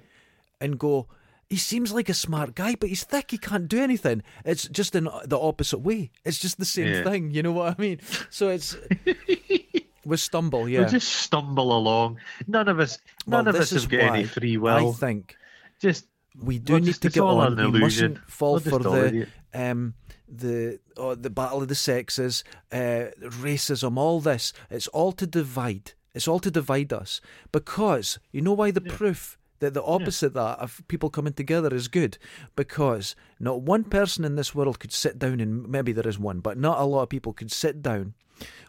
and 0.61 0.79
go. 0.79 1.09
He 1.55 1.59
seems 1.61 1.93
like 1.93 2.09
a 2.09 2.15
smart 2.15 2.57
guy, 2.57 2.75
but 2.75 2.89
he's 2.89 3.05
thick. 3.05 3.31
He 3.31 3.39
can't 3.39 3.69
do 3.69 3.81
anything. 3.81 4.25
It's 4.45 4.67
just 4.67 4.97
in 4.97 5.05
the 5.25 5.39
opposite 5.39 5.79
way. 5.79 6.11
It's 6.25 6.41
just 6.41 6.59
the 6.59 6.65
same 6.65 6.89
Yeah. 6.89 7.05
thing. 7.05 7.31
You 7.31 7.45
know 7.45 7.53
what 7.53 7.79
I 7.79 7.81
mean? 7.81 8.01
So 8.29 8.49
it's 8.49 8.77
We 10.05 10.17
stumble, 10.17 10.69
Yeah, 10.69 10.81
We 10.81 10.87
just 10.91 11.09
stumble 11.09 11.77
along. 11.79 12.19
None 12.49 12.67
of 12.67 12.81
us, 12.81 12.99
Well, 13.25 13.45
none 13.45 13.55
of 13.55 13.61
us 13.61 13.71
have 13.71 13.89
got 13.89 14.01
any 14.01 14.25
free 14.25 14.59
I 14.67 14.91
think 14.93 15.37
just 15.79 16.07
we 16.43 16.59
do 16.59 16.81
need 16.81 16.87
just- 16.87 17.03
to 17.03 17.09
get 17.11 17.21
all 17.21 17.39
on. 17.39 17.53
an 17.53 17.59
We 17.73 17.79
illusion. 17.79 18.15
mustn't 18.15 18.29
fall 18.29 18.59
for 18.59 18.81
the 18.81 19.29
um 19.55 19.95
the 20.29 20.81
oh, 20.97 21.15
the 21.15 21.31
battle 21.31 21.63
of 21.63 21.69
the 21.69 21.77
sexes, 21.77 22.43
uh, 22.73 23.05
racism, 23.47 23.97
all 23.97 24.21
this. 24.21 24.53
It's 24.71 24.89
all 24.89 25.13
to 25.13 25.27
divide. 25.41 25.93
It's 26.15 26.27
all 26.27 26.41
to 26.41 26.51
divide 26.51 26.93
us 26.93 27.21
because 27.53 28.19
you 28.33 28.41
know 28.43 28.55
why 28.55 28.73
the 28.73 28.81
proof 28.81 29.39
that 29.61 29.75
the 29.75 29.83
opposite 29.83 30.35
that 30.35 30.59
of 30.59 30.83
people 30.89 31.11
coming 31.11 31.33
together 31.33 31.75
is 31.75 31.89
good 31.89 32.19
because 32.57 33.15
not 33.39 33.63
one 33.63 33.85
person 33.85 34.25
in 34.25 34.37
this 34.37 34.55
world 34.55 34.79
could 34.79 34.93
sit 34.93 35.19
down 35.19 35.41
and 35.41 35.69
maybe 35.69 35.93
there 35.93 36.09
is 36.09 36.19
one, 36.19 36.41
but 36.41 36.59
not 36.59 36.81
a 36.81 36.85
lot 36.85 37.03
of 37.03 37.09
people 37.09 37.33
could 37.33 37.53
sit 37.53 37.83
down 37.83 38.15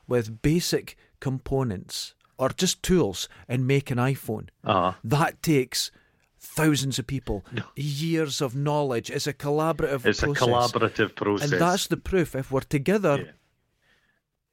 with 0.07 0.41
basic 0.41 0.97
components 1.19 2.13
or 2.37 2.49
just 2.49 2.83
tools 2.83 3.27
and 3.47 3.65
make 3.67 3.89
an 3.91 3.97
iPhone. 3.97 4.49
uh 4.63 4.93
That 5.03 5.41
takes 5.41 5.91
thousands 6.39 6.99
of 6.99 7.07
people, 7.07 7.43
years 7.75 8.39
of 8.41 8.55
knowledge. 8.55 9.09
It's 9.09 9.25
a 9.27 9.33
collaborative 9.33 10.05
it's 10.05 10.21
a 10.21 10.27
collaborative 10.27 11.15
process. 11.15 11.51
And 11.51 11.61
that's 11.61 11.87
the 11.87 11.97
proof. 11.97 12.35
If 12.35 12.51
we're 12.51 12.61
together, 12.61 13.17
Yeah. 13.25 13.31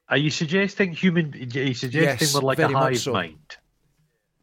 Are 0.09 0.19
you 0.19 0.31
suggesting 0.31 0.93
human? 0.93 1.33
Are 1.33 1.39
you 1.39 1.75
suggesting 1.75 2.27
Yes, 2.27 2.35
we're 2.35 2.41
like 2.43 2.59
a 2.59 2.69
hive 2.69 2.99
so. 2.99 3.13
mind? 3.13 3.57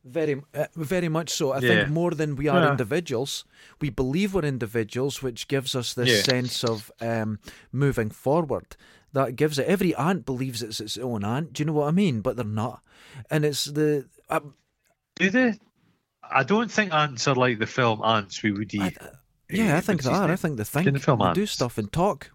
Very, 0.04 0.42
uh, 0.54 0.66
very 0.76 1.10
much 1.10 1.30
so. 1.30 1.52
I 1.52 1.60
Yeah. 1.60 1.70
think 1.70 1.90
more 1.90 2.12
than 2.12 2.36
we 2.36 2.48
are 2.48 2.62
Yeah. 2.64 2.72
individuals, 2.72 3.46
we 3.82 3.90
believe 3.90 4.34
we're 4.34 4.46
individuals, 4.46 5.22
which 5.22 5.48
gives 5.48 5.76
us 5.76 5.94
this 5.94 6.10
Yeah. 6.10 6.22
sense 6.24 6.64
of 6.64 6.92
um, 7.02 7.40
moving 7.72 8.10
forward. 8.10 8.76
That 9.14 9.36
gives 9.36 9.58
it. 9.58 9.68
Every 9.68 9.96
ant 9.96 10.26
believes 10.26 10.62
it's 10.62 10.80
its 10.80 10.98
own 10.98 11.26
ant. 11.26 11.54
Do 11.54 11.62
you 11.62 11.66
know 11.66 11.74
what 11.74 11.88
I 11.88 11.92
mean? 11.92 12.22
But 12.22 12.36
they're 12.36 12.46
not. 12.46 12.82
And 13.32 13.44
it's 13.44 13.66
the. 13.66 14.08
Uh, 14.30 14.42
Do 15.16 15.30
they? 15.30 15.54
I 16.32 16.44
don't 16.44 16.72
think 16.72 16.94
ants 16.94 17.28
are 17.28 17.34
like 17.36 17.58
the 17.60 17.66
film 17.66 18.02
Ants. 18.04 18.44
We 18.44 18.52
would 18.52 18.72
eat. 18.74 18.98
yeah, 19.50 19.78
I 19.78 19.82
think 19.82 20.04
they 20.04 20.12
are. 20.12 20.32
I 20.32 20.36
think 20.36 20.58
they 20.58 20.64
think 20.64 20.94
the 20.94 21.00
film 21.00 21.20
they 21.20 21.34
do 21.34 21.48
stuff 21.48 21.78
and 21.80 21.92
talk. 21.92 22.30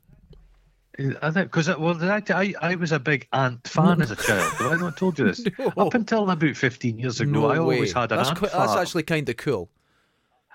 Uh, 0.98 1.12
I 1.22 1.30
think 1.30 1.50
because 1.50 1.68
well, 1.68 2.02
I, 2.02 2.22
I 2.30 2.54
I 2.60 2.74
was 2.76 2.92
a 2.92 2.98
big 2.98 3.26
ant 3.32 3.66
fan 3.66 4.00
as 4.00 4.10
a 4.10 4.16
child. 4.16 4.52
Have 4.54 4.72
I 4.72 4.76
not 4.76 4.96
told 4.96 5.18
you 5.18 5.26
this? 5.26 5.44
No. 5.58 5.86
Up 5.86 5.94
until 5.94 6.28
about 6.28 6.56
fifteen 6.56 6.98
years 6.98 7.20
ago, 7.20 7.30
no 7.30 7.46
I 7.46 7.58
always 7.58 7.94
way. 7.94 8.00
had 8.00 8.12
an 8.12 8.18
that's 8.18 8.30
ant 8.30 8.38
quite, 8.38 8.50
farm. 8.50 8.66
That's 8.66 8.80
actually 8.80 9.02
kind 9.04 9.28
of 9.28 9.36
cool. 9.36 9.70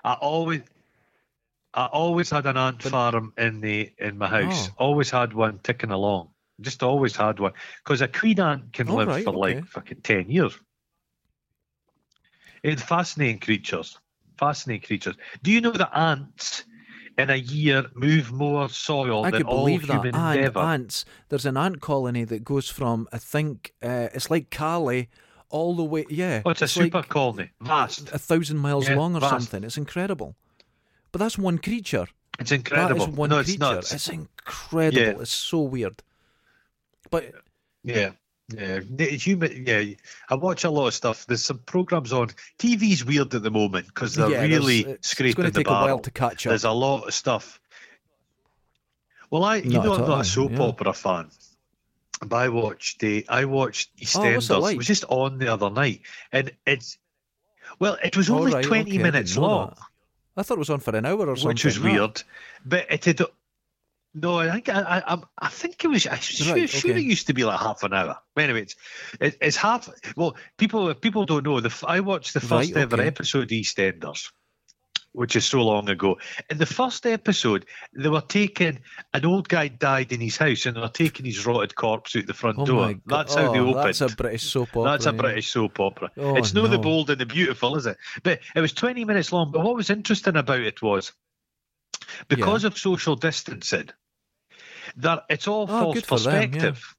I 0.02 0.14
always, 0.14 0.62
I 1.74 1.86
always 1.86 2.30
had 2.30 2.46
an 2.46 2.56
ant 2.56 2.82
farm 2.82 3.32
in 3.36 3.60
the 3.60 3.92
in 3.98 4.18
my 4.18 4.28
house. 4.28 4.68
Oh. 4.70 4.86
Always 4.86 5.10
had 5.10 5.32
one 5.32 5.58
ticking 5.62 5.90
along. 5.90 6.30
Just 6.60 6.82
always 6.82 7.16
had 7.16 7.38
one 7.38 7.52
because 7.84 8.00
a 8.00 8.08
queen 8.08 8.40
ant 8.40 8.72
can 8.72 8.88
live 8.88 9.08
right, 9.08 9.24
for 9.24 9.30
okay. 9.30 9.56
like 9.56 9.66
fucking 9.66 10.00
ten 10.02 10.30
years. 10.30 10.58
It's 12.62 12.82
fascinating 12.82 13.40
creatures. 13.40 13.98
Fascinating 14.38 14.86
creatures. 14.86 15.16
Do 15.42 15.50
you 15.50 15.60
know 15.60 15.72
that 15.72 15.96
ants 15.96 16.64
in 17.22 17.30
a 17.30 17.36
year 17.36 17.86
move 17.94 18.32
more 18.32 18.68
soil 18.68 19.24
I 19.24 19.30
than 19.30 19.40
could 19.42 19.46
all 19.48 19.64
believe 19.64 19.86
that. 19.86 19.94
human 20.02 20.14
And 20.14 20.36
endeavour? 20.38 20.60
ants, 20.60 21.04
there's 21.28 21.46
an 21.46 21.56
ant 21.56 21.80
colony 21.80 22.24
that 22.24 22.44
goes 22.44 22.68
from 22.68 23.08
I 23.12 23.18
think 23.18 23.72
uh, 23.82 24.08
it's 24.14 24.30
like 24.30 24.50
Cali 24.50 25.08
all 25.48 25.74
the 25.74 25.84
way. 25.84 26.04
Yeah, 26.08 26.42
Oh, 26.44 26.50
it's 26.50 26.60
a 26.62 26.64
like 26.64 26.70
super 26.70 27.02
colony. 27.02 27.50
Vast. 27.60 28.10
a 28.12 28.18
thousand 28.18 28.58
miles 28.58 28.88
Yeah, 28.88 28.96
long 28.96 29.16
or 29.16 29.20
vast. 29.20 29.30
something. 29.32 29.64
It's 29.64 29.76
incredible. 29.76 30.36
But 31.12 31.18
that's 31.18 31.36
one 31.38 31.58
creature. 31.58 32.06
It's 32.38 32.52
incredible. 32.52 33.06
That 33.06 33.10
is 33.12 33.16
one 33.18 33.30
no, 33.30 33.38
it's 33.40 33.48
creature. 33.50 33.74
nuts. 33.74 33.92
It's 33.92 34.08
incredible. 34.08 35.00
Yeah. 35.02 35.20
It's 35.22 35.30
so 35.32 35.60
weird. 35.60 36.02
But 37.10 37.32
Yeah. 37.82 38.12
Yeah, 38.56 38.80
human. 39.10 39.64
Yeah, 39.66 39.82
I 40.28 40.34
watch 40.34 40.64
a 40.64 40.70
lot 40.70 40.88
of 40.88 40.94
stuff. 40.94 41.26
There's 41.26 41.44
some 41.44 41.58
programs 41.58 42.12
on. 42.12 42.30
TV's 42.58 43.04
weird 43.04 43.34
at 43.34 43.42
the 43.42 43.50
moment 43.50 43.86
because 43.86 44.14
they're 44.14 44.30
yeah, 44.30 44.42
really 44.42 44.80
it's, 44.80 44.88
it's 44.90 45.10
scraping 45.10 45.42
going 45.42 45.46
to 45.46 45.52
the 45.52 45.60
take 45.60 45.68
a 45.68 45.70
while 45.72 45.84
barrel. 45.86 45.98
to 46.00 46.10
catch 46.10 46.46
up. 46.46 46.50
There's 46.50 46.64
a 46.64 46.70
lot 46.72 47.06
of 47.06 47.14
stuff. 47.14 47.60
Well, 49.30 49.44
I 49.44 49.56
you 49.56 49.70
Not 49.74 49.84
know 49.84 49.94
I'm 49.94 50.00
not 50.08 50.20
a 50.22 50.24
soap 50.24 50.52
yeah. 50.52 50.62
opera 50.62 50.92
fan, 50.92 51.30
but 52.26 52.36
I 52.36 52.48
watched 52.48 52.98
the 53.00 53.24
I 53.28 53.44
watched 53.44 53.90
Oh, 53.96 54.00
it 54.00 54.06
EastEnders. 54.06 54.60
like? 54.60 54.74
It 54.74 54.78
was 54.78 54.86
just 54.86 55.04
on 55.08 55.38
the 55.38 55.48
other 55.52 55.70
night, 55.70 56.00
and 56.32 56.50
it's 56.66 56.98
well, 57.78 57.96
it 58.02 58.16
was 58.16 58.28
only 58.30 58.52
right, 58.52 58.64
20 58.64 58.90
okay, 58.90 58.98
minutes 59.02 59.36
long, 59.36 59.68
that. 59.68 59.78
I 60.36 60.42
thought 60.42 60.56
it 60.56 60.58
was 60.58 60.70
on 60.70 60.80
for 60.80 60.96
an 60.96 61.06
hour 61.06 61.28
or 61.28 61.36
something. 61.36 61.48
which 61.48 61.64
was 61.64 61.78
weird. 61.78 62.22
But 62.64 62.86
it 62.90 63.04
had. 63.04 63.20
No, 64.12 64.38
I 64.38 64.50
think 64.50 64.68
I, 64.68 64.80
I, 64.80 64.98
I'm- 65.00 65.22
think 65.50 65.84
it 65.84 65.88
was. 65.88 66.06
I'm 66.06 66.18
sure, 66.18 66.56
Right, 66.56 66.68
sure 66.68 66.90
okay. 66.90 67.00
it 67.00 67.04
used 67.04 67.28
to 67.28 67.34
be 67.34 67.44
like 67.44 67.60
half 67.60 67.82
an 67.84 67.94
hour. 67.94 68.18
But 68.34 68.44
anyway, 68.44 68.62
it's, 68.62 68.74
it, 69.20 69.36
it's 69.40 69.56
half. 69.56 69.88
Well, 70.16 70.36
people 70.58 70.92
people 70.94 71.26
don't 71.26 71.44
know. 71.44 71.60
The 71.60 71.72
I 71.86 72.00
watched 72.00 72.34
the 72.34 72.40
first 72.40 72.74
Right, 72.74 72.76
ever 72.82 73.00
episode 73.00 73.44
of 73.44 73.48
EastEnders, 73.50 74.32
which 75.12 75.36
is 75.36 75.44
so 75.44 75.62
long 75.62 75.88
ago. 75.88 76.18
In 76.50 76.58
the 76.58 76.66
first 76.66 77.06
episode, 77.06 77.66
they 77.96 78.08
were 78.08 78.20
taking 78.20 78.80
an 79.14 79.24
old 79.24 79.48
guy 79.48 79.68
died 79.68 80.10
in 80.12 80.20
his 80.20 80.36
house, 80.36 80.66
and 80.66 80.76
they 80.76 80.80
were 80.80 80.88
taking 80.88 81.24
his 81.26 81.46
rotted 81.46 81.76
corpse 81.76 82.16
out 82.16 82.26
the 82.26 82.34
front 82.34 82.58
Oh 82.58 82.64
door. 82.66 82.94
That's 83.06 83.34
how 83.36 83.52
they 83.52 83.60
Oh, 83.60 83.68
opened. 83.68 83.84
That's 83.86 84.00
a 84.00 84.08
British 84.08 84.42
soap 84.42 84.70
opera. 84.76 84.90
That's 84.90 85.06
a. 85.06 85.12
British 85.12 85.50
soap 85.52 85.78
opera. 85.78 86.10
Oh, 86.16 86.34
it's 86.34 86.52
no, 86.52 86.66
the 86.66 86.78
bold 86.78 87.10
and 87.10 87.20
the 87.20 87.26
beautiful, 87.26 87.76
is 87.76 87.86
it? 87.86 87.96
But 88.24 88.40
it 88.56 88.60
was 88.60 88.72
20 88.72 89.04
minutes 89.04 89.30
long. 89.32 89.52
But 89.52 89.62
what 89.62 89.76
was 89.76 89.88
interesting 89.88 90.36
about 90.36 90.60
it 90.60 90.82
was 90.82 91.12
because 92.28 92.64
of 92.64 92.76
social 92.78 93.16
distancing, 93.16 93.88
that 94.96 95.24
it's 95.28 95.46
all 95.48 95.62
Oh, 95.62 95.92
false 95.92 96.00
for 96.02 96.18
them, 96.18 96.32
yeah. 96.34 96.40
perspective. 96.48 96.96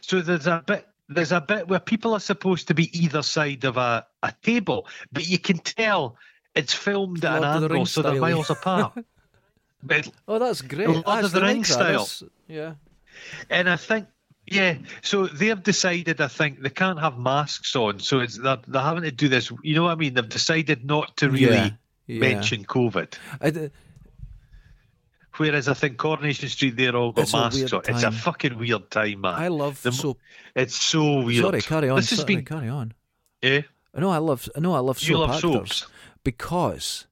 So 0.00 0.20
there's 0.20 0.46
a 0.46 0.62
bit. 0.66 0.86
There's 1.08 1.30
a 1.30 1.40
bit 1.40 1.68
where 1.68 1.78
people 1.78 2.14
are 2.14 2.20
supposed 2.20 2.66
to 2.68 2.74
be 2.74 2.90
either 2.98 3.22
side 3.22 3.62
of 3.64 3.76
a, 3.76 4.04
a 4.24 4.34
table, 4.42 4.88
but 5.12 5.28
you 5.28 5.38
can 5.38 5.58
tell 5.58 6.16
it's 6.56 6.74
filmed 6.74 7.24
at 7.24 7.36
an 7.36 7.42
Lord 7.42 7.52
the 7.52 7.54
angle, 7.64 7.68
Rings 7.76 7.92
so 7.92 8.02
they're 8.02 8.20
miles 8.20 8.50
apart. 8.50 8.92
But 9.82 10.10
Oh, 10.26 10.40
that's 10.40 10.62
great. 10.62 10.88
Lord 10.88 11.04
I 11.06 11.20
of 11.20 11.30
the 11.30 11.42
Rings 11.42 11.68
style. 11.68 12.04
That's- 12.06 12.22
Yeah. 12.48 12.74
And 13.50 13.70
I 13.70 13.76
think, 13.76 14.08
yeah, 14.46 14.78
so 15.02 15.26
they've 15.28 15.62
decided, 15.62 16.20
I 16.20 16.26
think, 16.26 16.60
they 16.60 16.70
can't 16.70 16.98
have 16.98 17.18
masks 17.18 17.76
on. 17.76 18.00
So 18.00 18.18
it's 18.18 18.36
they're, 18.38 18.58
they're 18.66 18.82
having 18.82 19.04
to 19.04 19.12
do 19.12 19.28
this. 19.28 19.52
You 19.62 19.76
know 19.76 19.84
what 19.84 19.92
I 19.92 19.94
mean? 19.94 20.14
They've 20.14 20.28
decided 20.28 20.84
not 20.84 21.16
to 21.18 21.30
really 21.30 21.44
Yeah, 21.56 21.70
yeah. 22.08 22.18
mention 22.20 22.64
COVID. 22.64 23.14
I 23.40 23.50
Whereas 25.38 25.68
I 25.68 25.74
think 25.74 25.98
Coronation 25.98 26.48
Street, 26.48 26.76
they're 26.76 26.96
all 26.96 27.12
got 27.12 27.22
It's 27.22 27.34
a 27.34 27.36
masks 27.36 27.72
on. 27.72 27.82
It's 27.88 28.02
a 28.02 28.10
fucking 28.12 28.58
weird 28.58 28.90
time, 28.90 29.20
man. 29.22 29.34
I 29.34 29.48
love 29.48 29.82
The 29.82 29.92
soap. 29.92 30.18
it's 30.54 30.76
so 30.76 31.20
weird. 31.20 31.44
Sorry, 31.44 31.60
carry 31.62 31.88
on. 31.90 31.96
This 31.96 32.10
has 32.10 32.24
been, 32.24 32.44
carry 32.44 32.68
on. 32.68 32.94
yeah, 33.42 33.62
I 33.94 34.00
know 34.00 34.10
I 34.10 34.18
love. 34.18 34.48
I 34.56 34.60
know 34.60 34.74
I 34.74 34.78
love 34.80 34.98
soap 34.98 35.08
you 35.10 35.18
love 35.18 35.30
actors 35.30 35.42
soaps. 35.52 35.86
because 36.24 37.06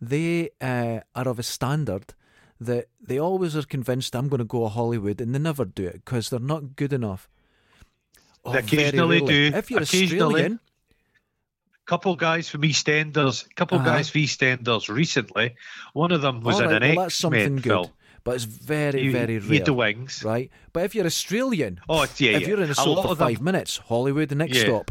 they 0.00 0.50
uh, 0.60 1.00
are 1.14 1.28
of 1.28 1.38
a 1.38 1.42
standard 1.42 2.14
that 2.60 2.86
they 3.00 3.18
always 3.18 3.54
are 3.56 3.62
convinced 3.62 4.14
I'm 4.16 4.28
going 4.28 4.38
to 4.38 4.44
go 4.44 4.60
to 4.64 4.68
Hollywood 4.68 5.20
and 5.20 5.34
they 5.34 5.38
never 5.38 5.64
do 5.66 5.86
it 5.86 6.04
because 6.04 6.30
they're 6.30 6.40
not 6.40 6.76
good 6.76 6.92
enough. 6.92 7.28
Oh, 8.44 8.52
They 8.52 8.60
occasionally 8.60 9.20
do. 9.20 9.50
If 9.54 9.70
you're 9.70 9.82
Occasionally. 9.82 10.34
Australian, 10.34 10.60
Couple 11.86 12.16
guys 12.16 12.48
from 12.48 12.62
EastEnders, 12.62 13.46
couple 13.54 13.78
Uh-huh. 13.78 13.86
guys 13.88 14.10
from 14.10 14.20
EastEnders 14.22 14.88
recently. 14.88 15.54
One 15.92 16.10
of 16.12 16.20
them 16.20 16.40
was 16.40 16.56
all 16.56 16.62
in 16.64 16.70
right, 16.70 16.82
an 16.82 16.96
well, 16.96 17.04
that's 17.06 17.14
something 17.14 17.40
X-Men 17.40 17.56
good, 17.56 17.62
film. 17.70 17.90
but 18.24 18.34
it's 18.34 18.44
very, 18.44 19.02
He- 19.04 19.08
very 19.10 19.34
had 19.40 19.64
the 19.66 19.72
wings. 19.72 20.24
right? 20.24 20.50
But 20.72 20.82
if 20.84 20.94
you're 20.96 21.06
Australian, 21.06 21.80
Oh, 21.88 22.02
yeah, 22.16 22.32
if 22.32 22.42
yeah. 22.42 22.48
you're 22.48 22.62
in 22.62 22.70
a 22.70 22.74
soap 22.74 23.04
for 23.04 23.12
of 23.12 23.18
them- 23.18 23.28
five 23.28 23.40
minutes, 23.40 23.76
Hollywood, 23.78 24.28
the 24.28 24.34
next 24.34 24.56
Yeah. 24.56 24.64
stop. 24.64 24.90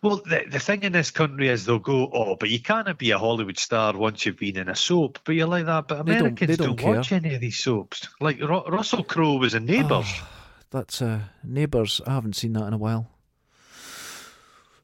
Well, 0.00 0.22
the, 0.24 0.44
the 0.48 0.60
thing 0.60 0.84
in 0.84 0.92
this 0.92 1.10
country 1.10 1.48
is 1.48 1.66
they'll 1.66 1.80
go, 1.80 2.08
oh, 2.12 2.36
but 2.36 2.48
you 2.48 2.60
can't 2.60 2.96
be 2.98 3.10
a 3.10 3.18
Hollywood 3.18 3.58
star 3.58 3.96
once 3.96 4.24
you've 4.24 4.38
been 4.38 4.56
in 4.56 4.68
a 4.68 4.76
soap. 4.76 5.18
But 5.24 5.34
you're 5.34 5.48
like 5.48 5.66
that. 5.66 5.88
But 5.88 6.06
They 6.06 6.12
don't- 6.12 6.20
Americans 6.20 6.56
they 6.56 6.64
don't 6.64 6.80
watch 6.80 7.10
any 7.12 7.34
of 7.34 7.40
these 7.40 7.58
soaps. 7.58 8.08
Like 8.20 8.38
Ru- 8.40 8.64
Russell 8.68 9.02
Crowe 9.02 9.34
was 9.36 9.54
in 9.54 9.64
Neighbours. 9.66 10.06
Oh, 10.08 10.28
that's 10.70 11.02
uh, 11.02 11.20
Neighbours. 11.42 12.00
I 12.06 12.12
haven't 12.12 12.36
seen 12.36 12.52
that 12.54 12.64
in 12.68 12.72
a 12.72 12.78
while. 12.78 13.10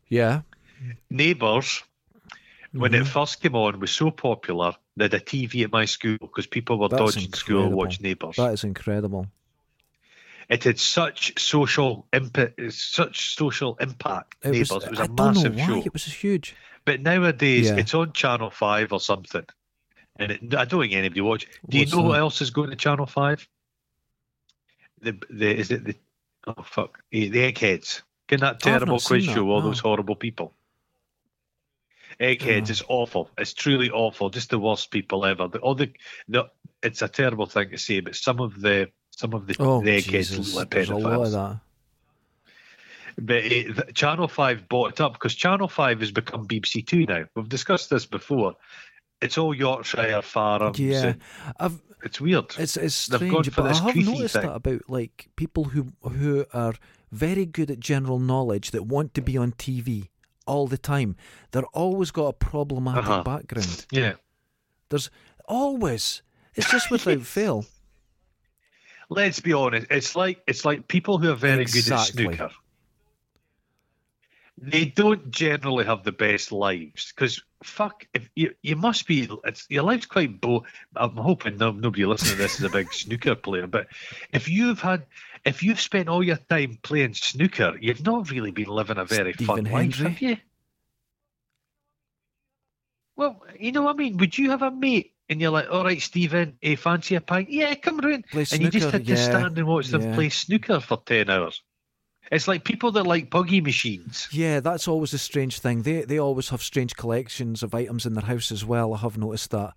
Yeah. 0.09 0.43
Neighbours, 1.11 1.83
when 2.73 2.93
Mm-hmm. 2.93 3.03
it 3.03 3.07
first 3.09 3.41
came 3.41 3.55
on, 3.55 3.79
was 3.81 3.91
so 3.91 4.11
popular. 4.11 4.75
They 4.97 5.05
had 5.05 5.15
a 5.15 5.21
TV 5.21 5.65
at 5.65 5.73
my 5.73 5.85
school 5.85 6.17
because 6.21 6.47
people 6.47 6.79
were 6.79 6.89
That's 6.89 7.15
dodging 7.15 7.33
school 7.33 7.71
to 7.71 7.77
watch 7.77 8.01
Neighbours. 8.01 8.37
That 8.37 8.53
is 8.53 8.65
incredible. 8.65 9.27
It 10.49 10.65
had 10.65 10.79
such 10.79 11.41
social 11.41 12.07
impact. 12.13 12.61
Such 12.73 13.35
social 13.35 13.77
impact. 13.81 14.35
It 14.43 14.51
Neighbours. 14.51 14.71
was, 14.73 14.85
it 14.85 14.91
was 14.91 15.01
I 15.01 15.05
a 15.05 15.09
know 15.09 15.25
massive 15.33 15.59
show. 15.59 15.77
it 15.79 15.93
was 15.93 16.05
huge. 16.05 16.55
But 16.85 17.01
nowadays, 17.01 17.67
Yeah. 17.69 17.77
it's 17.77 17.95
on 17.95 18.13
Channel 18.13 18.51
Five 18.51 18.93
or 18.93 19.01
something. 19.01 19.47
And 20.17 20.33
it, 20.33 20.55
I 20.55 20.65
don't 20.65 20.81
think 20.83 20.93
anybody 20.93 21.23
watch. 21.23 21.47
Do 21.69 21.79
you 21.79 21.85
What's 21.85 21.93
know 21.95 22.03
what 22.03 22.19
else 22.19 22.41
is 22.43 22.51
going 22.51 22.71
to 22.71 22.77
Channel 22.77 23.07
Five? 23.07 23.49
The 25.01 25.19
the 25.31 25.51
is 25.59 25.71
it 25.71 25.85
the 25.85 25.97
oh 26.47 26.63
fuck 26.63 27.03
eh, 27.13 27.29
the 27.31 27.45
Eggheads? 27.45 28.03
Can 28.29 28.41
that 28.41 28.61
terrible 28.61 28.99
quiz 28.99 29.27
that, 29.27 29.35
show 29.35 29.49
all 29.51 29.61
no. 29.61 29.69
those 29.69 29.81
horrible 29.81 30.17
people? 30.17 30.55
Eggheads 32.21 32.71
is 32.71 32.83
awful. 32.89 33.31
It's 33.39 33.53
truly 33.53 33.91
awful. 33.91 34.31
Just 34.31 34.51
the 34.51 34.59
worst 34.59 34.91
people 34.91 35.25
ever. 35.25 35.49
The, 35.49 35.59
all 35.59 35.75
the, 35.75 35.91
the 36.29 36.49
it's 36.83 37.03
a 37.03 37.09
terrible 37.09 37.47
thing 37.47 37.71
to 37.71 37.79
say, 37.79 38.01
but 38.01 38.15
some 38.15 38.41
of 38.41 38.61
the 38.61 38.89
Some 39.11 39.35
of 39.35 39.47
the 39.47 39.57
Oh, 39.59 39.81
eh, 39.81 39.85
the 39.85 39.97
eggheads 39.97 40.55
like 40.55 40.75
a 40.75 40.79
pedophiles. 40.79 41.61
But 43.17 43.45
it, 43.45 43.95
Channel 43.95 44.27
5 44.27 44.69
bought 44.69 44.95
it 44.95 45.01
up 45.01 45.13
because 45.13 45.35
Channel 45.37 45.69
5 45.69 46.01
has 46.01 46.11
become 46.11 46.49
BBC 46.49 46.87
Two 46.87 47.07
now. 47.07 47.25
We've 47.37 47.49
discussed 47.49 47.91
this 47.91 48.07
before. 48.07 48.57
It's 49.21 49.39
all 49.39 49.55
Yorkshire 49.55 50.23
farms. 50.23 50.79
Yeah. 50.79 51.15
I've, 51.59 51.81
It's 52.05 52.21
weird. 52.21 52.47
It's 52.59 52.77
it's 52.77 52.95
strange, 52.95 53.51
for 53.51 53.63
but 53.63 53.77
I 53.77 53.87
have 53.87 53.97
noticed 53.97 54.35
thing. 54.35 54.43
that 54.43 54.55
about 54.55 54.83
like 54.89 55.29
people 55.37 55.65
who 55.65 55.93
who 56.03 56.45
are 56.53 56.75
very 57.15 57.47
good 57.47 57.71
at 57.71 57.81
general 57.81 58.19
knowledge 58.19 58.71
that 58.73 58.85
want 58.87 59.15
to 59.15 59.23
be 59.23 59.37
on 59.39 59.53
TV 59.53 60.09
all 60.47 60.67
the 60.67 60.77
time. 60.79 61.17
They're 61.53 61.65
always 61.73 62.11
got 62.11 62.27
a 62.27 62.33
problematic 62.33 63.05
Uh-huh. 63.09 63.23
background. 63.23 63.87
yeah. 63.91 64.15
There's 64.91 65.11
always. 65.47 66.23
It's 66.55 66.71
just 66.71 66.91
without 66.95 67.23
fail. 67.23 67.65
Let's 69.09 69.41
be 69.41 69.53
honest. 69.53 69.87
It's 69.91 70.17
like 70.17 70.43
it's 70.47 70.65
like 70.65 70.89
people 70.89 71.19
who 71.19 71.31
are 71.31 71.35
very 71.37 71.63
Exactly. 71.63 72.25
good 72.25 72.33
at 72.33 72.39
snooker. 72.39 72.55
They 74.59 74.85
don't 74.85 75.31
generally 75.31 75.85
have 75.85 76.05
the 76.05 76.13
best 76.13 76.53
lives 76.53 77.13
because 77.13 77.43
fuck, 77.65 78.07
if 78.15 78.29
you 78.35 78.55
you 78.63 78.77
must 78.77 79.07
be, 79.07 79.29
it's, 79.45 79.67
your 79.69 79.83
life's 79.83 80.07
quite 80.07 80.41
bo. 80.41 80.65
I'm 80.97 81.17
hoping 81.17 81.57
no, 81.57 81.73
nobody 81.73 82.05
listening 82.05 82.33
to 82.33 82.39
this 82.39 82.59
is 82.59 82.65
a 82.65 82.69
big 82.69 82.93
snooker 82.93 83.35
player, 83.35 83.67
but 83.67 83.89
if 84.33 84.49
you've 84.49 84.81
had, 84.81 85.07
if 85.45 85.63
you've 85.63 85.81
spent 85.81 86.09
all 86.09 86.23
your 86.23 86.37
time 86.37 86.79
playing 86.83 87.15
snooker, 87.15 87.77
you've 87.81 88.05
not 88.05 88.31
really 88.31 88.51
been 88.51 88.69
living 88.69 88.99
a 88.99 89.05
very 89.05 89.33
fun 89.33 89.65
Stephen 89.67 89.73
life, 89.73 89.97
have 89.97 90.21
you? 90.21 90.37
Well, 93.17 93.43
you 93.59 93.73
know, 93.73 93.83
what 93.83 93.95
I 93.95 93.99
mean, 93.99 94.17
would 94.19 94.37
you 94.37 94.51
have 94.51 94.63
a 94.63 94.71
mate 94.71 95.13
and 95.29 95.41
you're 95.41 95.51
like, 95.51 95.71
all 95.71 95.85
right, 95.85 96.03
Stephen, 96.03 96.59
eh, 96.63 96.77
fancy 96.77 97.15
a 97.15 97.21
pint? 97.21 97.49
Yeah, 97.49 97.75
come 97.75 97.99
round. 97.99 98.27
Play 98.27 98.47
and 98.53 98.63
you 98.63 98.71
just 98.71 98.91
snooker, 98.91 98.99
had 98.99 99.07
to 99.07 99.17
stand 99.17 99.59
and 99.59 99.67
watch 99.67 99.89
them 99.89 100.03
yeah. 100.03 100.15
play 100.15 100.29
snooker 100.29 100.81
for 100.81 101.01
10 101.05 101.31
hours. 101.31 101.63
It's 102.33 102.49
like 102.49 102.65
people 102.65 102.91
that 102.93 103.05
like 103.07 103.31
puggy 103.31 103.61
machines. 103.61 104.29
Yeah, 104.33 104.61
that's 104.61 104.89
always 104.89 105.13
a 105.13 105.19
strange 105.19 105.59
thing. 105.59 105.83
They 105.83 106.03
they 106.03 106.19
always 106.19 106.49
have 106.49 106.63
strange 106.63 106.97
collections 106.97 107.63
of 107.63 107.75
items 107.75 108.07
in 108.07 108.15
their 108.15 108.25
house 108.25 108.51
as 108.51 108.65
well. 108.65 108.95
I 108.95 108.99
have 108.99 109.19
noticed 109.19 109.51
that. 109.51 109.75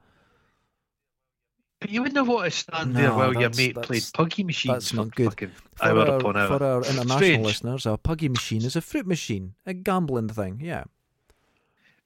But 1.79 1.91
you 1.91 2.01
wouldn't 2.01 2.27
want 2.27 2.45
to 2.45 2.51
stand 2.51 2.95
there 2.95 3.09
No, 3.09 3.17
while 3.17 3.33
your 3.35 3.51
mate 3.51 3.75
played 3.75 4.03
puggy 4.13 4.43
machines 4.43 4.73
that's 4.73 4.93
not 4.93 5.13
good. 5.13 5.33
For 5.75 5.85
hour 5.85 6.09
our, 6.09 6.17
upon 6.17 6.37
hour. 6.37 6.47
for 6.47 6.63
our 6.63 6.79
international 6.79 7.17
Strange. 7.17 7.45
listeners, 7.45 7.85
a 7.85 7.97
puggy 7.97 8.29
machine 8.29 8.63
is 8.63 8.75
a 8.75 8.81
fruit 8.81 9.05
machine, 9.05 9.53
a 9.65 9.73
gambling 9.73 10.29
thing. 10.29 10.59
Yeah. 10.59 10.85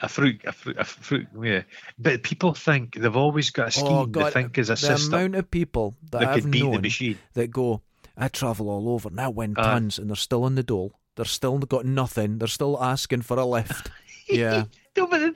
A 0.01 0.09
fruit, 0.09 0.41
a 0.45 0.51
fruit, 0.51 0.77
a 0.77 0.83
fruit, 0.83 1.27
yeah. 1.41 1.61
But 1.97 2.23
people 2.23 2.53
think 2.53 2.95
they've 2.95 3.15
always 3.15 3.51
got 3.51 3.63
a 3.63 3.67
oh, 3.67 3.69
scheme. 3.85 3.87
Oh 3.87 4.05
they 4.07 4.31
think 4.31 4.57
is 4.57 4.69
a 4.69 4.73
the 4.73 4.77
system 4.77 5.13
amount 5.13 5.35
of 5.35 5.51
people 5.51 5.95
that 6.11 6.23
I've 6.23 6.51
the 6.51 6.59
known 6.59 6.81
machine. 6.81 7.19
that 7.35 7.51
go, 7.51 7.81
I 8.21 8.27
travel 8.27 8.69
all 8.69 8.89
over 8.89 9.09
and 9.09 9.19
I 9.19 9.27
win 9.27 9.55
Aye. 9.57 9.63
tons, 9.63 9.97
and 9.97 10.09
they're 10.09 10.15
still 10.15 10.43
on 10.43 10.55
the 10.55 10.63
dole. 10.63 10.93
They're 11.15 11.25
still 11.25 11.57
got 11.57 11.85
nothing. 11.85 12.37
They're 12.37 12.47
still 12.47 12.81
asking 12.81 13.23
for 13.23 13.37
a 13.37 13.45
lift. 13.45 13.89
yeah. 14.29 14.65
No, 14.95 15.07
but 15.07 15.19
the- 15.19 15.35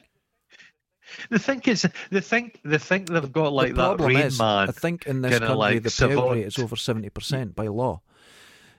they 1.30 1.38
think 1.38 1.68
it's 1.68 1.86
they 2.12 2.20
think 2.20 2.60
they 2.64 2.78
think 2.78 3.10
they've 3.10 3.32
got 3.32 3.54
like 3.54 3.74
the 3.76 3.96
that 3.96 4.04
rain 4.04 4.18
is, 4.18 4.40
man. 4.40 4.70
I 4.70 4.72
think 4.72 5.06
in 5.06 5.22
this 5.22 5.40
country 5.40 5.56
like 5.56 5.84
the 5.84 5.90
savant. 5.90 6.32
rate 6.32 6.46
is 6.46 6.60
over 6.60 6.76
seventy 6.76 7.10
percent 7.10 7.56
by 7.56 7.68
law. 7.68 8.02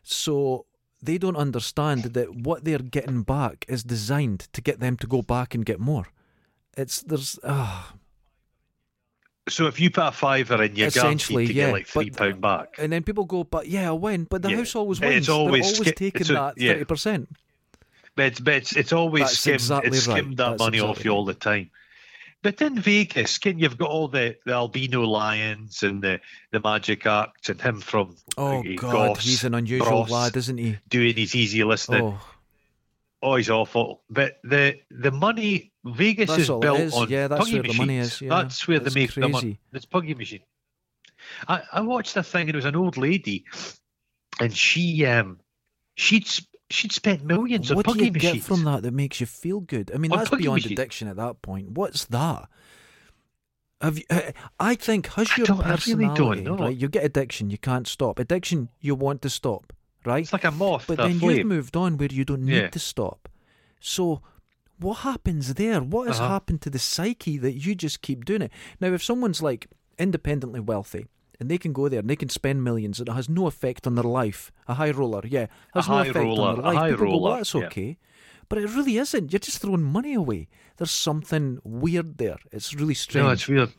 So 0.03 0.67
they 1.03 1.19
don't 1.19 1.37
understand 1.37 2.03
that 2.03 2.35
what 2.35 2.65
they're 2.65 2.79
getting 2.79 3.23
back 3.23 3.65
is 3.69 3.85
designed 3.85 4.49
to 4.53 4.61
get 4.61 4.81
them 4.81 4.97
to 4.99 5.07
go 5.07 5.23
back 5.23 5.55
and 5.55 5.65
get 5.65 5.81
more. 5.81 6.09
It's 6.77 7.03
there's 7.03 7.39
ah, 7.43 7.95
So 9.49 9.67
if 9.67 9.79
you 9.79 9.91
put 9.91 10.07
a 10.09 10.13
fiver 10.13 10.63
in, 10.63 10.75
you're 10.75 10.91
guaranteed 10.91 11.47
to 11.49 11.53
yeah, 11.53 11.67
get 11.67 11.73
like 11.73 11.87
three 11.87 12.11
pound 12.11 12.41
back. 12.41 12.75
and 12.79 12.93
then 12.93 13.03
people 13.05 13.25
go, 13.25 13.45
but 13.45 13.69
yeah, 13.69 13.89
I 13.89 13.93
win. 13.93 14.25
But 14.25 14.43
the 14.43 14.51
Yeah. 14.51 14.57
house 14.57 14.75
always 14.75 15.01
wins. 15.01 15.15
It's 15.15 15.29
always 15.29 15.63
they're 15.65 15.75
always 15.75 15.89
ski- 15.89 15.93
taking 16.11 16.31
a- 16.31 16.35
that 16.35 16.55
yeah. 16.59 16.73
thirty 16.73 16.85
percent. 16.85 17.29
But 18.17 18.25
it's, 18.27 18.41
but 18.41 18.55
it's, 18.55 18.77
it's 18.77 18.93
always 18.93 19.25
That's 19.25 19.39
skimmed, 19.39 19.55
exactly 19.57 19.89
it's 19.99 20.07
right. 20.09 20.19
skimmed 20.19 20.37
that 20.39 20.51
That's 20.51 20.61
money 20.61 20.81
off 20.81 20.91
exactly 20.97 21.05
you 21.11 21.15
all 21.15 21.25
the 21.27 21.35
time. 21.35 21.71
But 22.43 22.61
in 22.63 22.79
Vegas, 22.81 23.31
skin, 23.33 23.59
you've 23.59 23.77
got 23.77 23.91
all 23.91 24.09
the, 24.09 24.37
the 24.47 24.53
albino 24.53 25.03
lions 25.03 25.83
and 25.83 26.01
the, 26.03 26.21
the 26.53 26.61
magic 26.61 27.05
acts 27.07 27.49
and 27.49 27.61
him 27.61 27.81
from 27.81 28.17
Oh 28.37 28.61
uh, 28.61 28.63
God, 28.77 29.17
Goss, 29.17 29.25
he's 29.25 29.45
an 29.45 29.55
unusual 29.55 29.91
Ross, 29.91 30.11
lad, 30.11 30.37
isn't 30.37 30.57
he? 30.59 30.79
doing 30.89 31.15
his 31.17 31.35
easy 31.35 31.63
listening. 31.65 32.03
Oh. 32.03 32.21
Oh, 33.23 33.37
he's 33.37 33.51
awful. 33.51 34.03
But 34.11 34.39
the 34.45 34.77
the 34.91 35.11
money 35.11 35.73
Vegas 35.85 36.29
That's 36.29 36.43
is 36.43 36.49
built 36.49 36.81
is. 36.81 36.95
on 36.95 37.09
Yeah, 37.09 37.29
that's 37.29 37.51
where 37.51 37.63
the 37.63 37.73
money 37.75 37.99
is, 37.99 38.21
yeah. 38.21 38.29
That's 38.31 38.67
where 38.69 38.79
they 38.79 38.91
make 39.01 39.15
the 39.15 39.21
money. 39.23 39.33
crazy. 39.33 39.61
It's 39.73 39.85
puggy 39.87 40.15
machine. 40.15 40.43
I, 41.49 41.63
I 41.73 41.81
watched 41.81 42.17
a 42.17 42.23
thing 42.23 42.43
and 42.43 42.51
it 42.51 42.57
was 42.57 42.65
an 42.67 42.77
old 42.77 42.97
lady, 42.97 43.45
and 44.41 44.55
she 44.55 45.05
um 45.07 45.41
she'd 45.97 46.29
she'd 46.71 46.93
spent 46.93 47.25
millions 47.25 47.73
what 47.73 47.89
on 47.89 47.95
do 47.97 48.05
puggy 48.05 48.05
you 48.05 48.11
get 48.35 48.43
from 48.43 48.65
that 48.65 48.83
that 48.83 48.93
makes 48.93 49.21
you 49.21 49.27
feel 49.27 49.61
good? 49.61 49.91
I 49.95 49.99
mean, 49.99 50.13
On 50.13 50.19
that's 50.19 50.31
beyond 50.31 50.63
machine. 50.63 50.73
addiction 50.73 51.09
at 51.09 51.17
that 51.17 51.41
point. 51.43 51.71
What's 51.71 52.05
that? 52.07 52.49
Have 53.81 53.99
you, 53.99 54.05
uh, 54.09 54.33
I 54.59 54.75
think 54.75 55.07
has 55.09 55.31
I 55.33 55.37
your 55.37 55.47
really 55.49 55.63
personality 55.65 56.43
know. 56.43 56.57
right? 56.57 56.77
You 56.77 56.89
get 56.89 57.05
addiction, 57.05 57.51
you 57.51 57.59
can't 57.59 57.87
stop. 57.87 58.19
Addiction, 58.19 58.71
you 58.81 58.95
want 58.95 59.21
to 59.23 59.31
stop, 59.31 59.73
right? 60.07 60.23
It's 60.23 60.33
like 60.33 60.45
a 60.45 60.51
moth 60.51 60.87
But 60.87 60.99
then 60.99 61.19
flame. 61.19 61.39
you've 61.39 61.47
moved 61.47 61.77
on 61.77 61.97
where 61.99 62.09
you 62.11 62.25
don't 62.25 62.43
need 62.45 62.57
Yeah. 62.57 62.69
to 62.71 62.79
stop. 62.79 63.29
So, 63.81 64.23
what 64.79 64.99
happens 64.99 65.55
there? 65.55 65.81
What 65.83 66.07
has 66.09 66.21
Uh-huh. 66.21 66.29
happened 66.29 66.61
to 66.63 66.71
the 66.71 66.79
psyche 66.79 67.39
that 67.39 67.53
you 67.55 67.75
just 67.75 68.03
keep 68.03 68.25
doing 68.25 68.43
it? 68.43 68.53
Now, 68.81 68.89
if 68.93 69.03
someone's 69.03 69.43
like 69.43 69.69
independently 69.99 70.61
wealthy 70.61 71.07
and 71.41 71.51
they 71.51 71.59
can 71.59 71.73
go 71.73 71.89
there 71.89 72.01
and 72.01 72.09
they 72.11 72.17
can 72.17 72.29
spend 72.29 72.63
millions 72.65 72.99
and 73.01 73.09
it 73.09 73.13
has 73.13 73.29
no 73.29 73.47
effect 73.47 73.87
on 73.87 73.95
their 73.95 74.05
life, 74.05 74.53
a 74.69 74.75
high 74.75 74.91
roller, 74.91 75.23
yeah, 75.27 75.47
has 75.75 75.87
A 75.87 75.91
no 75.91 75.99
effect 76.01 76.17
roller, 76.17 76.49
on 76.49 76.55
their 76.57 76.65
a 76.65 76.67
life. 76.69 76.77
high 76.77 76.91
People 76.91 77.07
go, 77.07 77.13
roller, 77.13 77.23
well, 77.31 77.37
that's 77.37 77.55
yeah. 77.55 77.67
okay. 77.67 77.99
But 78.49 78.59
it 78.59 78.71
really 78.75 78.97
isn't. 78.99 79.33
You're 79.33 79.41
just 79.41 79.59
throwing 79.61 79.83
money 79.83 80.15
away. 80.15 80.49
There's 80.77 80.91
something 80.93 81.59
weird 81.65 82.19
there. 82.19 82.37
It's 82.53 82.75
really 82.75 82.95
strange. 82.95 83.25
no, 83.25 83.31
it's 83.33 83.49
weird. 83.49 83.73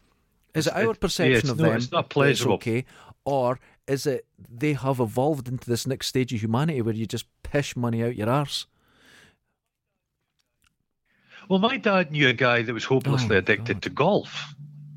Is 0.55 0.67
it 0.67 0.73
our 0.73 0.81
it's- 0.81 0.97
perception 0.97 1.31
yeah, 1.31 1.37
it's 1.37 1.49
of 1.49 1.57
not- 1.59 1.63
them 1.67 1.77
it's 1.77 1.91
not 1.91 2.09
pleasurable. 2.09 2.55
okay, 2.55 2.85
or 3.23 3.59
is 3.87 4.05
it 4.05 4.25
they 4.49 4.73
have 4.73 4.99
evolved 4.99 5.47
into 5.47 5.69
this 5.69 5.87
next 5.87 6.07
stage 6.07 6.33
of 6.33 6.41
humanity 6.41 6.81
where 6.81 6.93
you 6.93 7.05
just 7.05 7.25
pish 7.43 7.75
money 7.75 8.03
out 8.03 8.15
your 8.15 8.29
arse? 8.29 8.65
Well, 11.49 11.59
my 11.59 11.77
dad 11.77 12.11
knew 12.11 12.27
a 12.27 12.33
guy 12.33 12.61
that 12.61 12.73
was 12.73 12.83
hopelessly 12.83 13.35
Oh, 13.35 13.39
addicted 13.39 13.75
God. 13.75 13.81
to 13.83 13.89
golf 13.89 14.55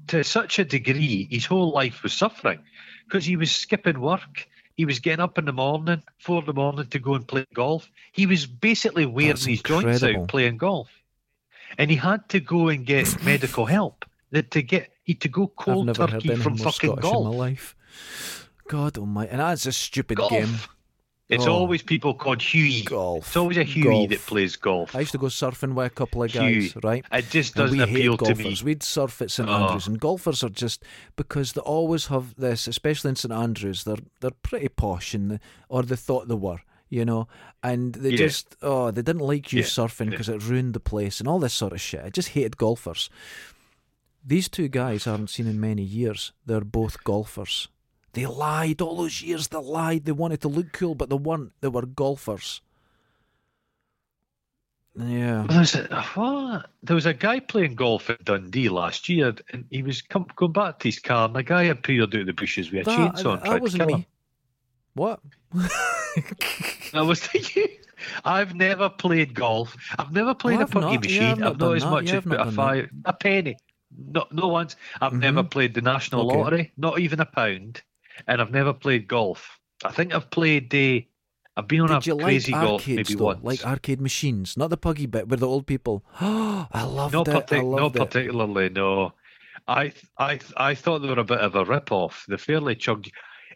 to 0.08 0.24
such 0.24 0.58
a 0.58 0.64
degree, 0.64 1.28
his 1.30 1.46
whole 1.46 1.70
life 1.70 2.02
was 2.02 2.12
suffering 2.12 2.58
because 3.06 3.24
he 3.24 3.36
was 3.36 3.52
skipping 3.52 4.00
work. 4.00 4.48
He 4.76 4.84
was 4.84 4.98
getting 4.98 5.20
up 5.22 5.38
in 5.38 5.44
the 5.44 5.52
morning, 5.52 6.02
four 6.18 6.40
in 6.40 6.46
the 6.46 6.52
morning, 6.52 6.86
to 6.86 6.98
go 6.98 7.14
and 7.14 7.26
play 7.28 7.44
golf. 7.54 7.88
He 8.12 8.26
was 8.26 8.44
basically 8.46 9.06
wearing 9.06 9.30
That's 9.30 9.44
his 9.44 9.62
joints 9.62 10.02
out 10.02 10.26
playing 10.26 10.56
golf, 10.56 10.88
and 11.78 11.90
he 11.90 11.96
had 11.96 12.28
to 12.30 12.40
go 12.40 12.68
and 12.68 12.84
get 12.84 13.22
medical 13.24 13.66
help. 13.66 14.04
That 14.32 14.50
to 14.52 14.62
get 14.62 14.90
he 15.04 15.14
to 15.14 15.28
go 15.28 15.48
cold 15.48 15.94
turkey 15.94 16.34
from 16.36 16.56
fucking 16.56 16.96
Scottish 16.96 17.04
in 17.04 17.28
golf. 17.28 17.76
God 18.70 18.98
almighty, 18.98 19.30
and 19.32 19.40
that's 19.40 19.66
a 19.66 19.72
stupid 19.72 20.16
Golf. 20.18 20.30
game. 20.30 20.54
It's 21.28 21.46
Oh. 21.46 21.52
always 21.52 21.80
people 21.82 22.12
called 22.14 22.42
Huey. 22.42 22.82
Golf. 22.82 23.24
It's 23.28 23.36
always 23.36 23.56
a 23.56 23.62
Huey 23.62 23.84
Golf. 23.84 24.08
that 24.10 24.26
plays 24.26 24.56
golf. 24.56 24.96
I 24.96 25.00
used 25.00 25.12
to 25.12 25.18
go 25.18 25.26
surfing 25.28 25.74
with 25.74 25.86
a 25.86 25.90
couple 26.00 26.24
of 26.24 26.32
guys, 26.32 26.72
Huey. 26.72 26.72
right? 26.82 27.04
It 27.12 27.30
just 27.30 27.54
doesn't 27.54 27.76
we 27.78 27.84
appeal 27.84 28.12
hate 28.12 28.26
to 28.26 28.34
me. 28.34 28.42
golfers. 28.44 28.64
We'd 28.64 28.82
surf 28.82 29.22
at 29.22 29.30
St 29.30 29.48
Oh. 29.48 29.52
Andrews, 29.52 29.86
and 29.86 30.00
golfers 30.00 30.42
are 30.42 30.48
just 30.64 30.82
because 31.14 31.52
they 31.52 31.60
always 31.60 32.06
have 32.06 32.34
this, 32.36 32.66
especially 32.66 33.10
in 33.10 33.16
St 33.16 33.32
Andrews. 33.32 33.84
They're 33.84 34.04
they're 34.20 34.32
pretty 34.48 34.68
posh, 34.70 35.14
and 35.14 35.30
the, 35.30 35.40
or 35.68 35.84
they 35.84 35.94
thought 36.06 36.26
they 36.26 36.34
were, 36.34 36.60
you 36.88 37.04
know, 37.04 37.28
and 37.62 37.94
they 37.94 38.10
Yeah. 38.10 38.16
just 38.26 38.56
oh 38.60 38.90
they 38.90 39.02
didn't 39.02 39.22
like 39.32 39.52
you 39.52 39.60
Yeah, 39.60 39.66
surfing 39.66 40.06
yeah. 40.06 40.10
because 40.10 40.28
it 40.28 40.42
ruined 40.42 40.74
the 40.74 40.80
place 40.92 41.20
and 41.20 41.28
all 41.28 41.38
this 41.38 41.54
sort 41.54 41.72
of 41.72 41.80
shit. 41.80 42.04
I 42.04 42.10
just 42.10 42.30
hated 42.30 42.56
golfers. 42.56 43.08
These 44.24 44.48
two 44.48 44.66
guys 44.68 45.06
I 45.06 45.12
haven't 45.12 45.30
seen 45.30 45.46
in 45.46 45.60
many 45.60 45.82
years. 45.84 46.32
They're 46.44 46.60
both 46.80 47.04
golfers. 47.04 47.68
They 48.12 48.26
lied 48.26 48.80
all 48.80 48.96
those 48.96 49.22
years. 49.22 49.48
They 49.48 49.58
lied. 49.58 50.04
They 50.04 50.12
wanted 50.12 50.40
to 50.42 50.48
look 50.48 50.72
cool, 50.72 50.94
but 50.94 51.10
they 51.10 51.16
weren't. 51.16 51.52
They 51.60 51.68
were 51.68 51.86
golfers. 51.86 52.60
Yeah. 54.96 55.46
Well, 55.46 55.46
There's 55.48 55.74
a, 55.76 56.02
what? 56.14 56.70
There 56.82 56.94
was 56.96 57.06
a 57.06 57.14
guy 57.14 57.38
playing 57.40 57.76
golf 57.76 58.10
at 58.10 58.24
Dundee 58.24 58.68
last 58.68 59.08
year, 59.08 59.34
and 59.52 59.64
he 59.70 59.82
was 59.82 60.02
come, 60.02 60.26
going 60.34 60.52
back 60.52 60.80
to 60.80 60.88
his 60.88 60.98
car, 60.98 61.28
and 61.28 61.36
a 61.36 61.42
guy 61.42 61.62
appeared 61.64 62.14
out 62.14 62.20
of 62.22 62.26
the 62.26 62.32
bushes 62.32 62.72
with 62.72 62.82
a 62.82 62.90
That, 62.90 63.14
chainsaw 63.14 63.34
and 63.34 63.42
tried 63.44 63.66
to 63.66 63.76
kill 63.78 63.86
me. 63.86 63.92
him. 63.94 64.06
What? 64.94 65.20
That 66.92 67.02
was 67.06 67.28
you. 67.56 67.68
I've 68.24 68.56
never 68.56 68.88
played 68.88 69.32
golf. 69.32 69.76
I've 69.96 70.10
never 70.10 70.34
played 70.34 70.58
Oh, 70.58 70.62
a 70.62 70.66
puggy 70.66 70.80
not. 70.80 70.92
Yeah, 70.92 70.98
machine. 70.98 71.30
I've 71.30 71.38
not 71.38 71.52
I've 71.52 71.58
not 71.60 71.76
as 71.76 71.82
that. 71.84 71.90
much 71.90 72.06
Yeah, 72.06 72.16
as 72.16 72.24
put 72.24 72.40
a 72.40 72.50
five, 72.50 72.90
a 73.04 73.12
penny. 73.12 73.56
No, 73.96 74.26
no 74.32 74.48
once. 74.48 74.74
I've 75.00 75.12
never 75.12 75.44
Mhm. 75.44 75.50
played 75.52 75.74
the 75.74 75.82
national 75.82 76.28
Okay. 76.28 76.36
lottery, 76.38 76.72
not 76.76 76.98
even 76.98 77.20
a 77.20 77.24
pound, 77.26 77.82
and 78.26 78.40
I've 78.40 78.50
never 78.50 78.72
played 78.72 79.08
golf. 79.08 79.58
I 79.84 79.90
think 79.92 80.14
I've 80.14 80.30
played. 80.30 80.74
Uh, 80.74 81.04
I've 81.56 81.66
been 81.68 81.80
on 81.82 81.88
Did 81.88 82.06
you 82.06 82.18
a 82.18 82.22
crazy 82.22 82.52
like 82.52 82.62
golf 82.62 82.82
arcades 82.82 82.96
maybe 83.10 83.18
though? 83.18 83.24
once. 83.24 83.44
Like 83.44 83.66
arcade 83.66 84.00
machines, 84.00 84.56
not 84.56 84.70
the 84.70 84.76
puggy 84.76 85.06
bit 85.06 85.28
where 85.28 85.36
the 85.36 85.48
old 85.48 85.66
people. 85.66 86.04
I 86.20 86.82
loved 86.84 87.12
not 87.14 87.28
it. 87.28 87.34
I 87.34 87.40
partic- 87.40 87.56
not 87.70 87.82
loved 87.82 87.96
it. 87.96 87.98
particularly. 87.98 88.68
No, 88.70 89.12
I 89.66 89.92
I 90.18 90.38
I 90.56 90.74
thought 90.74 91.00
they 91.00 91.08
were 91.08 91.18
a 91.18 91.24
bit 91.24 91.40
of 91.40 91.54
a 91.56 91.64
rip 91.64 91.92
off. 91.92 92.24
The 92.28 92.38
fairly 92.38 92.76
chugged. 92.76 93.10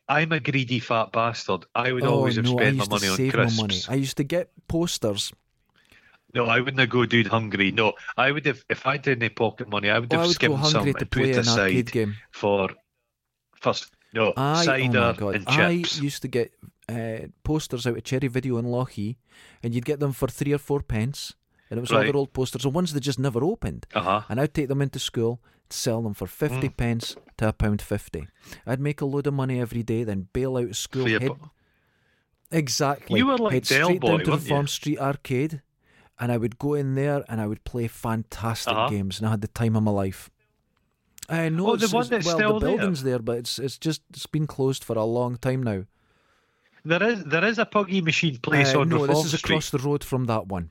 I'm 0.08 0.32
a 0.32 0.40
greedy 0.40 0.80
fat 0.80 1.12
bastard. 1.12 1.64
I 1.74 1.92
would 1.92 2.04
oh 2.04 2.10
always 2.14 2.36
have 2.36 2.44
no, 2.44 2.56
spent 2.56 2.76
my 2.76 2.86
money 2.88 3.08
on 3.08 3.16
my 3.16 3.30
money. 3.30 3.30
crisps. 3.30 3.88
I 3.88 3.94
used 3.94 4.16
to 4.18 4.24
get 4.24 4.50
posters. 4.68 5.32
No, 6.34 6.46
I 6.46 6.58
wouldn't 6.58 6.80
have 6.80 6.90
go 6.90 7.06
dude 7.06 7.28
hungry. 7.28 7.70
No, 7.70 7.92
I 8.16 8.32
would 8.32 8.44
have 8.44 8.62
if 8.68 8.86
I 8.86 8.96
didn't 8.98 9.22
have 9.22 9.36
pocket 9.36 9.68
money. 9.68 9.88
I 9.88 9.98
would 10.00 10.12
Oh, 10.12 10.16
have 10.16 10.24
I 10.24 10.26
would 10.26 10.34
skimmed 10.34 10.66
some 10.66 10.86
and 10.88 10.98
to 10.98 11.06
put 11.06 11.10
play 11.10 11.30
it 11.30 11.36
aside 11.38 11.92
for 12.32 12.70
first. 13.60 13.94
No 14.14 14.32
I, 14.36 14.64
cider 14.64 14.98
oh 14.98 15.12
my 15.12 15.16
God. 15.18 15.34
and 15.36 15.48
I 15.48 15.70
used 15.70 16.22
to 16.22 16.28
get 16.28 16.52
uh, 16.88 17.26
posters 17.42 17.86
out 17.86 17.96
of 17.96 18.04
Cherry 18.04 18.28
Video 18.28 18.56
in 18.58 18.64
Lochee, 18.66 19.16
and 19.62 19.74
you'd 19.74 19.84
get 19.84 20.00
them 20.00 20.12
for 20.12 20.28
three 20.28 20.52
or 20.52 20.58
four 20.58 20.80
pence, 20.82 21.34
and 21.70 21.78
it 21.78 21.80
was 21.80 21.90
all 21.90 21.98
Right. 21.98 22.04
their 22.06 22.16
old 22.16 22.32
posters, 22.32 22.62
the 22.62 22.70
ones 22.70 22.92
that 22.92 23.00
just 23.00 23.18
never 23.18 23.42
opened. 23.42 23.86
Uh 23.94 24.02
huh. 24.02 24.20
And 24.28 24.40
I'd 24.40 24.54
take 24.54 24.68
them 24.68 24.80
into 24.82 24.98
school, 24.98 25.40
sell 25.70 26.02
them 26.02 26.14
for 26.14 26.26
fifty 26.26 26.68
Mm. 26.68 26.76
pence 26.76 27.16
to 27.38 27.48
a 27.48 27.52
pound 27.52 27.82
fifty. 27.82 28.28
I'd 28.66 28.80
make 28.80 29.00
a 29.00 29.06
load 29.06 29.26
of 29.26 29.34
money 29.34 29.60
every 29.60 29.82
day, 29.82 30.04
then 30.04 30.28
bail 30.32 30.56
out 30.56 30.68
of 30.70 30.76
school. 30.76 31.06
Head, 31.06 31.26
po- 31.26 31.50
exactly. 32.52 33.18
You 33.18 33.26
were 33.26 33.38
like 33.38 33.52
head 33.54 33.64
Del 33.64 33.86
straight 33.88 34.00
Boy, 34.00 34.08
down 34.08 34.18
to 34.20 34.30
the 34.32 34.36
you? 34.36 34.48
Farm 34.48 34.66
Street 34.68 34.98
Arcade, 34.98 35.62
and 36.20 36.30
I 36.30 36.36
would 36.36 36.58
go 36.58 36.74
in 36.74 36.94
there 36.94 37.24
and 37.28 37.40
I 37.40 37.46
would 37.46 37.64
play 37.64 37.88
fantastic 37.88 38.72
Uh-huh. 38.72 38.88
games, 38.90 39.18
and 39.18 39.26
I 39.26 39.30
had 39.30 39.40
the 39.40 39.48
time 39.48 39.74
of 39.76 39.82
my 39.82 39.90
life. 39.90 40.30
I 41.28 41.48
know 41.48 41.70
Oh, 41.72 41.76
the 41.76 41.88
one 41.88 42.06
that's 42.08 42.26
well, 42.26 42.36
still 42.36 42.58
the 42.60 42.66
building's 42.66 43.02
there, 43.02 43.18
but 43.18 43.38
it's 43.38 43.58
it's 43.58 43.78
just 43.78 44.02
it's 44.10 44.26
been 44.26 44.46
closed 44.46 44.84
for 44.84 44.96
a 44.96 45.04
long 45.04 45.36
time 45.36 45.62
now. 45.62 45.84
There 46.86 47.02
is 47.02 47.24
there 47.24 47.44
is 47.46 47.58
a 47.58 47.64
puggy 47.64 48.02
machine 48.02 48.36
place 48.38 48.74
Uh, 48.74 48.80
on 48.80 48.90
no, 48.90 48.96
Reform 49.06 49.08
this 49.24 49.32
is 49.32 49.38
Street. 49.38 49.54
across 49.54 49.70
the 49.70 49.78
road 49.78 50.04
from 50.04 50.26
that 50.26 50.48
one. 50.48 50.70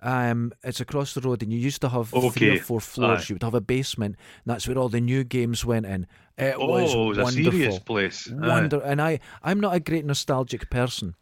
Um, 0.00 0.52
it's 0.64 0.80
across 0.80 1.14
the 1.14 1.20
road, 1.20 1.40
and 1.44 1.52
you 1.52 1.58
used 1.60 1.80
to 1.82 1.88
have 1.88 2.08
three 2.08 2.56
or 2.58 2.58
four 2.58 2.80
floors. 2.80 3.20
aye. 3.20 3.26
You 3.28 3.34
would 3.36 3.44
have 3.44 3.54
a 3.54 3.60
basement, 3.60 4.16
and 4.44 4.52
that's 4.52 4.66
where 4.66 4.76
all 4.76 4.88
the 4.88 5.00
new 5.00 5.22
games 5.22 5.64
went 5.64 5.86
in. 5.86 6.08
It 6.36 6.56
Oh, 6.58 6.66
was 6.66 6.92
it 6.92 6.98
was 6.98 7.18
a 7.18 7.32
serious 7.32 7.78
place. 7.78 8.28
Aye. 8.28 8.48
Wonder, 8.48 8.80
and 8.80 9.00
I, 9.00 9.20
I'm 9.44 9.60
not 9.60 9.72
a 9.76 9.78
great 9.78 10.04
nostalgic 10.04 10.68
person, 10.68 11.14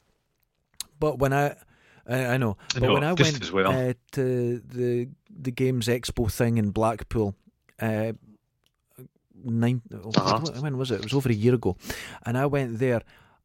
but 0.98 1.18
when 1.18 1.34
I, 1.34 1.56
I, 2.08 2.24
I 2.24 2.36
know, 2.38 2.56
but 2.72 2.82
No, 2.82 2.94
when 2.94 3.04
I 3.04 3.12
went 3.12 3.52
well. 3.52 3.70
uh, 3.70 3.92
to 4.12 4.58
the 4.60 5.08
the 5.28 5.50
Games 5.50 5.86
Expo 5.86 6.32
thing 6.32 6.56
in 6.56 6.70
Blackpool, 6.70 7.34
uh, 7.78 8.12
nine, 9.44 9.82
Uh-huh. 9.92 10.40
when 10.60 10.76
was 10.78 10.90
it? 10.90 10.96
It 10.96 11.04
was 11.04 11.14
over 11.14 11.28
a 11.28 11.34
year 11.34 11.54
ago, 11.54 11.76
and 12.26 12.36
I 12.38 12.46
went 12.46 12.78
there. 12.78 13.02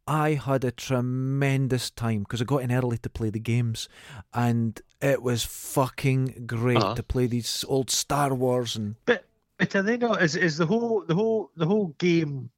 I 0.08 0.34
had 0.36 0.64
a 0.64 0.72
tremendous 0.72 1.90
time 1.90 2.20
because 2.24 2.42
I 2.42 2.46
got 2.46 2.62
in 2.62 2.72
early 2.72 2.98
to 3.00 3.10
play 3.10 3.30
the 3.32 3.40
games, 3.40 3.90
and 4.34 4.80
it 5.02 5.22
was 5.24 5.44
fucking 5.44 6.44
great 6.46 6.78
Uh-huh. 6.78 6.96
to 6.96 7.04
play 7.04 7.26
these 7.28 7.66
old 7.68 7.90
Star 7.90 8.34
Wars 8.34 8.76
and 8.76 8.96
But 9.06 9.26
but 9.58 9.76
are 9.76 9.82
they 9.82 9.98
not? 9.98 10.22
Is 10.22 10.36
is 10.36 10.58
the 10.58 10.66
whole 10.68 11.04
the 11.08 11.16
whole 11.16 11.50
the 11.56 11.66
whole 11.66 11.96
game 11.98 12.50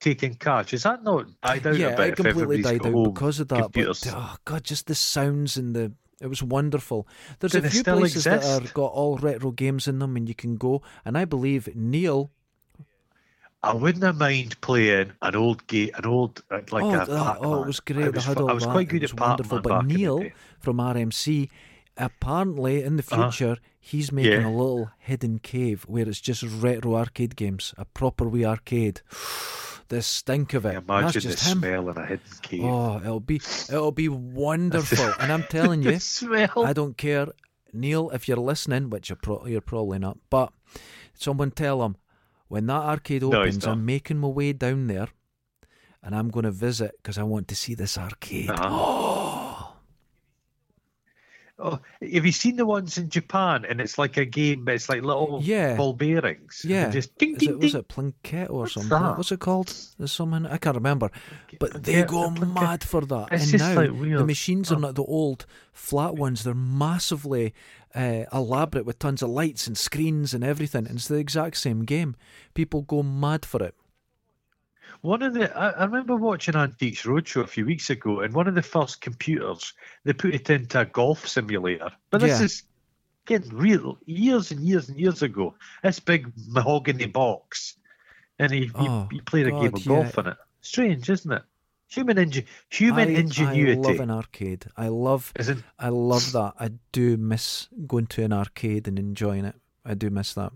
taking 0.00 0.34
cash? 0.34 0.72
Is 0.72 0.82
that 0.84 1.02
not 1.04 1.26
died 1.42 1.66
out 1.66 1.76
yeah, 1.76 1.88
a 1.88 1.96
bit? 1.96 2.08
it 2.08 2.16
completely 2.16 2.62
died 2.62 2.86
out 2.86 3.04
because 3.04 3.40
of 3.40 3.48
that. 3.48 3.62
computers? 3.62 4.00
But 4.04 4.14
oh 4.16 4.36
god, 4.44 4.64
just 4.64 4.86
the 4.86 4.94
sounds 4.94 5.56
and 5.56 5.74
the 5.76 5.92
it 6.20 6.26
was 6.26 6.42
wonderful. 6.42 7.06
There's 7.38 7.52
Do 7.52 7.58
a 7.58 7.70
few 7.70 7.80
still 7.80 7.98
places 7.98 8.24
that 8.24 8.36
exist? 8.38 8.70
are 8.70 8.74
got 8.74 8.92
all 8.92 9.18
retro 9.18 9.50
games 9.52 9.86
in 9.86 9.98
them, 10.00 10.16
and 10.16 10.26
you 10.28 10.34
can 10.34 10.56
go. 10.56 10.82
And 11.04 11.16
I 11.18 11.24
believe 11.26 11.68
Neil. 11.76 12.30
I 13.62 13.74
wouldn't 13.74 14.04
have 14.04 14.16
mind 14.16 14.60
playing 14.60 15.12
an 15.20 15.34
old 15.34 15.66
game, 15.66 15.90
an 15.96 16.06
old 16.06 16.42
uh, 16.50 16.60
like 16.70 16.84
oh, 16.84 16.90
a 16.90 16.92
that- 16.98 17.08
Pac-Man. 17.08 17.36
oh, 17.40 17.62
it 17.62 17.66
was 17.66 17.80
great. 17.80 18.04
I 18.06 18.08
was, 18.10 18.24
had 18.24 18.36
fu- 18.36 18.42
all 18.44 18.50
I 18.50 18.52
was 18.52 18.62
that. 18.64 18.70
quite 18.72 18.88
good 18.88 19.02
it 19.02 19.10
at 19.10 19.12
was 19.14 19.20
wonderful. 19.20 19.60
But 19.60 19.68
back 19.68 19.82
in 19.82 19.88
the 19.88 19.94
Neil 19.94 20.30
from 20.60 20.76
RMC, 20.76 21.48
apparently 21.96 22.82
in 22.82 22.96
the 22.96 23.04
Uh-huh. 23.10 23.30
future, 23.30 23.58
he's 23.80 24.12
making 24.12 24.32
Yeah. 24.32 24.46
a 24.48 24.50
little 24.50 24.90
hidden 24.98 25.38
cave 25.40 25.84
where 25.88 26.08
it's 26.08 26.20
just 26.20 26.42
retro 26.44 26.94
arcade 26.96 27.34
games, 27.36 27.74
a 27.76 27.84
proper 27.84 28.28
wee 28.28 28.44
arcade. 28.44 29.00
the 29.88 30.02
stink 30.02 30.52
of 30.54 30.64
it. 30.66 30.68
I 30.68 30.72
That's 31.00 31.16
imagine 31.16 31.22
the 31.22 31.28
him. 31.30 31.36
smell 31.58 31.88
in 31.88 31.96
a 31.96 32.06
hidden 32.06 32.32
cave. 32.42 32.64
Oh, 32.64 32.98
it'll 33.00 33.20
be 33.20 33.36
it'll 33.68 33.90
be 33.92 34.08
wonderful. 34.08 35.12
and 35.18 35.32
I'm 35.32 35.42
telling 35.50 35.82
you, 35.82 35.98
smell. 35.98 36.64
I 36.64 36.72
don't 36.72 36.96
care, 36.96 37.28
Neil, 37.72 38.10
if 38.10 38.28
you're 38.28 38.36
listening, 38.36 38.90
which 38.90 39.08
you're, 39.08 39.16
pro- 39.16 39.46
you're 39.46 39.60
probably 39.62 39.98
not, 39.98 40.18
but 40.30 40.52
someone 41.14 41.50
tell 41.50 41.82
him 41.84 41.96
when 42.48 42.66
that 42.66 42.82
arcade 42.82 43.22
opens, 43.22 43.64
not. 43.64 43.72
I'm 43.72 43.84
making 43.86 44.18
my 44.18 44.28
way 44.28 44.52
down 44.52 44.86
there, 44.88 45.08
and 46.02 46.14
I'm 46.14 46.28
going 46.30 46.44
to 46.44 46.50
visit 46.50 46.92
because 47.02 47.18
I 47.18 47.22
want 47.22 47.48
to 47.48 47.54
see 47.54 47.74
this 47.74 47.96
arcade. 47.98 48.50
Uh-huh. 48.50 48.68
Oh, 48.70 49.64
Oh, 51.60 51.80
have 52.00 52.24
you 52.24 52.30
seen 52.30 52.54
the 52.54 52.64
ones 52.64 52.98
in 52.98 53.08
Japan? 53.08 53.64
And 53.68 53.80
it's 53.80 53.98
like 53.98 54.16
a 54.16 54.24
game, 54.24 54.64
but 54.64 54.74
it's 54.74 54.88
like 54.88 55.02
little 55.02 55.40
Yeah. 55.42 55.74
ball 55.76 55.92
bearings. 55.92 56.62
Yeah. 56.64 56.88
just 56.88 57.18
ding, 57.18 57.34
ding, 57.34 57.48
it, 57.50 57.58
was 57.58 57.74
it 57.74 57.88
Plinkett 57.88 58.48
or 58.48 58.60
What's 58.60 58.74
something? 58.74 58.90
that? 58.90 59.16
What's 59.16 59.32
it 59.32 59.40
called? 59.40 59.74
There's 59.98 60.12
something 60.12 60.46
I 60.46 60.58
can't 60.58 60.76
remember. 60.76 61.10
But 61.58 61.82
they 61.82 62.04
go 62.04 62.30
Plinkett. 62.30 62.54
mad 62.54 62.84
for 62.84 63.04
that. 63.06 63.32
It's 63.32 63.42
and 63.42 63.50
just 63.50 63.64
now 63.74 63.74
like 63.74 63.90
the 63.90 64.24
machines 64.24 64.70
are 64.70 64.76
Oh. 64.76 64.78
not 64.78 64.94
the 64.94 65.02
old 65.02 65.46
flat 65.72 66.14
ones. 66.14 66.44
They're 66.44 66.54
massively 66.54 67.54
uh, 67.94 68.24
elaborate 68.32 68.86
with 68.86 68.98
tons 68.98 69.22
of 69.22 69.30
lights 69.30 69.66
and 69.66 69.76
screens 69.76 70.34
and 70.34 70.44
everything. 70.44 70.86
And 70.86 70.96
it's 70.96 71.08
the 71.08 71.16
exact 71.16 71.56
same 71.56 71.84
game. 71.84 72.16
People 72.54 72.82
go 72.82 73.02
mad 73.02 73.44
for 73.44 73.62
it. 73.62 73.74
One 75.02 75.22
of 75.22 75.34
the 75.34 75.56
I, 75.56 75.70
I 75.70 75.84
remember 75.84 76.16
watching 76.16 76.56
Antiques 76.56 77.02
Roadshow 77.02 77.42
a 77.42 77.46
few 77.46 77.66
weeks 77.66 77.90
ago, 77.90 78.20
and 78.20 78.34
one 78.34 78.48
of 78.48 78.54
the 78.54 78.62
first 78.62 79.00
computers 79.00 79.72
they 80.04 80.12
put 80.12 80.34
it 80.34 80.50
into 80.50 80.80
a 80.80 80.84
golf 80.86 81.26
simulator. 81.28 81.90
But 82.10 82.20
this 82.20 82.38
Yeah. 82.40 82.46
is 82.46 82.62
getting 83.26 83.56
real 83.56 83.98
years 84.06 84.50
and 84.50 84.60
years 84.60 84.88
and 84.88 84.98
years 84.98 85.22
ago. 85.22 85.54
This 85.82 86.00
big 86.00 86.32
mahogany 86.48 87.06
box, 87.06 87.76
and 88.38 88.50
he 88.50 88.70
Oh, 88.74 89.08
you, 89.10 89.18
you 89.18 89.22
played 89.22 89.46
a 89.46 89.50
game 89.50 89.70
God, 89.70 89.74
of 89.80 89.86
golf 89.86 90.14
yeah. 90.16 90.20
in 90.22 90.26
it. 90.28 90.36
Strange, 90.62 91.10
isn't 91.10 91.32
it? 91.32 91.42
Human 91.88 92.18
inge- 92.18 92.44
human 92.68 93.08
I, 93.08 93.20
ingenuity. 93.20 93.72
I 93.72 93.90
love 93.90 94.00
an 94.00 94.10
arcade. 94.10 94.66
I 94.76 94.88
love 94.88 95.32
Isn't 95.38 95.64
I 95.78 95.88
love 95.88 96.32
that. 96.32 96.52
I 96.60 96.72
do 96.92 97.16
miss 97.16 97.68
going 97.86 98.06
to 98.08 98.24
an 98.24 98.32
arcade 98.32 98.86
and 98.86 98.98
enjoying 98.98 99.46
it. 99.46 99.54
I 99.86 99.94
do 99.94 100.10
miss 100.10 100.34
that. 100.34 100.52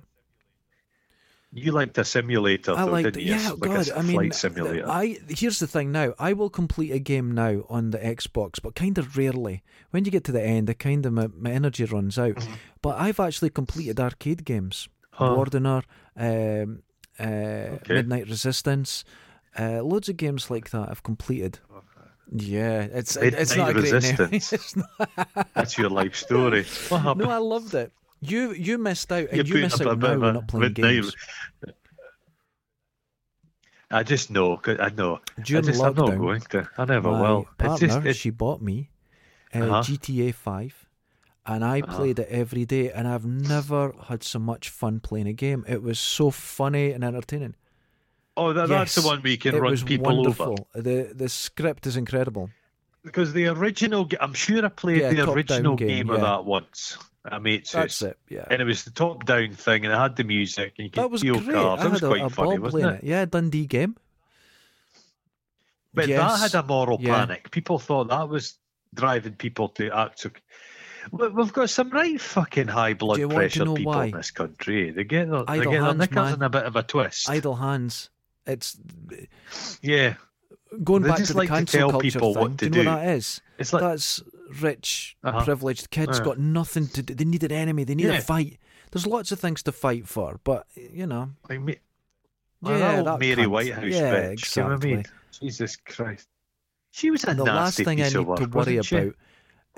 you 1.51 1.73
liked 1.73 1.97
a 1.97 2.05
simulator? 2.05 2.73
I 2.73 2.85
though, 2.85 2.93
like, 2.93 3.05
didn't 3.07 3.23
you? 3.23 3.35
yeah, 3.35 3.51
like 3.51 3.61
God. 3.61 3.91
I 3.97 4.03
mean, 4.03 4.31
simulator. 4.33 4.87
I 4.87 5.19
here's 5.29 5.59
the 5.59 5.67
thing. 5.67 5.91
Now, 5.91 6.13
I 6.19 6.35
will 6.35 6.51
complete 6.51 6.93
a 6.93 6.99
game 6.99 7.33
now 7.33 7.65
on 7.71 7.93
the 7.93 7.99
Xbox, 7.99 8.61
but 8.63 8.75
kind 8.75 8.99
of 8.99 9.17
rarely. 9.17 9.63
When 9.91 10.05
you 10.05 10.11
get 10.11 10.25
to 10.25 10.33
the 10.33 10.43
end, 10.43 10.69
I 10.69 10.75
kind 10.75 11.07
of 11.07 11.15
my, 11.15 11.29
my 11.29 11.51
energy 11.51 11.85
runs 11.87 12.19
out. 12.19 12.37
Mm-hmm. 12.37 12.53
But 12.83 12.99
I've 13.01 13.21
actually 13.21 13.51
completed 13.51 13.99
arcade 13.99 14.45
games. 14.45 14.89
Huh. 15.13 15.35
Wardner, 15.35 15.83
um, 16.17 16.83
uh, 17.19 17.79
Midnight 17.89 18.29
Resistance, 18.29 19.05
uh, 19.59 19.83
loads 19.83 20.09
of 20.09 20.17
games 20.17 20.51
like 20.51 20.71
that 20.71 20.89
I've 20.91 21.03
completed. 21.03 21.59
Yeah, 22.35 22.83
it's 22.93 23.17
it's 23.17 23.55
not 23.57 23.71
a 23.71 23.75
Midnight 23.75 23.93
great 23.93 24.19
name. 24.19 24.31
Resistance. 24.31 24.53
It's 24.55 24.77
not- 24.77 25.49
That's 25.55 25.77
your 25.77 25.91
life 25.91 26.15
story. 26.17 26.65
No, 26.91 27.29
I 27.29 27.37
loved 27.37 27.75
it. 27.75 27.93
You 28.21 28.53
you 28.53 28.79
missed 28.79 29.13
out, 29.13 29.31
You're 29.33 29.41
and 29.41 29.49
you 29.49 29.55
putting 29.55 29.63
miss 29.65 29.81
up 29.81 29.87
a 29.87 29.91
out 29.91 29.99
now. 29.99 30.19
We're 30.19 30.29
a 30.29 30.33
not 30.33 30.49
playing 30.49 30.63
midnight- 30.73 30.93
games. 31.03 31.17
I 33.91 34.03
just 34.03 34.31
know, 34.31 34.59
I 34.67 34.89
know. 34.91 35.21
During 35.43 35.65
I 35.65 35.67
just, 35.67 35.83
I'm 35.83 35.95
not 35.95 36.17
going 36.17 36.41
to. 36.41 36.69
I 36.79 36.85
never 36.87 37.11
my 37.11 37.21
will. 37.21 37.41
It's 37.41 37.51
partner, 37.59 37.89
just. 37.89 38.07
It's, 38.07 38.19
she 38.19 38.31
bought 38.31 38.63
me 38.63 38.89
uh, 39.55 39.59
Uh-huh. 39.59 39.81
GTA 39.83 40.35
5 40.35 40.89
and 41.45 41.63
I 41.65 41.81
Uh-huh. 41.81 41.97
played 41.97 42.19
it 42.19 42.29
every 42.31 42.65
day 42.65 42.91
and 42.91 43.07
I've 43.07 43.27
never 43.27 43.93
had 44.09 44.23
so 44.23 44.39
much 44.39 44.71
fun 44.71 45.01
playing 45.01 45.27
a 45.27 45.35
game. 45.35 45.65
It 45.69 45.83
was 45.83 45.99
so 45.99 46.31
funny 46.31 46.93
and 46.93 47.05
entertaining. 47.05 47.55
Oh, 48.37 48.53
that, 48.53 48.69
that's 48.69 48.95
the 48.95 49.01
Yes, 49.03 49.07
one 49.07 49.21
you 49.25 49.39
can 49.39 49.55
it 49.55 49.61
run 49.61 49.71
was 49.71 49.83
people 49.83 50.15
wonderful. 50.17 50.67
over. 50.75 50.83
The 50.83 51.13
the 51.15 51.29
script 51.29 51.87
is 51.87 51.97
incredible. 51.97 52.51
Because 53.05 53.33
the 53.33 53.49
original, 53.49 54.09
I'm 54.21 54.33
sure 54.35 54.65
I 54.65 54.69
played 54.69 55.01
Yeah, 55.01 55.13
the 55.13 55.31
original 55.31 55.75
game, 55.75 55.89
game, 55.89 56.11
of 56.11 56.19
yeah. 56.19 56.25
that 56.25 56.45
once. 56.45 56.99
I 57.25 57.39
made 57.39 57.67
That's 57.67 58.01
it. 58.03 58.17
Yeah. 58.29 58.45
And 58.51 58.61
it 58.63 58.65
was 58.65 58.85
the 58.85 58.91
top 58.91 59.25
down 59.25 59.51
thing, 59.55 59.85
and 59.85 59.93
it 59.93 59.97
had 59.97 60.15
the 60.17 60.25
music, 60.25 60.75
and 60.79 60.85
you 60.87 60.91
could 60.91 61.03
That 61.03 61.11
was 61.11 61.21
steal 61.21 61.39
great. 61.41 61.55
cars. 61.55 61.81
I 61.81 61.83
That 61.85 61.91
was 61.93 62.01
had 62.01 62.07
a, 62.07 62.11
quite 62.11 62.23
a 62.25 62.31
funny, 62.31 62.59
wasn't 62.59 62.85
it? 62.85 62.95
it. 63.03 63.05
Yeah, 63.05 63.25
Dundee 63.25 63.67
game. 63.67 63.97
But 65.95 66.09
yes. 66.09 66.21
that 66.41 66.53
had 66.53 66.65
a 66.65 66.67
moral 66.67 66.99
Yeah. 67.01 67.15
panic. 67.27 67.51
People 67.51 67.79
thought 67.79 68.09
that 68.09 68.29
was 68.29 68.57
driving 68.95 69.35
people 69.35 69.69
to 69.71 69.91
act. 69.91 70.27
We- 71.11 71.29
We've 71.29 71.53
got 71.53 71.71
some 71.71 71.91
right 71.91 72.21
fucking 72.21 72.69
high 72.69 72.95
blood 72.95 73.17
Do 73.17 73.21
you 73.23 73.29
want 73.29 73.53
to 73.53 73.59
pressure 73.59 73.75
people 73.77 73.93
why? 73.93 74.07
in 74.07 74.11
this 74.13 74.31
country. 74.31 74.91
They 74.91 75.05
get 75.05 75.29
their, 75.31 75.45
they 75.45 75.61
get 75.61 75.71
their 75.71 75.95
knickers 75.95 76.15
man. 76.15 76.35
in 76.35 76.43
a 76.43 76.51
bit 76.51 76.65
of 76.65 76.77
a 76.77 76.83
twist. 76.83 77.29
Idle 77.29 77.57
hands. 77.57 78.11
It's 78.47 78.77
Yeah, 79.83 80.15
going 80.83 81.03
They 81.03 81.09
back 81.09 81.19
to 81.25 81.33
the 81.33 81.39
like 81.39 81.49
to 81.49 81.55
cancel 81.55 81.79
tell 81.81 81.91
culture 81.91 82.11
people 82.19 82.35
thing. 82.35 82.43
what 82.43 82.57
do 82.57 82.67
you 82.67 82.71
know 82.71 82.79
what 82.93 83.01
that 83.05 83.09
is? 83.17 83.41
it's 83.59 83.73
like 83.73 83.83
That's 83.83 84.23
rich, 84.61 85.17
Uh-huh. 85.23 85.45
privileged 85.45 85.91
kids 85.91 86.19
Yeah. 86.19 86.25
got 86.25 86.39
nothing 86.39 86.89
to 86.89 87.03
do. 87.03 87.15
They 87.15 87.25
need 87.25 87.43
an 87.45 87.53
enemy. 87.53 87.85
They 87.85 87.95
need 87.95 88.07
Yeah. 88.07 88.19
a 88.19 88.23
fight. 88.23 88.59
There's 88.91 89.07
lots 89.07 89.33
of 89.33 89.39
things 89.41 89.63
to 89.65 89.73
fight 89.73 90.09
for, 90.09 90.41
but 90.45 90.67
you 90.77 91.07
know, 91.07 91.31
like 91.49 91.61
me. 91.61 91.79
yeah, 92.63 92.79
that 92.79 93.05
that 93.05 93.21
Mary 93.21 93.45
cunt. 93.45 93.51
Whitehouse 93.51 93.85
yeah, 93.85 94.13
bitch. 94.15 94.33
exactly. 94.33 94.63
You 94.63 94.69
know 94.69 94.75
what 94.75 94.85
I 94.85 94.87
mean? 94.89 95.05
Jesus 95.41 95.77
Christ. 95.77 96.29
She 96.91 97.11
was 97.11 97.25
a 97.25 97.33
the 97.35 97.45
last 97.45 97.77
thing 97.79 98.03
I 98.03 98.09
need 98.11 98.19
work, 98.27 98.39
to 98.41 98.47
worry 98.47 98.83
she? 98.83 98.97
about 98.97 99.15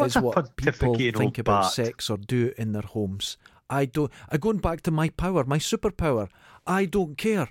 is 0.07 0.17
what 0.17 0.57
people 0.57 0.97
think 0.97 1.39
about 1.39 1.63
bat? 1.63 1.73
sex 1.73 2.11
or 2.11 2.17
do 2.17 2.53
in 2.59 2.73
their 2.73 2.83
homes. 2.83 3.37
I 3.71 3.85
don't. 3.87 4.11
I 4.29 4.37
going 4.37 4.59
back 4.59 4.81
to 4.83 4.91
my 4.91 5.11
power, 5.11 5.45
my 5.45 5.59
superpower. 5.59 6.29
I 6.67 6.85
don't 6.87 7.17
care. 7.17 7.49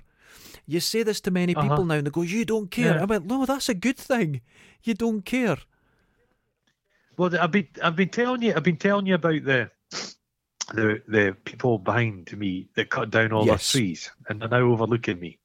You 0.66 0.80
say 0.80 1.02
this 1.02 1.20
to 1.22 1.30
many 1.30 1.54
people 1.54 1.72
Uh-huh. 1.72 1.84
now, 1.84 1.94
and 1.94 2.06
they 2.06 2.10
go, 2.10 2.22
"You 2.22 2.44
don't 2.44 2.70
care." 2.70 2.94
Yeah. 2.94 3.02
I 3.02 3.04
went, 3.04 3.26
"No, 3.26 3.44
that's 3.44 3.68
a 3.68 3.74
good 3.74 3.98
thing. 3.98 4.40
You 4.82 4.94
don't 4.94 5.22
care." 5.22 5.58
Well, 7.16 7.36
I've 7.38 7.50
been 7.52 7.68
I've 7.82 7.96
been 7.96 8.08
telling 8.08 8.42
you 8.42 8.54
I've 8.54 8.62
been 8.64 8.76
telling 8.78 9.06
you 9.06 9.14
about 9.14 9.44
the 9.44 9.70
the 10.72 11.02
the 11.06 11.36
people 11.44 11.78
behind 11.78 12.36
me 12.36 12.68
that 12.74 12.90
cut 12.90 13.10
down 13.10 13.32
all 13.32 13.46
Yes. 13.46 13.70
the 13.72 13.78
trees 13.78 14.10
and 14.28 14.40
they're 14.40 14.48
now 14.48 14.62
overlooking 14.62 15.20
me. 15.20 15.38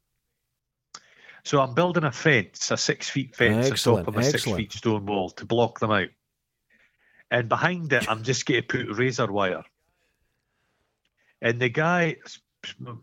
So 1.43 1.61
I'm 1.61 1.73
building 1.73 2.03
a 2.05 2.11
fence, 2.11 2.71
a 2.71 2.77
six 2.77 3.09
feet 3.09 3.35
fence 3.35 3.85
on 3.87 3.97
top 3.97 4.07
of 4.07 4.17
a 4.17 4.23
six 4.23 4.35
excellent. 4.35 4.57
feet 4.57 4.73
stone 4.73 5.05
wall 5.05 5.29
to 5.31 5.45
block 5.45 5.79
them 5.79 5.91
out. 5.91 6.09
And 7.31 7.47
behind 7.49 7.93
it, 7.93 8.09
I'm 8.09 8.23
just 8.23 8.45
going 8.45 8.61
to 8.61 8.67
put 8.67 8.97
razor 8.97 9.31
wire. 9.31 9.63
And 11.41 11.59
the 11.61 11.69
guy, 11.69 12.17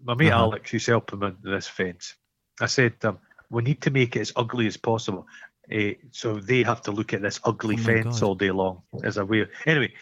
my 0.04 0.14
mate 0.14 0.30
Uh-huh. 0.32 0.44
Alex, 0.44 0.70
who's 0.70 0.86
helping 0.86 1.18
me 1.20 1.26
with 1.26 1.42
this 1.42 1.68
fence, 1.68 2.14
I 2.60 2.66
said 2.66 3.00
to 3.00 3.08
him, 3.08 3.18
"We 3.50 3.62
need 3.62 3.82
to 3.82 3.90
make 3.90 4.16
it 4.16 4.20
as 4.20 4.32
ugly 4.36 4.66
as 4.66 4.76
possible." 4.76 5.26
Eh, 5.70 5.94
so 6.12 6.38
they 6.38 6.62
have 6.62 6.82
to 6.82 6.92
look 6.92 7.12
at 7.12 7.22
this 7.22 7.40
ugly 7.44 7.76
Oh 7.78 7.82
fence 7.82 8.20
God. 8.20 8.26
all 8.26 8.34
day 8.36 8.50
long 8.52 8.82
as 9.02 9.16
a 9.16 9.24
way. 9.24 9.46
Anyway, 9.66 9.92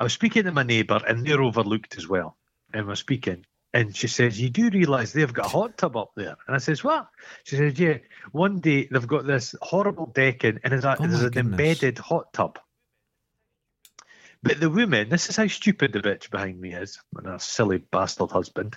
I 0.00 0.02
was 0.04 0.12
speaking 0.12 0.44
to 0.44 0.52
my 0.52 0.64
neighbour, 0.64 1.00
and 1.06 1.24
they're 1.24 1.42
overlooked 1.42 1.96
as 1.96 2.08
well. 2.08 2.36
And 2.72 2.86
we're 2.88 2.96
speaking, 2.96 3.46
and 3.72 3.94
she 3.94 4.08
says, 4.08 4.40
"You 4.40 4.50
do 4.50 4.70
realise 4.70 5.12
they've 5.12 5.32
got 5.32 5.46
a 5.46 5.48
hot 5.48 5.78
tub 5.78 5.96
up 5.96 6.12
there?" 6.16 6.36
And 6.46 6.56
I 6.56 6.58
says, 6.58 6.82
"What?" 6.82 7.08
She 7.44 7.56
says, 7.56 7.78
"Yeah. 7.78 7.98
One 8.32 8.58
day 8.58 8.88
they've 8.90 9.06
got 9.06 9.26
this 9.26 9.54
horrible 9.62 10.06
decking, 10.06 10.58
and 10.64 10.72
there's, 10.72 10.84
a, 10.84 10.96
Oh 10.98 11.06
there's 11.06 11.22
an 11.22 11.38
embedded 11.38 11.98
hot 11.98 12.32
tub." 12.32 12.58
But 14.44 14.60
the 14.60 14.68
woman, 14.68 15.08
this 15.08 15.30
is 15.30 15.36
how 15.36 15.46
stupid 15.46 15.92
the 15.94 16.00
bitch 16.00 16.30
behind 16.30 16.60
me 16.60 16.74
is, 16.74 17.00
and 17.16 17.26
her 17.26 17.38
silly 17.38 17.78
bastard 17.78 18.30
husband. 18.30 18.76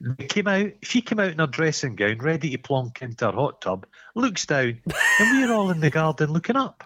They 0.00 0.26
came 0.26 0.48
out. 0.48 0.72
She 0.82 1.00
came 1.00 1.18
out 1.18 1.30
in 1.32 1.38
her 1.38 1.46
dressing 1.46 1.96
gown, 1.96 2.18
ready 2.18 2.50
to 2.50 2.58
plonk 2.58 3.00
into 3.00 3.24
her 3.26 3.32
hot 3.32 3.62
tub. 3.62 3.86
Looks 4.14 4.44
down, 4.46 4.82
and 5.18 5.30
we're 5.40 5.52
all 5.54 5.70
in 5.70 5.80
the 5.80 5.88
garden 5.90 6.30
looking 6.32 6.56
up. 6.56 6.84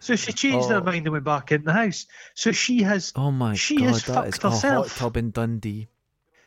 So 0.00 0.14
she 0.16 0.32
changed 0.32 0.70
Oh. 0.70 0.74
her 0.74 0.82
mind 0.82 1.06
and 1.06 1.12
went 1.12 1.24
back 1.24 1.52
in 1.52 1.64
the 1.64 1.72
house. 1.72 2.06
So 2.34 2.52
she 2.52 2.82
has, 2.82 3.12
Oh 3.16 3.30
my 3.30 3.54
She 3.54 3.76
god, 3.78 3.86
has 3.88 4.04
that 4.04 4.26
is 4.28 4.36
fucked 4.36 4.44
a 4.44 4.50
hot 4.50 4.54
herself. 4.62 4.98
tub 4.98 5.16
in 5.16 5.30
Dundee. 5.30 5.88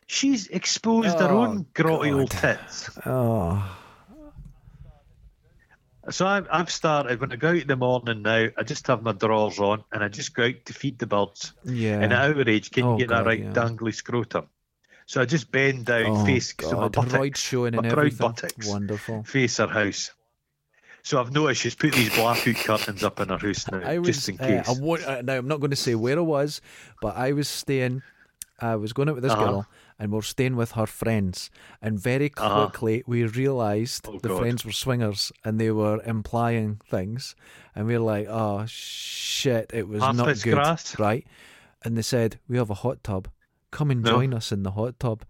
she's 0.06 0.48
exposed 0.50 1.20
her 1.20 1.32
Oh, 1.32 1.44
own 1.46 1.66
grotty 1.74 2.12
old 2.14 2.30
God. 2.30 2.40
tits. 2.42 2.90
Oh, 3.06 3.64
So 6.10 6.28
I've, 6.28 6.48
I've 6.52 6.70
started 6.72 7.22
when 7.22 7.32
I 7.32 7.38
go 7.38 7.50
out 7.50 7.56
in 7.58 7.68
the 7.68 7.76
morning 7.78 8.22
now. 8.24 8.48
I 8.58 8.64
just 8.64 8.88
have 8.88 9.04
my 9.04 9.14
drawers 9.14 9.60
on 9.60 9.84
and 9.92 10.04
I 10.04 10.10
just 10.10 10.34
go 10.36 10.44
out 10.46 10.66
to 10.66 10.74
feed 10.74 11.00
the 11.00 11.08
birds. 11.08 11.54
yeah. 11.66 12.02
And 12.02 12.12
at 12.12 12.36
our 12.36 12.50
age, 12.50 12.72
can 12.72 12.84
Oh, 12.86 12.92
you 12.94 13.00
get 13.00 13.10
God, 13.10 13.20
that 13.20 13.26
right 13.26 13.40
yeah. 13.40 13.54
dangly 13.54 13.94
scrotum? 13.94 14.48
So 15.06 15.22
I 15.22 15.26
just 15.26 15.52
bend 15.52 15.86
down, 15.86 16.08
oh, 16.08 16.26
face 16.26 16.54
god, 16.54 16.70
so 16.70 16.76
my 16.78 16.88
buttocks, 16.88 17.40
showing 17.40 17.76
my 17.76 17.90
proud 17.90 18.18
buttocks. 18.18 18.68
Wonderful. 18.68 19.24
face 19.24 19.58
her 19.58 19.68
house. 19.68 20.12
So 21.04 21.20
I've 21.20 21.34
noticed 21.34 21.62
she's 21.62 21.76
put 21.76 21.92
these 21.92 22.10
blackout 22.16 22.56
curtains 22.56 23.04
up 23.04 23.20
in 23.20 23.28
her 23.30 23.38
house 23.38 23.70
now, 23.70 23.80
I 23.80 24.00
was, 24.00 24.08
just 24.16 24.30
in 24.30 24.40
uh, 24.40 24.64
case. 24.64 24.68
I 24.70 24.72
won't, 24.82 25.04
uh, 25.04 25.22
now 25.22 25.34
I'm 25.36 25.48
not 25.48 25.60
going 25.60 25.72
to 25.72 25.76
say 25.78 25.96
where 25.96 26.18
I 26.18 26.22
was, 26.22 26.62
but 27.02 27.18
I 27.18 27.34
was 27.34 27.50
staying. 27.50 28.02
I 28.60 28.78
was 28.78 28.94
going 28.94 29.10
out 29.10 29.16
with 29.16 29.24
this 29.26 29.34
Uh-huh. 29.34 29.44
girl, 29.46 29.68
and 30.00 30.12
we 30.12 30.20
are 30.20 30.22
staying 30.24 30.56
with 30.56 30.72
her 30.72 30.86
friends. 30.88 31.50
And 31.82 32.00
very 32.00 32.32
Uh-huh. 32.38 32.68
quickly, 32.70 33.04
we 33.08 33.24
realised 33.26 34.08
Oh, 34.08 34.20
the 34.20 34.30
God. 34.30 34.38
friends 34.38 34.66
were 34.66 34.72
swingers, 34.72 35.32
and 35.44 35.60
they 35.60 35.72
were 35.72 36.02
implying 36.06 36.80
things. 36.90 37.36
And 37.76 37.88
we 37.88 37.94
were 37.98 38.04
like, 38.18 38.28
"Oh 38.30 38.66
shit, 38.68 39.72
it 39.74 39.88
was 39.88 40.02
Half 40.02 40.16
not 40.16 40.26
good, 40.44 40.54
grass? 40.56 40.98
right?" 41.00 41.26
And 41.84 41.96
they 41.98 42.02
said, 42.04 42.40
"We 42.48 42.58
have 42.58 42.70
a 42.70 42.76
hot 42.86 43.04
tub. 43.04 43.28
Come 43.72 43.92
and 43.92 44.04
No. 44.04 44.12
join 44.12 44.34
us 44.34 44.52
in 44.52 44.64
the 44.64 44.72
hot 44.72 45.00
tub." 45.00 45.24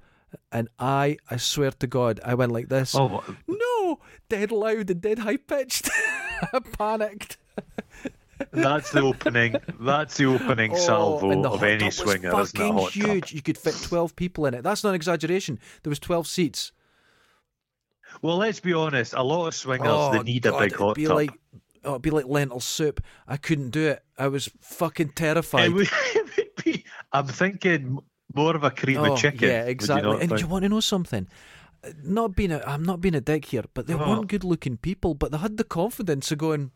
And 0.52 0.68
I, 0.80 1.18
I 1.30 1.38
swear 1.38 1.72
to 1.72 1.86
God, 1.88 2.20
I 2.26 2.34
went 2.34 2.52
like 2.52 2.68
this. 2.70 2.96
oh, 2.96 3.24
No, 3.48 4.00
dead 4.30 4.52
loud 4.52 4.90
and 4.90 5.00
dead 5.02 5.20
high 5.20 5.38
pitched. 5.38 5.90
I 6.54 6.60
panicked. 6.60 7.38
that's 8.52 8.92
the 8.92 9.02
opening. 9.02 9.56
That's 9.80 10.18
the 10.18 10.26
opening 10.26 10.72
Oh, 10.74 10.78
salvo 10.78 11.42
the 11.42 11.50
of 11.50 11.64
any 11.64 11.80
tub 11.80 11.86
was 11.88 11.96
swinger, 11.98 12.40
isn't 12.42 12.60
it? 12.60 12.64
a 12.64 12.74
fucking 12.74 12.78
tub. 12.78 12.92
huge. 12.92 13.34
You 13.34 13.42
could 13.42 13.58
fit 13.58 13.76
twelve 13.82 14.16
people 14.16 14.46
in 14.46 14.54
it. 14.54 14.64
That's 14.64 14.84
not 14.84 14.90
an 14.92 14.96
exaggeration. 14.96 15.60
There 15.84 15.90
was 15.92 16.00
twelve 16.00 16.28
seats. 16.28 16.72
Well, 18.22 18.38
let's 18.38 18.60
be 18.60 18.74
honest. 18.74 19.14
A 19.14 19.24
lot 19.24 19.48
of 19.48 19.56
swingers 19.56 19.88
oh, 19.92 20.12
they 20.14 20.24
need 20.24 20.44
God, 20.44 20.56
a 20.62 20.66
big 20.66 20.76
hot 20.76 20.96
be 20.96 21.06
tub. 21.06 21.16
Like, 21.16 21.32
oh, 21.84 21.92
it'd 21.92 22.02
be 22.02 22.12
like 22.12 22.26
lentil 22.28 22.60
soup. 22.60 23.02
I 23.28 23.38
couldn't 23.38 23.72
do 23.72 23.88
it. 23.90 24.04
I 24.18 24.28
was 24.28 24.50
fucking 24.62 25.10
It 25.10 25.16
terrified. 25.16 25.72
would, 25.74 25.88
it 26.16 26.38
would 26.38 26.64
be. 26.64 26.86
I'm 27.12 27.28
thinking 27.28 28.00
more 28.34 28.56
of 28.56 28.64
a 28.64 28.72
cream 28.72 28.98
oh, 29.00 29.14
of 29.14 29.20
chicken. 29.20 29.50
yeah, 29.50 29.60
would 29.62 29.66
you 29.68 29.72
exactly. 29.72 30.12
and 30.12 30.30
think? 30.30 30.42
you 30.42 30.48
want 30.48 30.64
to 30.64 30.70
know 30.70 30.80
something? 30.80 31.28
Not 32.04 32.36
being 32.36 32.52
a, 32.52 32.60
I'm 32.66 32.84
not 32.84 33.02
being 33.02 33.16
a 33.16 33.20
dick 33.22 33.46
here, 33.46 33.64
but 33.74 33.88
they 33.88 33.94
Oh. 33.94 33.98
weren't 33.98 34.28
good-looking 34.28 34.78
people. 34.78 35.16
But 35.16 35.32
they 35.32 35.38
had 35.40 35.58
the 35.58 35.64
confidence 35.66 36.32
of 36.32 36.38
going, 36.38 36.72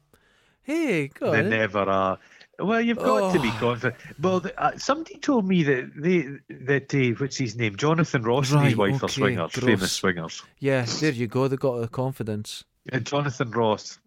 "Hey, 0.67 1.07
go 1.07 1.31
They 1.31 1.41
on." 1.41 1.49
never 1.49 1.79
are. 1.79 2.19
Well, 2.59 2.81
you've 2.81 3.01
got 3.01 3.29
to 3.29 3.39
be 3.39 3.51
Oh. 3.51 3.59
confident. 3.59 3.95
Well, 4.19 4.39
the, 4.39 4.59
uh, 4.61 4.77
somebody 4.77 5.17
told 5.19 5.47
me 5.47 5.63
that 5.63 5.91
they 5.95 6.27
that 6.65 6.93
uh, 6.93 7.15
what's 7.19 7.37
his 7.37 7.55
name, 7.55 7.75
Jonathan 7.77 8.23
Ross 8.23 8.53
and 8.55 8.63
his 8.63 8.75
Right, 8.75 8.77
wife 8.77 9.03
are 9.03 9.09
okay, 9.09 9.09
swingers, 9.09 9.51
gross. 9.51 9.63
famous 9.63 9.93
swingers. 9.93 10.43
Yeah, 10.59 10.85
there 10.99 11.11
you 11.11 11.27
go. 11.27 11.47
They 11.47 11.57
got 11.57 11.79
the 11.79 11.87
confidence. 11.87 12.63
And 12.91 13.05
Jonathan 13.05 13.51
Ross. 13.51 13.99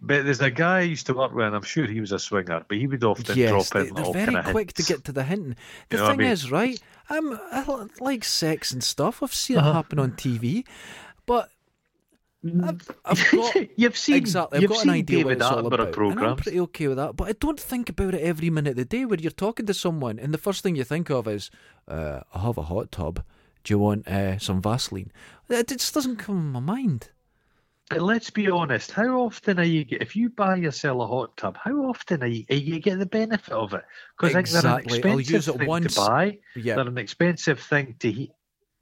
But 0.00 0.24
there's 0.24 0.40
a 0.40 0.50
guy 0.50 0.78
I 0.78 0.82
used 0.82 1.06
to 1.06 1.14
work 1.14 1.32
with, 1.34 1.44
and 1.46 1.54
I'm 1.54 1.62
sure 1.62 1.86
he 1.86 2.00
was 2.00 2.12
a 2.12 2.18
swinger, 2.18 2.64
but 2.66 2.78
he 2.78 2.86
would 2.86 3.04
often 3.04 3.36
yes, 3.36 3.50
drop 3.50 3.74
they, 3.74 3.84
in 3.88 3.94
they're 3.94 4.04
very 4.04 4.36
kind 4.36 4.46
of 4.46 4.52
quick 4.52 4.72
to 4.74 4.82
get 4.82 5.04
to 5.04 5.12
the 5.12 5.24
hinting. 5.24 5.56
The 5.90 5.96
You 5.96 5.98
know 5.98 6.04
what 6.04 6.10
I 6.10 6.16
thing 6.16 6.18
mean? 6.18 6.32
is, 6.32 6.50
right? 6.50 6.80
I'm 7.10 7.34
I 7.52 7.86
like 8.00 8.24
sex 8.24 8.72
and 8.72 8.82
stuff. 8.82 9.22
I've 9.22 9.34
seen 9.34 9.58
it 9.58 9.60
Uh-huh. 9.60 9.72
happen 9.72 9.98
on 9.98 10.12
TV, 10.12 10.64
but 11.26 11.50
I've, 12.42 12.90
I've 13.04 13.30
got 13.32 13.56
you've 13.78 13.96
seen 13.96 14.16
exactly. 14.16 14.56
I've 14.56 14.62
you've 14.62 14.70
got 14.70 14.84
an 14.84 14.90
idea 14.90 15.18
what 15.18 15.38
David 15.38 15.42
it's 15.42 15.50
all 15.50 15.66
about, 15.66 15.96
and 15.96 16.20
I'm 16.20 16.36
pretty 16.36 16.60
okay 16.60 16.88
with 16.88 16.96
that. 16.96 17.16
But 17.16 17.28
I 17.28 17.32
don't 17.32 17.60
think 17.60 17.88
about 17.90 18.14
it 18.14 18.22
every 18.22 18.48
minute 18.48 18.70
of 18.70 18.76
the 18.76 18.84
day. 18.84 19.04
Where 19.04 19.18
you're 19.18 19.30
talking 19.30 19.66
to 19.66 19.74
someone, 19.74 20.18
and 20.18 20.32
the 20.32 20.38
first 20.38 20.62
thing 20.62 20.76
you 20.76 20.84
think 20.84 21.10
of 21.10 21.28
is, 21.28 21.50
uh, 21.86 22.20
"I 22.34 22.38
have 22.40 22.56
a 22.56 22.62
hot 22.62 22.92
tub. 22.92 23.22
Do 23.62 23.74
you 23.74 23.78
want 23.78 24.08
uh, 24.08 24.38
some 24.38 24.62
Vaseline?" 24.62 25.12
It 25.50 25.68
just 25.68 25.92
doesn't 25.92 26.16
come 26.16 26.38
in 26.38 26.52
my 26.52 26.60
mind. 26.60 27.10
But 27.90 28.02
let's 28.02 28.30
be 28.30 28.48
honest. 28.48 28.92
How 28.92 29.20
often 29.22 29.58
are 29.58 29.64
you 29.64 29.84
get 29.84 30.00
if 30.00 30.14
you 30.14 30.30
buy 30.30 30.56
yourself 30.56 31.02
a 31.02 31.06
hot 31.08 31.36
tub? 31.36 31.58
How 31.62 31.74
often 31.86 32.22
are 32.22 32.26
you 32.26 32.44
are 32.48 32.54
you 32.56 32.78
get 32.78 33.00
the 33.00 33.06
benefit 33.06 33.52
of 33.52 33.74
it? 33.74 33.84
Because 34.16 34.36
Exactly. 34.36 34.60
they're 34.62 34.70
I'll 34.70 34.78
an 34.78 34.84
expensive 34.84 35.30
use 35.34 35.48
it 35.48 35.58
thing 35.58 35.66
once. 35.66 35.94
to 35.94 36.00
buy. 36.00 36.38
Yeah. 36.54 36.76
They're 36.76 36.86
an 36.86 36.98
expensive 36.98 37.58
thing 37.60 37.96
to 37.98 38.10
heat. 38.12 38.30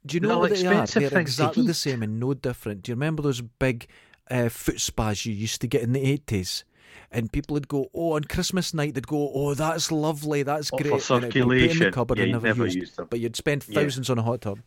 Do 0.05 0.15
you 0.15 0.21
know 0.21 0.29
They're 0.29 0.37
what 0.37 0.49
they 0.51 0.65
are? 0.65 0.85
They're 0.87 1.19
exactly 1.19 1.65
the 1.67 1.73
same 1.73 2.01
and 2.03 2.19
no 2.19 2.33
different. 2.33 2.83
Do 2.83 2.91
you 2.91 2.95
remember 2.95 3.21
those 3.21 3.41
big 3.41 3.87
uh, 4.31 4.49
foot 4.49 4.79
spas 4.79 5.25
you 5.25 5.33
used 5.33 5.61
to 5.61 5.67
get 5.67 5.81
in 5.81 5.91
the 5.93 6.01
eighties? 6.05 6.63
And 7.11 7.31
people 7.31 7.53
would 7.55 7.67
go, 7.67 7.89
oh, 7.93 8.13
on 8.13 8.23
Christmas 8.23 8.73
night 8.73 8.93
they'd 8.93 9.05
go, 9.07 9.31
oh, 9.33 9.53
that's 9.55 9.91
lovely, 9.91 10.43
that's 10.43 10.71
Oh, 10.73 10.77
great. 10.77 10.85
be 10.85 10.89
put 10.91 11.11
in 11.11 11.19
the 11.19 11.31
circulation. 11.31 11.91
cupboard 11.91 12.17
Yeah, 12.17 12.23
and 12.25 12.31
never, 12.33 12.47
never 12.47 12.65
used. 12.65 12.75
used 12.77 12.95
them. 12.97 13.07
But 13.09 13.19
you'd 13.19 13.35
spend 13.35 13.65
Yeah. 13.67 13.81
thousands 13.81 14.09
on 14.09 14.17
a 14.19 14.23
hot 14.23 14.41
tub. 14.41 14.59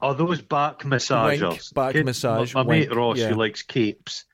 Are 0.00 0.14
those 0.14 0.42
back 0.42 0.80
massagers? 0.80 1.72
back 1.72 1.92
Kid- 1.94 2.04
massage, 2.04 2.54
My, 2.54 2.62
my 2.62 2.70
mate 2.78 2.94
Ross, 2.94 3.18
yeah. 3.18 3.28
who 3.28 3.34
likes 3.36 3.62
capes. 3.62 4.24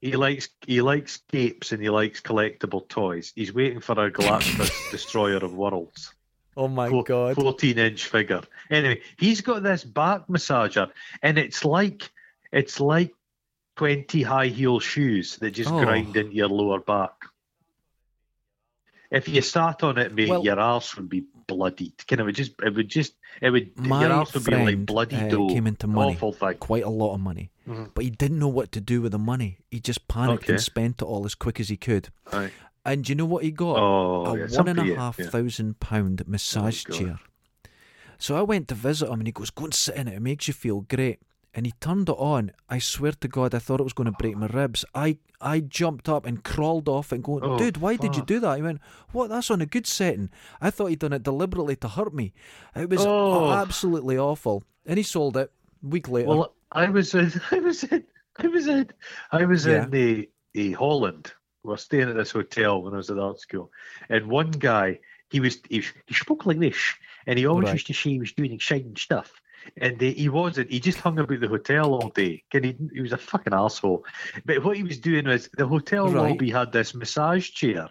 He 0.00 0.12
likes 0.16 0.48
he 0.66 0.82
likes 0.82 1.16
capes 1.32 1.72
and 1.72 1.82
he 1.82 1.88
likes 1.90 2.20
collectible 2.20 2.86
toys. 2.88 3.32
He's 3.34 3.52
waiting 3.54 3.80
for 3.80 3.92
a 3.92 4.10
Galactus 4.12 4.90
Destroyer 4.90 5.36
of 5.38 5.54
Worlds. 5.54 6.12
Oh 6.56 6.68
my 6.68 6.88
Four- 6.88 7.04
god! 7.04 7.34
14 7.36 7.78
inch 7.78 8.06
figure. 8.06 8.42
Anyway, 8.70 9.00
he's 9.18 9.40
got 9.40 9.62
this 9.62 9.82
back 9.84 10.26
massager, 10.28 10.90
and 11.22 11.38
it's 11.38 11.64
like 11.64 12.10
it's 12.52 12.78
like 12.80 13.12
20 13.76 14.22
high 14.22 14.46
heel 14.46 14.78
shoes 14.78 15.36
that 15.38 15.50
just 15.50 15.70
Oh. 15.70 15.80
grind 15.84 16.16
into 16.16 16.34
your 16.34 16.48
lower 16.48 16.78
back. 16.80 17.10
If 19.10 19.28
you 19.28 19.42
sat 19.42 19.82
on 19.84 19.98
it, 19.98 20.12
mate, 20.14 20.28
Well- 20.28 20.44
your 20.44 20.58
arse 20.58 20.96
would 20.96 21.08
be 21.08 21.24
bloodied. 21.46 21.92
Kind 22.08 22.20
of, 22.20 22.26
it 22.26 22.28
would 22.28 22.34
just, 22.36 22.52
it 22.64 22.74
would 22.74 22.88
just, 22.88 23.14
it 23.42 23.50
would, 23.50 23.78
My 23.78 24.02
your 24.02 24.12
arse 24.12 24.34
would 24.34 24.44
be 24.44 24.54
like 24.56 24.86
bloody 24.86 25.16
uh, 25.16 25.28
dough. 25.28 25.48
came 25.48 25.66
into 25.66 25.86
money. 25.86 26.12
Awful 26.14 26.32
thing. 26.32 26.54
Quite 26.54 26.84
a 26.84 26.88
lot 26.88 27.14
of 27.14 27.20
money, 27.20 27.50
Mhm. 27.68 27.90
but 27.94 28.02
he 28.04 28.10
didn't 28.10 28.38
know 28.38 28.48
what 28.48 28.72
to 28.72 28.80
do 28.80 29.02
with 29.02 29.12
the 29.12 29.18
money. 29.18 29.58
He 29.70 29.78
just 29.80 30.08
panicked 30.08 30.48
and 30.48 30.60
spent 30.60 31.02
it 31.02 31.04
all 31.04 31.24
as 31.26 31.34
quick 31.34 31.60
as 31.60 31.68
he 31.68 31.76
could. 31.76 32.08
Aye. 32.32 32.50
And 32.84 33.08
you 33.08 33.14
know 33.14 33.24
what 33.24 33.44
he 33.44 33.50
got? 33.50 33.78
Oh, 33.78 34.26
a 34.26 34.38
yeah, 34.38 34.56
one 34.58 34.68
and 34.68 34.78
a 34.78 34.94
half 34.94 35.18
yeah. 35.18 35.28
thousand 35.28 35.80
pound 35.80 36.22
massage 36.26 36.84
oh, 36.86 36.90
God. 36.92 36.98
chair. 36.98 37.18
So 38.18 38.36
I 38.36 38.42
went 38.42 38.68
to 38.68 38.74
visit 38.74 39.08
him 39.08 39.20
and 39.20 39.26
he 39.26 39.32
goes, 39.32 39.50
Go 39.50 39.64
and 39.64 39.74
sit 39.74 39.96
in 39.96 40.08
it, 40.08 40.14
it 40.14 40.22
makes 40.22 40.48
you 40.48 40.54
feel 40.54 40.82
great. 40.82 41.20
And 41.56 41.66
he 41.66 41.72
turned 41.80 42.08
it 42.08 42.16
on. 42.18 42.50
I 42.68 42.80
swear 42.80 43.12
to 43.12 43.28
God, 43.28 43.54
I 43.54 43.60
thought 43.60 43.78
it 43.78 43.84
was 43.84 43.92
going 43.92 44.06
to 44.06 44.12
break 44.18 44.36
my 44.36 44.46
ribs. 44.48 44.84
I, 44.92 45.18
I 45.40 45.60
jumped 45.60 46.08
up 46.08 46.26
and 46.26 46.42
crawled 46.42 46.88
off 46.88 47.12
and 47.12 47.22
going, 47.22 47.44
Oh, 47.44 47.56
Dude, 47.56 47.76
why 47.76 47.94
did 47.94 48.16
you 48.16 48.24
do 48.24 48.40
that? 48.40 48.56
He 48.56 48.62
went, 48.62 48.80
What? 49.12 49.28
That's 49.30 49.50
on 49.52 49.60
a 49.60 49.66
good 49.66 49.86
setting. 49.86 50.30
I 50.60 50.70
thought 50.70 50.86
he'd 50.86 50.98
done 50.98 51.12
it 51.12 51.22
deliberately 51.22 51.76
to 51.76 51.88
hurt 51.88 52.12
me. 52.12 52.32
It 52.74 52.90
was 52.90 53.04
Oh. 53.06 53.52
absolutely 53.52 54.18
awful. 54.18 54.64
And 54.84 54.98
he 54.98 55.04
sold 55.04 55.36
it 55.36 55.52
a 55.82 55.86
week 55.86 56.08
later. 56.08 56.28
Well, 56.28 56.54
I 56.72 56.90
was 56.90 57.14
in, 57.14 57.32
I 57.52 57.60
was 57.60 57.84
in, 57.84 58.04
I 58.36 58.46
was 58.48 58.66
in, 58.66 58.90
I 59.30 59.44
was 59.44 59.64
Yeah. 59.64 59.84
in 59.84 59.90
the, 59.90 60.28
the 60.54 60.72
Holland. 60.72 61.32
We 61.64 61.70
were 61.70 61.76
staying 61.78 62.10
at 62.10 62.16
this 62.16 62.30
hotel 62.32 62.82
when 62.82 62.92
I 62.94 62.98
was 62.98 63.10
at 63.10 63.18
art 63.18 63.40
school, 63.40 63.72
and 64.10 64.26
one 64.28 64.58
guy, 64.58 65.00
he 65.30 65.40
was 65.40 65.58
he, 65.68 65.82
he 66.06 66.14
spoke 66.14 66.44
like 66.46 66.58
this, 66.60 66.76
and 67.26 67.38
he 67.38 67.46
always 67.46 67.68
Right. 67.68 67.72
used 67.72 67.86
to 67.88 67.94
say 67.94 68.10
he 68.10 68.18
was 68.20 68.32
doing 68.32 68.52
exciting 68.52 68.96
stuff. 68.96 69.32
and 69.78 69.98
they, 69.98 70.10
he 70.12 70.28
wasn't. 70.28 70.70
He 70.70 70.78
just 70.78 71.00
hung 71.00 71.18
about 71.18 71.40
the 71.40 71.48
hotel 71.48 71.94
all 71.94 72.10
day. 72.10 72.44
And 72.52 72.64
he, 72.66 72.76
he 72.92 73.00
was 73.00 73.12
a 73.12 73.16
fucking 73.16 73.54
asshole. 73.54 74.04
But 74.44 74.62
what 74.62 74.76
he 74.76 74.82
was 74.82 74.98
doing 74.98 75.26
was 75.26 75.48
the 75.56 75.66
hotel 75.66 76.10
Right. 76.10 76.28
lobby 76.28 76.50
had 76.50 76.70
this 76.70 76.94
massage 76.94 77.50
chair, 77.50 77.88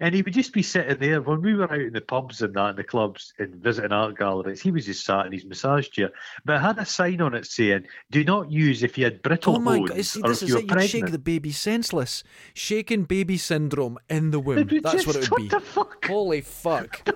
and 0.00 0.14
he 0.14 0.22
would 0.22 0.32
just 0.34 0.52
be 0.52 0.62
sitting 0.62 0.98
there 0.98 1.20
when 1.20 1.42
we 1.42 1.54
were 1.54 1.70
out 1.70 1.78
in 1.80 1.92
the 1.92 2.00
pubs 2.00 2.40
and 2.42 2.54
that 2.54 2.70
in 2.70 2.76
the 2.76 2.84
clubs 2.84 3.32
and 3.38 3.54
visiting 3.56 3.92
art 3.92 4.16
galleries. 4.18 4.60
He 4.62 4.70
was 4.70 4.86
just 4.86 5.04
sat 5.04 5.26
in 5.26 5.32
his 5.32 5.44
massage 5.44 5.88
chair, 5.90 6.10
but 6.44 6.56
it 6.56 6.60
had 6.60 6.78
a 6.78 6.86
sign 6.86 7.20
on 7.20 7.34
it 7.34 7.46
saying, 7.46 7.86
"Do 8.10 8.24
not 8.24 8.50
use 8.50 8.82
if 8.82 8.96
you 8.96 9.04
had 9.04 9.22
brittle 9.22 9.56
Oh 9.56 9.58
my 9.58 9.78
bones 9.78 9.90
god! 9.90 10.04
See, 10.04 10.22
or 10.22 10.28
this 10.28 10.42
if 10.42 10.42
is 10.44 10.48
you 10.48 10.54
were 10.56 10.60
it. 10.62 10.82
You'd 10.82 10.90
shake 10.90 11.10
the 11.10 11.18
baby 11.18 11.52
senseless, 11.52 12.24
shaking 12.54 13.04
baby 13.04 13.36
syndrome 13.36 13.98
in 14.08 14.30
the 14.30 14.40
womb. 14.40 14.68
That's 14.82 15.06
what 15.06 15.16
it 15.16 15.20
just- 15.20 15.30
would 15.30 15.42
be. 15.42 15.48
The 15.48 15.60
fuck? 15.60 16.06
Holy 16.06 16.40
fuck! 16.40 17.06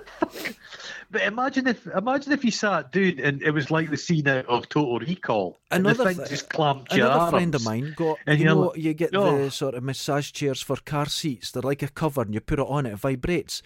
But 1.11 1.21
imagine 1.23 1.67
if 1.67 1.85
imagine 1.87 2.31
if 2.33 2.43
you 2.43 2.51
sat 2.51 2.91
down 2.91 3.19
and 3.19 3.41
it 3.41 3.51
was 3.51 3.69
like 3.71 3.89
the 3.89 3.97
scene 3.97 4.27
out 4.27 4.45
of 4.47 4.67
Total 4.69 4.99
Recall. 4.99 5.57
and 5.71 5.85
Another 5.85 6.03
the 6.03 6.09
thing 6.09 6.17
th- 6.17 6.29
just 6.29 6.49
clamped 6.49 6.93
your 6.93 7.05
Another 7.07 7.31
friend 7.31 7.53
of 7.55 7.63
mine 7.63 7.93
got. 7.95 8.17
And 8.25 8.39
you 8.39 8.45
know, 8.45 8.59
like, 8.59 8.77
you 8.77 8.93
get 8.93 9.15
"Oh." 9.15 9.45
the 9.45 9.51
sort 9.51 9.75
of 9.75 9.83
massage 9.83 10.31
chairs 10.31 10.61
for 10.61 10.77
car 10.77 11.05
seats. 11.07 11.51
They're 11.51 11.61
like 11.61 11.83
a 11.83 11.87
cover, 11.89 12.21
and 12.21 12.33
you 12.33 12.41
put 12.41 12.59
it 12.59 12.65
on, 12.67 12.85
it 12.85 12.95
vibrates. 12.95 13.61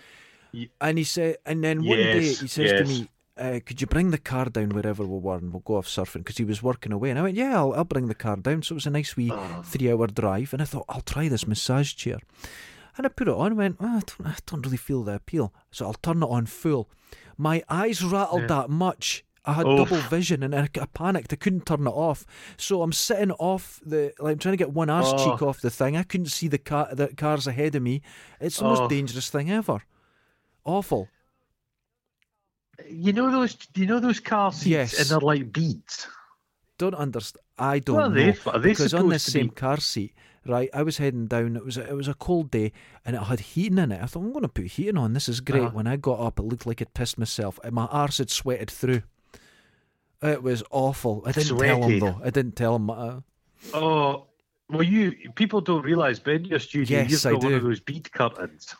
And 0.82 0.98
he 0.98 1.04
said, 1.04 1.38
and 1.46 1.64
then 1.64 1.86
one 1.86 1.98
day 1.98 2.20
he 2.22 2.48
says 2.48 2.82
to 2.82 2.86
me, 2.86 3.08
uh, 3.38 3.60
"Could 3.66 3.80
you 3.82 3.88
bring 3.88 4.12
the 4.12 4.18
car 4.18 4.46
down 4.46 4.70
wherever 4.70 5.04
we 5.06 5.20
were, 5.20 5.38
and 5.38 5.54
we'll 5.54 5.62
go 5.62 5.78
off 5.78 5.88
surfing?" 5.88 6.20
Because 6.20 6.38
he 6.38 6.44
was 6.44 6.62
working 6.64 6.92
away, 6.92 7.10
and 7.12 7.20
I 7.20 7.22
went, 7.22 7.38
"Yeah, 7.38 7.56
I'll, 7.58 7.74
I'll 7.74 7.84
bring 7.86 8.08
the 8.08 8.16
car 8.16 8.36
down." 8.36 8.64
So 8.64 8.74
it 8.74 8.78
was 8.78 8.86
a 8.88 8.90
nice 8.90 9.16
wee 9.16 9.32
Oh. 9.32 9.62
three-hour 9.64 10.08
drive, 10.08 10.52
and 10.54 10.62
I 10.62 10.66
thought 10.66 10.86
I'll 10.90 11.02
try 11.02 11.30
this 11.30 11.48
massage 11.48 11.94
chair. 11.94 12.18
And 12.98 13.06
I 13.06 13.10
put 13.10 13.30
it 13.30 13.34
on, 13.34 13.48
and 13.48 13.58
went, 13.58 13.78
oh, 13.80 13.86
I, 13.86 14.00
don't, 14.02 14.28
I 14.28 14.36
don't 14.46 14.66
really 14.66 14.76
feel 14.76 15.04
the 15.04 15.14
appeal, 15.14 15.54
so 15.72 15.86
I'll 15.86 15.94
turn 15.94 16.22
it 16.22 16.26
on 16.26 16.48
full. 16.48 16.90
My 17.42 17.64
eyes 17.70 18.04
rattled 18.04 18.42
Yeah. 18.42 18.48
that 18.48 18.70
much. 18.70 19.24
I 19.46 19.54
had 19.54 19.66
Oof. 19.66 19.78
double 19.90 20.02
vision, 20.10 20.44
and 20.44 20.54
I, 20.54 20.68
I 20.80 20.86
panicked. 20.94 21.32
I 21.32 21.38
couldn't 21.38 21.66
turn 21.66 21.88
it 21.88 21.92
off, 21.92 22.26
so 22.58 22.82
I'm 22.84 22.92
sitting 22.92 23.32
off 23.32 23.80
the. 23.84 24.14
Like, 24.20 24.34
I'm 24.34 24.38
trying 24.40 24.54
to 24.54 24.58
get 24.58 24.74
one 24.74 24.90
oh. 24.90 25.02
cheek 25.18 25.42
Oh. 25.42 25.48
off 25.48 25.62
the 25.62 25.70
thing. 25.72 25.96
I 25.96 26.04
couldn't 26.04 26.28
see 26.28 26.50
the 26.50 26.58
car, 26.58 26.90
the 26.94 27.08
cars 27.16 27.48
ahead 27.48 27.74
of 27.76 27.82
me. 27.82 28.02
It's 28.42 28.58
the 28.58 28.66
Oh. 28.66 28.76
most 28.76 28.90
dangerous 28.90 29.30
thing 29.30 29.50
ever. 29.50 29.82
Awful. 30.66 31.08
You 32.88 33.14
know 33.14 33.32
those? 33.32 33.56
Do 33.56 33.82
you 33.82 33.88
know 33.88 34.00
those 34.02 34.20
car 34.20 34.52
seats, 34.52 34.66
Yes. 34.68 35.00
and 35.00 35.08
they're 35.10 35.20
like 35.20 35.52
beads. 35.52 36.08
Don't 36.78 36.96
understand. 36.96 37.44
I 37.58 37.80
don't 37.80 38.00
are 38.00 38.10
know. 38.10 38.16
they 38.34 38.60
because 38.70 38.94
on 38.94 39.10
the 39.10 39.20
same 39.20 39.48
be- 39.48 39.56
car 39.56 39.80
seat, 39.80 40.14
right, 40.46 40.70
I 40.74 40.84
was 40.84 40.98
heading 40.98 41.28
down. 41.28 41.56
It 41.56 41.66
was 41.66 41.78
a, 41.78 41.88
it 41.88 41.96
was 41.96 42.08
a 42.08 42.14
cold 42.14 42.52
day, 42.52 42.72
and 43.06 43.16
it 43.16 43.24
had 43.24 43.40
heating 43.40 43.78
in 43.78 43.92
it. 43.92 44.02
I 44.02 44.06
thought 44.06 44.22
I'm 44.22 44.32
going 44.32 44.44
to 44.44 44.50
put 44.50 44.66
heating 44.66 44.98
on. 44.98 45.14
This 45.14 45.30
is 45.30 45.42
great. 45.42 45.62
Uh-huh. 45.64 45.72
When 45.72 45.88
I 45.88 45.96
got 45.96 46.20
up, 46.20 46.40
it 46.40 46.44
looked 46.44 46.66
like 46.66 46.82
I'd 46.82 46.94
pissed 46.94 47.18
myself, 47.18 47.60
my 47.72 47.86
arse 47.86 48.18
had 48.20 48.30
sweated 48.30 48.70
through. 48.72 49.04
It 50.22 50.44
was 50.44 50.64
awful. 50.72 51.24
I 51.26 51.32
didn't 51.32 51.58
tell 51.58 51.58
Sweaty. 51.82 51.94
him 51.94 52.00
though. 52.00 52.22
I 52.24 52.30
didn't 52.30 52.56
tell 52.56 52.76
him. 52.76 52.90
Uh, 52.90 53.20
Oh, 53.74 54.28
well, 54.70 54.84
you 54.84 55.14
people 55.36 55.62
don't 55.62 55.82
realise, 55.84 56.20
but 56.20 56.34
in 56.36 56.46
your 56.46 56.60
studio, 56.60 57.00
Yes, 57.00 57.12
you've 57.12 57.26
I 57.26 57.32
got 57.32 57.44
one 57.44 57.54
of 57.54 57.64
those 57.64 57.80
bead 57.80 58.12
curtains. 58.12 58.76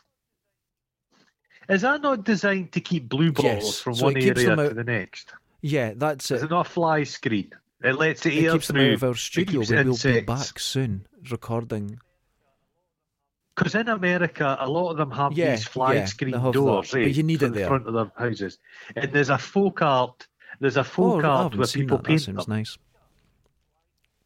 Is 1.68 1.82
that 1.82 2.02
not 2.02 2.24
designed 2.24 2.72
to 2.72 2.80
keep 2.80 3.08
blue 3.08 3.30
balls 3.32 3.44
Yes, 3.46 3.78
from 3.80 3.94
so 3.94 4.04
one 4.06 4.16
it 4.16 4.24
area 4.36 4.56
them 4.56 4.68
to 4.68 4.74
the 4.74 4.84
next? 4.84 5.32
yeah, 5.62 5.92
that's 5.96 6.30
Is 6.30 6.42
it. 6.42 6.46
it 6.46 6.50
not 6.50 6.66
a 6.66 6.70
fly 6.70 7.04
screen? 7.04 7.50
It 7.82 7.94
lets 7.98 8.22
the 8.22 8.38
It 8.38 8.44
air 8.46 8.52
keeps 8.52 8.66
them 8.68 8.76
out 8.76 8.92
of 8.92 9.04
our 9.04 9.14
studio. 9.14 9.62
where 9.62 9.84
we'll 9.84 9.96
be 9.96 10.20
back 10.20 10.58
soon, 10.58 11.06
recording. 11.30 11.98
Because 13.56 13.74
in 13.74 13.88
America, 13.88 14.56
a 14.60 14.68
lot 14.68 14.90
of 14.90 14.96
them 14.96 15.10
have 15.10 15.32
Yeah, 15.32 15.50
these 15.52 15.66
fly 15.66 15.94
yeah, 15.94 16.04
screen 16.06 16.32
that, 16.32 16.52
doors, 16.52 16.90
but 16.92 17.00
eh, 17.02 17.06
you 17.06 17.22
need 17.22 17.42
it 17.42 17.48
the 17.48 17.58
there. 17.58 17.66
front 17.68 17.86
of 17.86 17.94
their 17.94 18.10
houses. 18.16 18.58
And 18.96 19.12
there's 19.12 19.28
a 19.30 19.38
folk 19.38 19.82
art. 19.82 20.26
There's 20.60 20.76
a 20.76 20.80
Oh, 20.80 20.84
folk 20.84 21.24
I 21.24 21.28
art 21.28 21.56
where 21.56 21.66
people 21.66 21.96
that. 21.98 22.04
That 22.04 22.08
paint 22.08 22.20
sounds 22.22 22.46
them. 22.46 22.56
nice. 22.56 22.78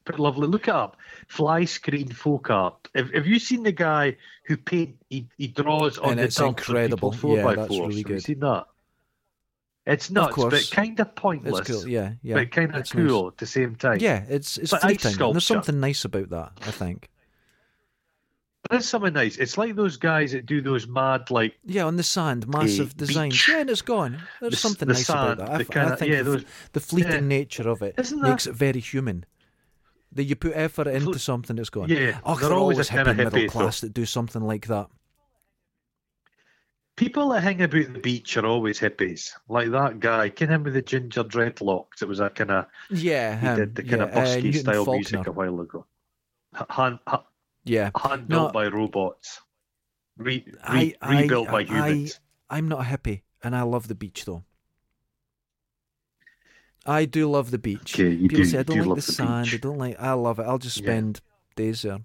But 0.05 0.21
lovely, 0.21 0.47
look 0.49 0.69
it 0.69 0.75
up. 0.75 0.97
Fly 1.29 1.65
screen 1.65 2.09
folk 2.13 2.51
art. 2.51 2.89
Have, 2.95 3.11
have 3.15 3.27
you 3.27 3.39
seen 3.39 3.63
the 3.63 3.73
guy 3.73 4.17
who 4.47 4.57
paint? 4.57 4.97
He, 5.09 5.29
he 5.39 5.49
draws 5.49 5.97
on 5.99 6.11
And 6.11 6.19
the 6.19 6.25
it's 6.25 6.39
incredible. 6.41 7.11
four 7.13 7.39
Yeah, 7.39 7.45
by 7.45 7.55
that's 7.57 7.69
fours. 7.69 7.89
really 7.89 8.03
Have 8.03 8.11
you 8.11 8.21
seen 8.21 8.41
that? 8.41 8.67
It's 9.87 10.11
nuts, 10.11 10.37
but 10.37 10.71
kind 10.73 10.99
of 10.99 11.15
pointless. 11.15 11.61
It's 11.61 11.71
cool. 11.71 11.89
Yeah, 11.89 12.13
yeah. 12.23 12.35
but 12.37 12.51
kind 12.51 12.71
of 12.71 12.77
it's 12.81 12.95
nice. 12.95 13.07
cool 13.07 13.29
at 13.29 13.37
the 13.37 13.47
same 13.47 13.75
time. 13.77 13.99
Yeah, 14.01 14.25
it's 14.29 14.57
it's 14.57 14.73
like 14.73 14.81
fleeting. 14.81 15.21
and 15.21 15.35
There's 15.35 15.47
something 15.47 15.79
nice 15.79 16.05
about 16.07 16.31
that. 16.31 16.53
I 16.63 16.71
think. 16.71 17.11
There's 18.71 18.89
something 18.89 19.13
nice. 19.13 19.37
It's 19.37 19.59
like 19.59 19.77
those 19.77 19.99
guys 19.99 20.33
that 20.33 20.47
do 20.47 20.63
those 20.63 20.87
mad, 20.87 21.31
like 21.31 21.55
Yeah, 21.67 21.85
on 21.85 21.97
the 21.97 22.03
sand, 22.03 22.49
massive 22.49 22.97
designs. 22.97 23.35
beach. 23.35 23.49
Yeah, 23.51 23.61
and 23.61 23.69
it's 23.69 23.83
gone. 23.83 24.23
There's 24.41 24.53
The 24.53 24.57
something 24.57 24.89
the 24.89 24.95
nice 24.95 25.07
sand, 25.07 25.33
about 25.35 25.47
that. 25.49 25.55
I, 25.55 25.59
the 25.59 25.65
kinda- 25.67 25.97
think 25.99 26.11
yeah, 26.13 26.23
the, 26.23 26.31
those- 26.31 26.45
the 26.73 26.81
fleeting 26.81 27.13
yeah. 27.13 27.21
nature 27.21 27.69
of 27.69 27.83
it 27.83 27.95
makes 28.17 28.47
it 28.47 28.55
very 28.55 28.81
human. 28.81 29.27
That 30.13 30.25
you 30.25 30.37
put 30.37 30.53
effort 30.55 30.87
into 30.87 31.19
something 31.19 31.57
that's 31.57 31.69
gone. 31.71 31.89
yeah, 31.91 32.21
oh, 32.25 32.37
they're 32.39 32.49
they're 32.49 32.57
always 32.57 32.77
always 32.77 32.89
a 32.89 32.93
kinda 32.93 33.13
hippie 33.13 33.17
middle 33.17 33.33
hippie, 33.41 33.49
class 33.51 33.81
that 33.81 33.93
do 33.93 34.07
something 34.07 34.43
like 34.43 34.69
that. 34.69 34.89
People 36.97 37.29
that 37.31 37.43
hang 37.43 37.61
about 37.63 37.93
the 37.93 37.99
beach 37.99 38.37
are 38.37 38.47
always 38.47 38.79
hippies. 38.81 39.31
Like 39.49 39.71
that 39.71 40.01
guy, 40.01 40.29
can 40.29 40.49
him 40.51 40.63
with 40.65 40.75
the 40.75 40.83
ginger 40.83 41.25
dreadlocks. 41.25 42.03
It 42.03 42.09
was 42.09 42.21
a 42.21 42.31
kind 42.31 42.51
of 42.51 42.67
Yeah, 42.91 43.39
he 43.39 43.47
him. 43.47 43.57
did 43.57 43.75
the 43.75 43.83
kind 43.83 43.97
yeah, 44.03 44.05
of 44.05 44.11
busky 44.13 44.55
uh, 44.55 44.59
style 44.59 44.85
Faulkner. 44.85 44.95
music 44.99 45.27
a 45.27 45.33
while 45.33 45.61
ago. 45.61 45.87
Hand, 46.71 46.99
h- 47.13 47.21
Yeah, 47.65 47.91
hand 47.97 48.29
No. 48.29 48.39
built 48.43 48.53
by 48.53 48.67
robots, 48.69 49.41
re, 50.19 50.45
re, 50.47 50.55
I, 50.63 50.95
I, 51.03 51.23
rebuilt 51.23 51.49
by 51.49 51.61
I, 51.61 51.65
humans. 51.65 52.21
I'm 52.49 52.69
not 52.69 52.81
a 52.81 52.85
hippie, 52.85 53.23
and 53.43 53.57
I 53.57 53.63
love 53.63 53.89
the 53.89 53.95
beach 53.97 54.25
though. 54.25 54.45
I 56.87 57.07
do 57.07 57.31
love 57.31 57.51
the 57.51 57.59
beach. 57.59 57.95
Okay, 57.95 58.11
you 58.11 58.29
People 58.29 58.45
do- 58.45 58.51
say 58.51 58.59
I 58.59 58.63
don't 58.63 58.77
do 58.77 58.85
like 58.85 59.01
the 59.01 59.07
the 59.07 59.13
sand. 59.13 59.45
beach. 59.47 59.55
I 59.55 59.57
don't 59.57 59.79
like. 59.79 59.99
I 60.01 60.13
love 60.13 60.39
it. 60.39 60.43
I'll 60.43 60.59
just 60.59 60.77
Yeah. 60.79 60.85
spend 60.85 61.21
days 61.57 61.83
there. 61.83 62.01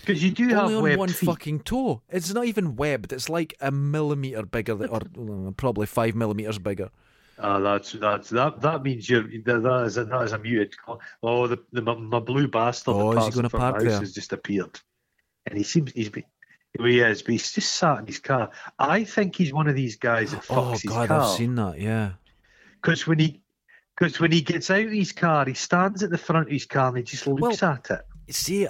Because 0.00 0.22
you 0.24 0.30
do 0.30 0.44
Only 0.54 0.90
have 0.90 0.92
on 0.92 0.98
one 0.98 1.08
feet. 1.10 1.26
fucking 1.26 1.60
toe. 1.60 2.02
It's 2.08 2.32
not 2.32 2.46
even 2.46 2.76
webbed. 2.76 3.12
It's 3.12 3.28
like 3.28 3.54
a 3.60 3.70
millimeter 3.70 4.44
bigger, 4.44 4.74
than, 4.74 4.88
or 4.88 5.48
uh, 5.48 5.50
probably 5.52 5.86
five 5.86 6.14
millimeters 6.14 6.58
bigger. 6.58 6.90
Ah, 7.38 7.58
that's 7.58 7.92
that's 7.92 8.28
that. 8.30 8.60
That 8.60 8.82
means 8.82 9.08
you're 9.08 9.22
that, 9.22 9.62
that 9.62 9.84
is 9.86 9.96
a, 9.96 10.04
that 10.04 10.22
is 10.22 10.32
a 10.32 10.38
muted. 10.38 10.74
Oh, 11.22 11.46
the, 11.46 11.58
the 11.72 11.80
my, 11.82 12.18
blue 12.18 12.48
bastard. 12.48 12.94
Oh, 12.94 13.12
is 13.12 13.26
he 13.26 13.30
front 13.30 13.46
of 13.46 13.52
park 13.52 13.74
house 13.76 13.84
there? 13.84 13.98
Has 14.00 14.12
just 14.12 14.32
appeared, 14.32 14.78
and 15.46 15.56
he 15.56 15.64
seems 15.64 15.92
he's 15.92 16.10
been. 16.10 16.24
He 16.78 17.00
is, 17.00 17.22
but 17.22 17.32
he's 17.32 17.50
just 17.50 17.72
sat 17.72 17.98
in 17.98 18.06
his 18.06 18.20
car. 18.20 18.50
I 18.78 19.04
think 19.04 19.34
he's 19.34 19.52
one 19.52 19.66
of 19.68 19.74
these 19.74 19.96
guys 19.96 20.30
that 20.30 20.42
fucks 20.42 20.56
Oh 20.56 20.70
his 20.72 20.82
god, 20.82 21.08
car. 21.08 21.22
I've 21.22 21.36
seen 21.36 21.56
that. 21.56 21.80
Yeah. 21.80 22.12
Because 22.80 23.06
when 23.06 23.18
he, 23.18 23.40
because 23.98 24.20
when 24.20 24.30
he 24.30 24.40
gets 24.40 24.70
out 24.70 24.84
of 24.84 24.92
his 24.92 25.10
car, 25.12 25.44
he 25.46 25.54
stands 25.54 26.02
at 26.02 26.10
the 26.10 26.18
front 26.18 26.46
of 26.46 26.52
his 26.52 26.66
car 26.66 26.88
and 26.88 26.98
he 26.98 27.02
just 27.02 27.26
looks 27.26 27.62
at 27.62 27.90
it, 27.90 28.34
See, 28.34 28.68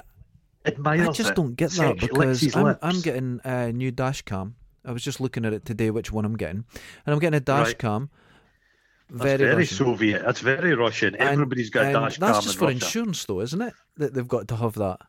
admires 0.64 1.08
I 1.08 1.12
just 1.12 1.30
it, 1.30 1.36
don't 1.36 1.54
get 1.54 1.70
that 1.72 1.98
because 1.98 2.54
I'm. 2.56 2.76
I'm 2.82 3.00
getting 3.00 3.40
a 3.44 3.72
new 3.72 3.90
dash 3.90 4.22
cam. 4.22 4.56
I 4.84 4.92
was 4.92 5.02
just 5.02 5.20
looking 5.20 5.44
at 5.44 5.52
it 5.52 5.64
today, 5.64 5.90
which 5.90 6.10
one 6.12 6.24
I'm 6.24 6.36
getting, 6.36 6.64
and 7.06 7.12
I'm 7.14 7.18
getting 7.18 7.36
a 7.36 7.40
dash 7.40 7.66
Right. 7.68 7.78
cam. 7.78 8.10
That's 9.10 9.22
Very, 9.24 9.38
very, 9.38 9.54
Russian. 9.56 9.76
Soviet. 9.76 10.22
That's 10.24 10.40
very 10.40 10.74
Russian. 10.74 11.14
And- 11.16 11.28
Everybody's 11.30 11.68
got 11.70 11.82
a 11.82 11.86
and 11.86 11.94
dash 11.94 12.18
That's 12.18 12.44
just 12.44 12.58
for 12.58 12.66
Russia. 12.66 12.74
insurance, 12.76 13.24
though, 13.24 13.40
isn't 13.40 13.60
it? 13.60 13.74
That 13.96 14.14
they've 14.14 14.28
got 14.28 14.46
to 14.48 14.56
have 14.56 14.74
that. 14.74 15.00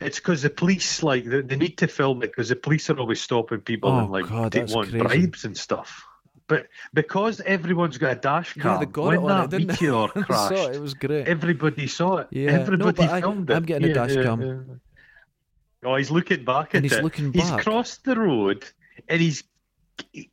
It's 0.00 0.18
because 0.20 0.42
the 0.42 0.50
police 0.50 1.02
like 1.02 1.24
they, 1.24 1.40
they 1.40 1.56
need 1.56 1.78
to 1.78 1.88
film 1.88 2.22
it 2.22 2.28
because 2.28 2.50
the 2.50 2.56
police 2.56 2.88
are 2.90 2.98
always 2.98 3.20
stopping 3.20 3.60
people 3.60 3.90
Oh, 3.90 3.98
and 4.00 4.10
like 4.10 4.28
God, 4.28 4.52
they 4.52 4.62
want 4.64 4.90
crazy. 4.90 4.98
bribes 5.04 5.44
and 5.44 5.56
stuff. 5.56 6.06
But 6.48 6.66
because 6.94 7.40
everyone's 7.42 7.98
got 7.98 8.12
a 8.16 8.20
dash 8.20 8.54
cam, 8.54 8.72
yeah, 8.72 8.78
they 8.78 8.86
got 8.86 9.04
when 9.06 9.14
it 9.14 9.18
on 9.18 9.28
that 9.28 9.44
it, 9.44 9.50
didn't 9.58 9.66
meteor? 9.68 10.08
Crashed, 10.24 10.48
saw 10.56 10.66
it. 10.68 10.76
It 10.76 10.80
was 10.80 10.94
great. 10.94 11.28
everybody 11.28 11.86
saw 11.86 12.16
it. 12.18 12.28
Yeah. 12.30 12.50
No, 12.56 12.60
everybody 12.62 13.02
I- 13.04 13.20
filmed 13.20 13.50
it. 13.50 13.54
I'm 13.54 13.64
getting 13.64 13.84
a 13.84 13.88
Yeah, 13.88 13.94
dash 13.94 14.14
yeah, 14.14 14.22
cam. 14.22 14.40
yeah. 14.40 15.88
Oh, 15.90 15.94
he's 15.96 16.10
looking 16.10 16.44
back 16.44 16.74
And 16.74 16.84
at 16.84 16.90
he's 16.90 16.98
it. 16.98 17.04
looking 17.04 17.32
He's 17.32 17.50
crossed 17.52 18.04
the 18.04 18.16
road 18.18 18.64
and 19.08 19.20
he's 19.20 19.44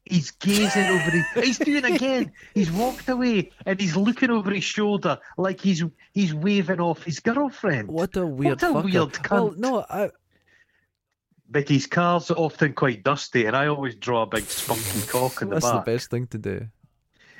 he's 0.05 0.31
gazing 0.31 0.85
over 0.85 1.09
his. 1.11 1.25
He's 1.45 1.57
doing 1.59 1.83
it 1.85 1.95
again. 1.95 2.31
He's 2.53 2.71
walked 2.71 3.09
away 3.09 3.51
and 3.65 3.79
he's 3.79 3.95
looking 3.95 4.31
over 4.31 4.51
his 4.51 4.63
shoulder 4.63 5.19
like 5.37 5.59
he's 5.59 5.83
he's 6.13 6.33
waving 6.33 6.79
off 6.79 7.03
his 7.03 7.19
girlfriend. 7.19 7.89
What 7.89 8.15
a 8.15 8.25
weird 8.25 8.61
what 8.61 8.71
a 8.71 8.73
fucker. 8.73 8.91
weird 8.91 9.29
Well, 9.31 9.53
no, 9.57 9.85
I, 9.89 10.09
But 11.49 11.69
his 11.69 11.85
car's 11.85 12.31
often 12.31 12.73
quite 12.73 13.03
dusty, 13.03 13.45
and 13.45 13.55
I 13.55 13.67
always 13.67 13.95
draw 13.95 14.23
a 14.23 14.25
big 14.25 14.45
spunky 14.45 15.07
cock 15.07 15.41
in 15.41 15.49
the 15.49 15.55
that's 15.55 15.71
the 15.71 15.79
best 15.79 16.09
thing 16.09 16.27
to 16.27 16.37
do. 16.37 16.67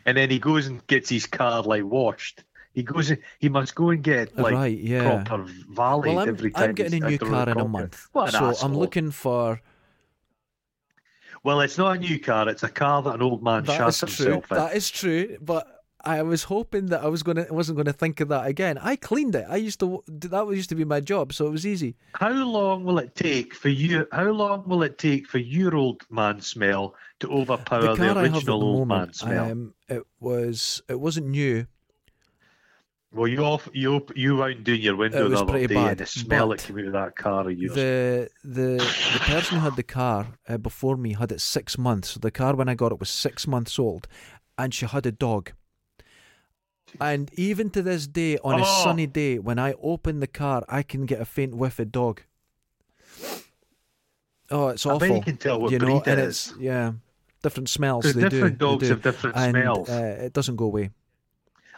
And 0.05 0.15
then 0.15 0.29
he 0.29 0.37
goes 0.37 0.67
and 0.67 0.85
gets 0.87 1.09
his 1.09 1.25
car 1.25 1.63
like 1.63 1.83
washed. 1.83 2.43
He 2.73 2.83
goes. 2.83 3.11
He 3.39 3.49
must 3.49 3.73
go 3.73 3.89
and 3.89 4.03
get 4.03 4.37
like 4.37 4.53
right, 4.53 4.77
yeah. 4.77 5.23
proper 5.23 5.45
valley 5.69 6.09
Well, 6.09 6.19
I'm, 6.19 6.29
every 6.29 6.51
time. 6.51 6.69
I'm 6.69 6.75
getting 6.75 7.03
a 7.03 7.09
new 7.09 7.17
car 7.17 7.49
in 7.49 7.57
a 7.57 7.67
month. 7.67 8.07
So 8.13 8.53
I'm 8.61 8.75
looking 8.75 9.11
for. 9.11 9.61
Well, 11.43 11.61
it's 11.61 11.77
not 11.77 11.97
a 11.97 11.99
new 11.99 12.19
car. 12.19 12.49
It's 12.49 12.63
a 12.63 12.69
car 12.69 13.03
that 13.03 13.15
an 13.15 13.21
old 13.21 13.43
man 13.43 13.63
That 13.65 13.77
shot 13.77 13.89
is 13.89 13.99
true. 13.99 14.25
himself 14.25 14.51
in. 14.51 14.57
That 14.57 14.75
is 14.75 14.89
true. 14.89 15.37
But 15.39 15.74
I 16.05 16.21
was 16.21 16.43
hoping 16.43 16.85
that 16.87 17.01
I 17.03 17.07
was 17.07 17.23
gonna 17.23 17.47
wasn't 17.49 17.77
gonna 17.77 17.91
think 17.93 18.19
of 18.19 18.27
that 18.29 18.45
again. 18.45 18.77
I 18.77 18.95
cleaned 18.95 19.33
it. 19.35 19.45
I 19.49 19.55
used 19.55 19.79
to 19.79 20.03
that 20.07 20.45
was 20.45 20.55
used 20.57 20.69
to 20.69 20.75
be 20.75 20.85
my 20.85 20.99
job, 20.99 21.33
so 21.33 21.47
it 21.47 21.51
was 21.51 21.65
easy. 21.65 21.95
How 22.13 22.29
long 22.31 22.83
will 22.83 22.99
it 22.99 23.15
take 23.15 23.55
for 23.55 23.69
you? 23.69 24.07
How 24.11 24.29
long 24.29 24.67
will 24.67 24.83
it 24.83 24.97
take 24.99 25.27
for 25.27 25.39
your 25.39 25.75
old 25.75 26.03
man 26.11 26.41
smell 26.41 26.93
to 27.21 27.31
overpower 27.31 27.81
The 27.81 27.87
the, 27.91 27.95
car 27.97 28.05
I 28.05 28.07
have 28.07 28.17
at 28.17 28.23
the 28.31 28.35
original 28.37 28.63
old 28.63 28.87
man 28.87 29.13
smell? 29.13 29.51
um, 29.51 29.73
it 29.89 30.03
was 30.19 30.81
it 30.87 30.99
wasn't 30.99 31.27
new. 31.27 31.65
well, 33.11 33.27
you 33.27 33.39
off 33.43 33.67
you 33.73 34.05
you 34.15 34.43
out 34.43 34.63
doing 34.63 34.81
your 34.81 34.95
window 34.97 35.25
It 35.25 35.29
the 35.29 35.37
other 35.37 35.51
pretty 35.51 35.67
day, 35.67 35.75
bad, 35.75 35.89
and 35.91 35.99
the 35.99 36.05
smell 36.05 36.49
that 36.49 36.59
came 36.59 36.77
out 36.79 36.85
of 36.85 36.93
that 36.93 37.15
car 37.15 37.49
of 37.49 37.57
yours. 37.57 37.73
The 37.73 38.29
the 38.43 38.77
the 39.13 39.19
person 39.21 39.57
who 39.57 39.63
had 39.63 39.75
the 39.75 39.83
car 39.83 40.27
uh, 40.47 40.57
before 40.57 40.97
me 40.97 41.13
had 41.13 41.31
it 41.31 41.41
six 41.41 41.77
months. 41.77 42.09
So 42.11 42.19
the 42.19 42.31
car 42.31 42.55
when 42.55 42.69
I 42.69 42.75
got 42.75 42.91
it 42.91 42.99
was 42.99 43.09
six 43.09 43.47
months 43.47 43.79
old, 43.79 44.07
and 44.57 44.73
she 44.73 44.85
had 44.85 45.05
a 45.05 45.11
dog. 45.11 45.51
And 46.99 47.31
even 47.35 47.69
to 47.71 47.81
this 47.81 48.07
day, 48.07 48.37
on 48.43 48.59
a 48.59 48.63
Oh. 48.63 48.83
sunny 48.83 49.07
day, 49.07 49.39
when 49.39 49.59
I 49.59 49.73
open 49.81 50.19
the 50.19 50.27
car, 50.27 50.63
I 50.69 50.83
can 50.83 51.05
get 51.05 51.19
a 51.21 51.25
faint 51.25 51.55
whiff 51.55 51.79
of 51.79 51.91
dog. 51.91 52.21
Oh, 54.51 54.67
it's 54.69 54.85
I 54.85 54.89
bet 54.97 55.01
awful. 55.03 55.15
you 55.17 55.21
can 55.23 55.37
tell 55.37 55.59
what 55.59 55.71
you 55.71 55.79
know, 55.79 55.99
breed 56.01 56.13
it 56.13 56.19
it's 56.19 56.53
yeah, 56.59 56.93
different 57.41 57.67
smells. 57.69 58.05
They 58.05 58.21
different 58.29 58.31
do, 58.59 58.65
they 58.65 58.71
dogs 58.71 58.83
do. 58.83 58.89
have 58.89 59.01
different 59.01 59.35
and 59.37 59.51
smells. 59.51 59.89
uh, 59.89 60.17
it 60.25 60.33
doesn't 60.33 60.55
go 60.55 60.65
away. 60.65 60.91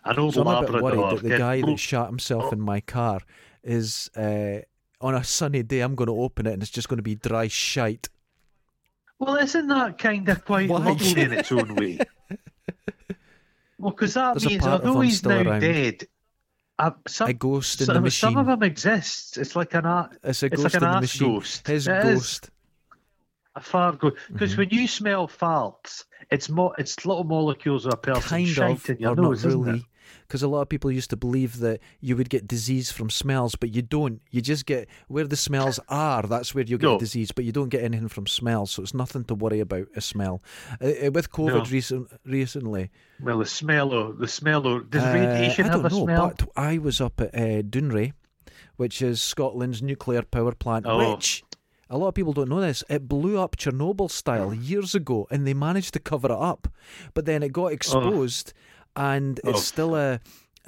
An 0.04 0.20
old 0.20 0.34
So 0.34 0.42
I'm 0.42 0.64
a 0.64 0.72
bit 0.72 0.82
worried 0.84 1.18
that 1.18 1.24
the 1.24 1.38
guy 1.38 1.62
that 1.62 1.80
shot 1.80 2.08
himself 2.08 2.52
in 2.54 2.60
my 2.62 2.82
car 2.82 3.20
is 3.64 4.10
uh, 4.18 4.60
on 5.02 5.16
a 5.16 5.24
sunny 5.24 5.64
day. 5.64 5.80
I'm 5.82 5.96
going 5.96 6.08
to 6.08 6.20
open 6.20 6.46
it 6.46 6.54
and 6.54 6.62
it's 6.62 6.72
just 6.72 6.90
going 6.90 6.98
to 6.98 7.04
be 7.04 7.16
dry 7.16 7.48
shite. 7.48 8.10
Well, 9.20 9.36
isn't 9.38 9.68
that 9.68 9.98
kind 9.98 10.28
of 10.30 10.46
quite 10.46 10.70
lovely 10.70 11.22
in 11.22 11.34
its 11.34 11.52
own 11.52 11.74
way? 11.76 12.00
Well, 13.78 13.92
because 13.92 14.14
that 14.16 14.34
There's 14.40 14.46
means 14.48 14.66
although 14.66 15.00
he's 15.02 15.24
now 15.24 15.42
around. 15.42 15.60
dead, 15.62 16.08
uh, 16.80 16.92
some, 17.08 17.30
A 17.30 17.34
ghost 17.34 17.80
in 17.82 17.86
some, 17.88 17.96
the 17.96 18.02
machine. 18.02 18.28
some 18.30 18.38
of 18.38 18.48
them 18.48 18.64
exist. 18.64 19.38
It's 19.38 19.56
like 19.56 19.74
an 19.74 19.86
art. 19.86 20.18
It's 20.24 20.42
a 20.44 20.48
It's 20.48 20.56
ghost 20.62 20.64
like 20.76 20.82
an 20.82 20.88
in 20.90 20.96
the 20.96 21.02
machine. 21.02 21.34
ghost. 21.36 21.68
His 21.68 21.88
It 21.88 21.96
is. 22.06 22.14
ghost. 22.20 22.50
A 23.56 23.60
far 23.62 23.92
go 23.94 24.12
because 24.32 24.52
Mm-hmm. 24.52 24.60
when 24.62 24.70
you 24.70 24.88
smell 24.88 25.28
farts, 25.28 26.06
it's 26.30 26.48
mo- 26.50 26.74
it's 26.78 27.06
little 27.06 27.24
molecules 27.24 27.86
of 27.88 27.94
a 27.94 27.98
person 27.98 28.22
Kind 28.22 28.58
of, 28.60 28.90
in 28.90 28.98
your 29.00 29.16
nose, 29.16 29.44
not 29.44 29.50
isn't 29.50 29.76
it? 29.76 29.82
Because 30.28 30.44
a 30.44 30.48
lot 30.48 30.62
of 30.62 30.70
people 30.70 30.92
used 30.92 31.10
to 31.12 31.16
believe 31.18 31.60
that 31.60 31.80
you 32.02 32.16
would 32.18 32.30
get 32.30 32.48
disease 32.48 32.92
from 32.92 33.10
smells, 33.10 33.56
but 33.56 33.74
you 33.74 33.82
don't. 33.82 34.22
You 34.32 34.42
just 34.42 34.66
get 34.66 34.88
where 35.08 35.26
the 35.26 35.36
smells 35.36 35.80
are. 35.90 36.24
That's 36.24 36.54
where 36.54 36.64
you 36.64 36.78
get 36.78 36.86
No. 36.88 37.00
disease, 37.00 37.32
but 37.32 37.46
you 37.46 37.52
don't 37.52 37.70
get 37.70 37.84
anything 37.84 38.08
from 38.10 38.28
smells. 38.28 38.72
So 38.72 38.84
it's 38.84 38.94
nothing 38.94 39.24
to 39.26 39.36
worry 39.36 39.60
about. 39.60 39.88
A 39.96 40.02
smell. 40.02 40.42
Uh, 40.82 41.08
uh, 41.08 41.12
with 41.12 41.32
COVID 41.32 41.64
No. 41.64 41.72
recent, 41.72 42.08
recently, 42.26 42.90
Well, 43.22 43.40
the 43.40 43.46
smell 43.46 43.94
of 43.94 44.18
the 44.20 44.28
smell 44.28 44.66
of 44.68 44.90
does 44.90 45.04
Uh, 45.04 45.14
radiation 45.14 45.66
I 45.66 45.70
have 45.70 45.82
don't 45.84 45.92
a 45.92 45.96
know, 45.96 46.04
smell? 46.06 46.34
but 46.38 46.48
I 46.56 46.78
was 46.78 47.00
up 47.02 47.20
at 47.22 47.34
uh, 47.34 47.62
Dounreay, 47.64 48.14
which 48.76 49.02
is 49.02 49.22
Scotland's 49.22 49.82
nuclear 49.82 50.22
power 50.24 50.54
plant, 50.54 50.86
Oh. 50.88 51.14
which 51.14 51.44
a 51.90 51.98
lot 51.98 52.10
of 52.10 52.14
people 52.16 52.34
don't 52.34 52.50
know 52.50 52.60
this. 52.62 52.84
It 52.90 53.08
blew 53.08 53.40
up 53.40 53.56
Chernobyl 53.56 54.12
style 54.12 54.54
years 54.54 54.94
ago, 54.94 55.26
and 55.32 55.48
they 55.48 55.54
managed 55.54 55.94
to 55.94 56.00
cover 56.00 56.28
it 56.28 56.32
up, 56.38 56.68
but 57.14 57.26
then 57.26 57.42
it 57.44 57.54
got 57.54 57.72
exposed, 57.72 58.54
and 58.98 59.40
it's 59.46 59.60
Oh. 59.60 59.62
still 59.62 59.96
a. 59.96 60.20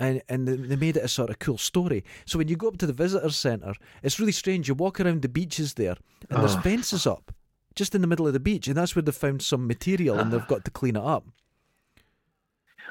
And, 0.02 0.22
and 0.30 0.48
they- 0.48 0.78
made 0.78 0.96
it 0.96 1.04
a 1.04 1.10
sort 1.10 1.30
of 1.30 1.40
cool 1.40 1.58
story. 1.58 2.06
So 2.26 2.38
when 2.38 2.48
you 2.48 2.56
go 2.56 2.70
up 2.70 2.78
to 2.78 2.88
the 2.88 2.94
visitor 2.94 3.30
centre, 3.32 3.74
it's 4.02 4.18
really 4.18 4.32
strange. 4.32 4.70
You 4.70 4.74
walk 4.76 5.02
around 5.02 5.24
the 5.24 5.28
beaches 5.28 5.74
there, 5.74 5.98
and 6.30 6.40
there's 6.40 6.56
Oh. 6.56 6.62
fences 6.62 7.06
up, 7.06 7.34
just 7.76 7.94
in 7.94 8.00
the 8.00 8.08
middle 8.08 8.26
of 8.26 8.32
the 8.32 8.40
beach, 8.40 8.70
and 8.70 8.78
that's 8.78 8.96
where 8.96 9.04
they 9.04 9.12
found 9.12 9.42
some 9.42 9.68
material, 9.68 10.18
and 10.18 10.32
they've 10.32 10.48
got 10.48 10.64
to 10.64 10.72
clean 10.72 10.96
it 10.96 11.04
up. 11.04 11.26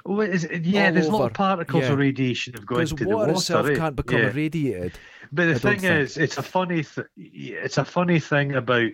Oh, 0.04 0.20
is 0.20 0.44
it- 0.44 0.64
yeah, 0.66 0.88
all 0.88 0.92
there's 0.92 1.06
little 1.06 1.22
of 1.24 1.32
particles 1.32 1.84
Yeah. 1.84 1.92
of 1.92 1.98
radiation 1.98 2.52
have 2.54 2.66
gone 2.66 2.82
into 2.82 2.94
the 2.96 3.06
water 3.06 3.16
water. 3.18 3.32
itself 3.32 3.66
eh? 3.68 3.74
can't 3.76 3.96
become 3.96 4.18
yeah. 4.20 4.28
irradiated. 4.30 4.98
But 5.32 5.46
the 5.46 5.54
I 5.54 5.58
thing 5.58 5.80
think. 5.80 6.00
is, 6.02 6.16
it's 6.18 6.36
a 6.36 6.42
funny, 6.42 6.84
th- 6.84 7.06
it's 7.16 7.78
a 7.78 7.84
funny 7.86 8.20
thing 8.20 8.54
about 8.54 8.90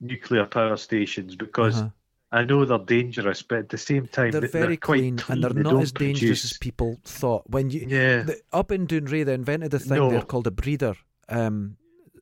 nuclear 0.00 0.46
power 0.46 0.76
stations 0.76 1.36
because 1.36 1.76
Uh-huh. 1.78 1.90
I 2.32 2.44
know 2.44 2.64
they're 2.64 2.78
dangerous, 2.78 3.42
but 3.42 3.58
at 3.58 3.68
the 3.68 3.78
same 3.78 4.06
time, 4.08 4.32
they're 4.32 4.40
they- 4.42 4.48
very 4.48 4.76
quite 4.76 4.98
clean, 4.98 5.20
and 5.28 5.42
they're 5.42 5.50
They 5.50 5.62
not 5.62 5.80
as 5.82 5.92
dangerous 5.92 6.44
as 6.44 6.58
people 6.58 6.98
thought. 7.04 7.48
When 7.48 7.70
you 7.70 7.86
Yeah, 7.88 8.22
the, 8.22 8.40
up 8.52 8.72
in 8.72 8.86
Dounreay, 8.86 9.24
they 9.24 9.34
invented 9.34 9.72
a 9.74 9.78
thing 9.78 9.98
No. 9.98 10.10
there 10.10 10.22
called 10.22 10.46
a 10.46 10.50
breeder 10.50 10.94
um, 11.28 11.76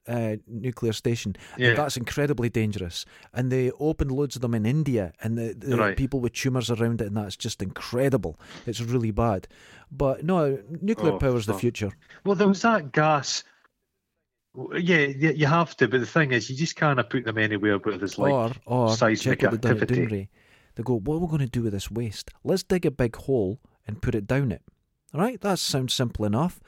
uh, 0.07 0.37
nuclear 0.47 0.93
station. 0.93 1.35
yeah. 1.57 1.69
And 1.69 1.79
that's 1.79 1.97
incredibly 1.97 2.51
dangerous. 2.51 3.07
And 3.33 3.51
they 3.51 3.71
opened 3.81 4.11
loads 4.13 4.37
of 4.37 4.43
them 4.43 4.55
in 4.55 4.67
India, 4.67 5.13
and 5.23 5.39
the, 5.39 5.55
the 5.57 5.77
Right. 5.79 5.97
people 5.97 6.21
with 6.21 6.35
tumours 6.35 6.71
around 6.71 7.01
it, 7.01 7.07
and 7.07 7.17
that's 7.17 7.37
just 7.37 7.63
incredible. 7.63 8.39
It's 8.67 8.83
really 8.83 9.11
bad. 9.13 9.49
But 9.91 10.23
no, 10.25 10.59
nuclear 10.83 11.17
Oh, 11.21 11.37
is 11.37 11.47
the 11.47 11.55
future. 11.55 11.93
Well, 12.25 12.35
there 12.35 12.49
was 12.49 12.61
that 12.63 12.93
gas. 12.93 13.43
Yeah, 14.75 14.99
yeah, 14.99 15.31
you 15.31 15.47
have 15.47 15.77
to, 15.79 15.89
but 15.89 15.99
the 16.01 16.07
thing 16.07 16.31
is, 16.33 16.49
you 16.49 16.57
just 16.57 16.77
can't 16.77 16.99
put 17.11 17.25
them 17.25 17.39
anywhere 17.39 17.77
where 17.79 17.99
there's 17.99 18.19
like. 18.19 18.33
or 18.33 18.53
or 18.67 18.95
seismic 18.97 19.41
check 19.41 19.51
what 19.51 19.63
they've 19.63 19.83
activity. 19.83 20.07
Dounreay. 20.07 20.29
They 20.77 20.83
go, 20.83 20.99
what 20.99 21.17
are 21.17 21.19
we 21.19 21.27
going 21.27 21.39
to 21.41 21.47
do 21.47 21.63
with 21.63 21.73
this 21.73 21.91
waste? 21.91 22.31
Let's 22.43 22.63
dig 22.63 22.85
a 22.87 22.91
big 22.91 23.15
hole 23.17 23.61
and 23.87 24.01
put 24.03 24.15
it 24.15 24.27
down 24.27 24.51
it. 24.53 24.63
All 25.13 25.21
right, 25.21 25.41
that 25.41 25.59
sounds 25.61 25.95
simple 25.95 26.25
enough. 26.25 26.61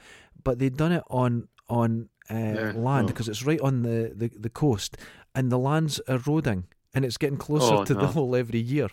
But 0.43 0.59
they've 0.59 0.75
done 0.75 0.91
it 0.93 1.03
on 1.09 1.47
on 1.69 2.09
uh, 2.29 2.33
Yeah, 2.35 2.71
land 2.75 3.05
oh. 3.05 3.07
because 3.07 3.27
it's 3.29 3.43
right 3.43 3.59
on 3.61 3.83
the, 3.83 4.11
the, 4.15 4.31
the 4.37 4.49
coast, 4.49 4.97
and 5.35 5.51
the 5.51 5.57
land's 5.59 5.99
eroding, 6.07 6.65
and 6.93 7.03
it's 7.05 7.17
getting 7.17 7.37
closer 7.37 7.73
Oh, 7.75 7.85
to 7.85 7.93
the 7.93 8.07
hole 8.07 8.35
every 8.35 8.59
year. 8.59 8.87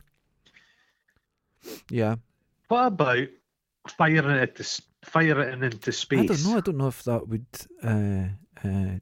Yeah, 1.90 2.16
What 2.68 2.86
about 2.88 3.26
firing 3.88 4.36
it 4.36 4.56
to 4.56 4.82
firing 5.04 5.62
it 5.62 5.72
into 5.74 5.92
space? 5.92 6.20
I 6.20 6.26
don't 6.26 6.44
know. 6.44 6.56
I 6.56 6.60
don't 6.60 6.76
know 6.76 6.88
if 6.88 7.02
that 7.04 7.28
would. 7.28 7.46
Uh, 7.82 8.28
uh, 8.64 8.98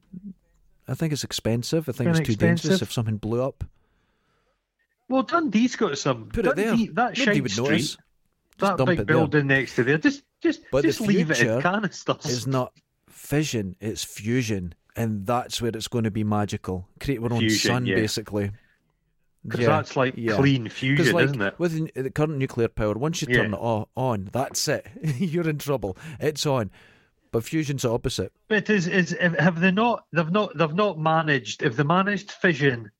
I 0.87 0.93
think 0.95 1.13
it's 1.13 1.23
expensive. 1.23 1.87
I 1.87 1.91
think 1.93 2.07
Kinda 2.09 2.19
it's 2.19 2.27
too 2.29 2.35
dangerous 2.35 2.81
if 2.81 2.91
something 2.91 3.17
blew 3.17 3.41
up. 3.43 3.63
Well, 5.09 5.23
Dundee's 5.23 5.75
got 5.75 5.97
some. 5.97 6.29
Put 6.29 6.45
it 6.47 6.55
there. 6.55 6.75
That 6.93 7.17
Nobody 7.17 7.41
would 7.41 7.51
Street, 7.51 7.63
notice. 7.69 7.97
that 8.59 8.77
big 8.77 8.89
it 8.89 8.95
there. 8.95 9.05
building 9.05 9.47
next 9.47 9.75
to 9.75 9.83
there. 9.83 9.97
Just, 9.97 10.23
just, 10.41 10.61
But 10.71 10.81
the 10.83 10.87
just 10.89 11.01
leave 11.01 11.29
it 11.31 11.37
future 11.37 11.55
in 11.57 11.61
canisters. 11.61 12.25
It's 12.25 12.47
not 12.47 12.73
fission, 13.09 13.75
it's 13.79 14.03
fusion. 14.03 14.73
And 14.95 15.25
that's 15.25 15.59
where 15.61 15.71
it's 15.73 15.87
going 15.87 16.03
to 16.03 16.11
be 16.11 16.23
magical. 16.23 16.87
Create 16.99 17.19
our 17.19 17.33
own 17.33 17.39
Fusion, 17.39 17.71
sun, 17.71 17.85
yeah. 17.87 17.95
basically. 17.95 18.51
Because 19.43 19.61
Yeah, 19.61 19.67
that's 19.67 19.95
like 19.95 20.13
yeah. 20.15 20.35
clean 20.35 20.65
'Cause, 20.65 20.73
fusion, 20.77 21.15
like, 21.15 21.25
isn't 21.25 21.41
it? 21.41 21.59
With 21.59 21.93
the 21.95 22.11
current 22.11 22.37
nuclear 22.37 22.67
power, 22.67 22.93
once 22.93 23.19
you 23.21 23.27
turn 23.27 23.53
Yeah. 23.53 23.57
it 23.81 23.87
on, 23.95 24.29
that's 24.31 24.67
it. 24.67 24.85
You're 25.17 25.49
in 25.49 25.57
trouble. 25.57 25.97
It's 26.19 26.45
on. 26.45 26.69
But 27.33 27.43
fusion's 27.43 27.81
the 27.81 27.91
opposite. 27.91 28.31
But 28.47 28.69
is 28.69 28.87
is 28.87 29.15
have 29.19 29.59
they 29.59 29.71
not? 29.71 30.05
They've 30.13 30.31
not. 30.31 30.57
They've 30.57 30.73
not 30.73 30.97
managed. 30.97 31.61
Have 31.61 31.75
they 31.75 31.83
managed 31.83 32.31
fission 32.31 32.91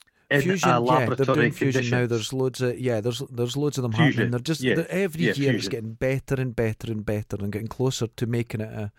fusion, 0.41 0.69
a 0.69 0.71
yeah, 0.73 0.77
laboratory 0.79 1.25
they're 1.25 1.35
doing 1.35 1.51
fusion 1.51 1.89
now. 1.89 2.05
There's 2.07 2.33
loads 2.33 2.61
of 2.61 2.79
yeah, 2.79 3.01
there's 3.01 3.19
there's 3.31 3.57
loads 3.57 3.77
of 3.77 3.83
them 3.83 3.91
Fusion, 3.91 4.11
happening. 4.11 4.31
They're 4.31 4.39
just 4.39 4.61
yeah, 4.61 4.75
they're, 4.75 4.91
every 4.91 5.25
yeah, 5.25 5.33
year 5.33 5.55
it's 5.55 5.67
getting 5.67 5.93
better 5.93 6.35
and 6.35 6.55
better 6.55 6.91
and 6.91 7.05
better 7.05 7.37
and 7.39 7.51
getting 7.51 7.67
closer 7.67 8.07
to 8.07 8.25
making 8.25 8.61
it 8.61 8.73
a 8.73 8.91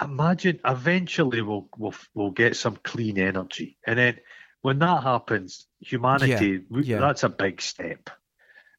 Imagine 0.00 0.60
eventually 0.64 1.42
we'll 1.42 1.68
we'll 1.76 1.94
we'll 2.14 2.30
get 2.30 2.56
some 2.56 2.76
clean 2.84 3.18
energy, 3.18 3.78
and 3.84 3.98
then 3.98 4.18
when 4.62 4.78
that 4.78 5.02
happens, 5.02 5.66
humanity 5.80 6.62
we- 6.68 6.84
yeah. 6.84 6.98
that's 6.98 7.24
a 7.24 7.28
big 7.28 7.60
step. 7.60 8.10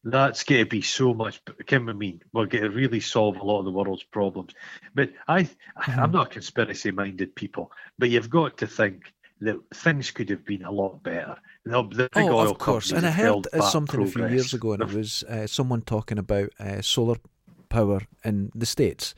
That's 0.03 0.43
going 0.43 0.63
to 0.63 0.69
be 0.69 0.81
so 0.81 1.13
much. 1.13 1.41
Can 1.65 1.89
I 1.89 1.93
mean 1.93 2.21
we're 2.31 2.45
going 2.45 2.63
to 2.63 2.69
really 2.69 3.01
solve 3.01 3.37
a 3.37 3.43
lot 3.43 3.59
of 3.59 3.65
the 3.65 3.71
world's 3.71 4.03
problems? 4.03 4.53
But 4.95 5.11
I, 5.27 5.49
Mm-hmm. 5.79 5.99
I'm 5.99 6.11
not 6.11 6.31
conspiracy-minded 6.31 7.35
people, 7.35 7.71
but 7.97 8.09
you've 8.09 8.29
got 8.29 8.57
to 8.57 8.67
think 8.67 9.13
that 9.41 9.57
things 9.73 10.11
could 10.11 10.29
have 10.29 10.45
been 10.45 10.63
a 10.63 10.71
lot 10.71 11.01
better. 11.01 11.37
The, 11.65 11.83
the 11.83 12.09
big 12.13 12.25
oh, 12.25 12.39
oil 12.39 12.51
of 12.51 12.57
course. 12.57 12.91
And 12.91 13.05
I 13.05 13.11
heard 13.11 13.47
uh, 13.53 13.61
something 13.61 14.01
a 14.01 14.07
few 14.07 14.27
years 14.27 14.53
ago, 14.53 14.73
and 14.73 14.83
it 14.83 14.91
was 14.91 15.23
uh, 15.23 15.47
someone 15.47 15.81
talking 15.81 16.17
about 16.17 16.49
uh, 16.59 16.81
solar 16.81 17.15
power 17.69 18.01
in 18.25 18.51
the 18.53 18.65
states. 18.65 19.15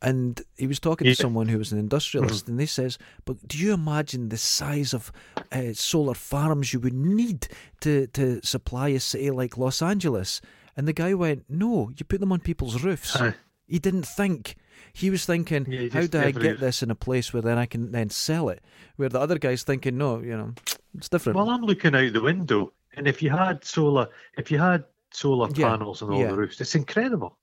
And 0.00 0.40
he 0.56 0.66
was 0.68 0.78
talking 0.78 1.06
Yeah. 1.06 1.12
Mm-hmm. 1.12 1.16
to 1.16 1.22
someone 1.22 1.48
who 1.48 1.58
was 1.58 1.72
an 1.72 1.78
industrialist, 1.78 2.48
and 2.48 2.58
they 2.58 2.66
says, 2.66 2.98
"But 3.24 3.48
do 3.48 3.58
you 3.58 3.72
imagine 3.72 4.28
the 4.28 4.36
size 4.36 4.94
of 4.94 5.10
uh, 5.50 5.72
solar 5.72 6.14
farms 6.14 6.72
you 6.72 6.78
would 6.80 6.94
need 6.94 7.48
to 7.80 8.06
to 8.08 8.40
supply 8.44 8.88
a 8.90 9.00
city 9.00 9.30
like 9.30 9.58
Los 9.58 9.82
Angeles?" 9.82 10.40
And 10.76 10.86
the 10.86 10.92
guy 10.92 11.14
went, 11.14 11.44
"No, 11.48 11.90
you 11.96 12.04
put 12.04 12.20
them 12.20 12.30
on 12.32 12.40
people's 12.40 12.82
roofs." 12.84 13.16
Aye. 13.16 13.34
He 13.66 13.78
didn't 13.78 14.06
think. 14.06 14.54
He 14.92 15.10
was 15.10 15.26
thinking, 15.26 15.66
Yeah, 15.68 15.88
"How 15.92 16.06
do 16.06 16.20
I 16.20 16.30
get 16.30 16.54
is. 16.54 16.60
this 16.60 16.82
in 16.82 16.90
a 16.90 16.94
place 16.94 17.32
where 17.32 17.42
then 17.42 17.58
I 17.58 17.66
can 17.66 17.90
then 17.90 18.10
sell 18.10 18.48
it?" 18.50 18.62
Where 18.96 19.08
the 19.08 19.18
other 19.20 19.38
guy's 19.38 19.64
thinking, 19.64 19.98
"No, 19.98 20.20
you 20.20 20.36
know, 20.36 20.54
it's 20.94 21.08
different." 21.08 21.36
Well, 21.36 21.50
I'm 21.50 21.62
looking 21.62 21.94
out 21.96 22.12
the 22.12 22.20
window, 22.22 22.72
and 22.96 23.08
if 23.08 23.20
you 23.22 23.30
had 23.30 23.64
solar, 23.64 24.08
if 24.36 24.50
you 24.52 24.58
had 24.60 24.84
solar 25.10 25.48
Yeah, 25.54 25.70
panels 25.70 26.02
on 26.02 26.10
all 26.12 26.20
yeah. 26.20 26.28
the 26.30 26.36
roofs, 26.36 26.60
it's 26.60 26.74
incredible. 26.74 27.37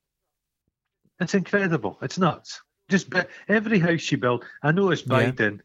It's 1.20 1.34
incredible. 1.34 1.98
It's 2.02 2.18
nuts. 2.18 2.62
Just 2.88 3.12
every 3.48 3.78
house 3.78 4.10
you 4.12 4.18
build. 4.18 4.44
I 4.62 4.72
know 4.72 4.90
it's 4.90 5.02
Biden, 5.02 5.60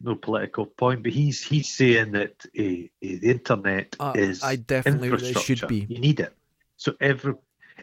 no 0.00 0.14
political 0.14 0.66
point, 0.66 1.02
but 1.02 1.12
he's 1.12 1.42
he's 1.42 1.68
saying 1.68 2.12
that 2.12 2.34
uh, 2.46 2.86
the 3.00 3.30
internet 3.30 3.96
Uh, 3.98 4.12
is 4.14 4.42
I 4.42 4.56
definitely 4.56 5.08
infrastructure. 5.08 5.56
should 5.56 5.68
be. 5.68 5.86
You 5.88 5.98
need 5.98 6.20
it. 6.20 6.32
So 6.76 6.94
every 7.00 7.34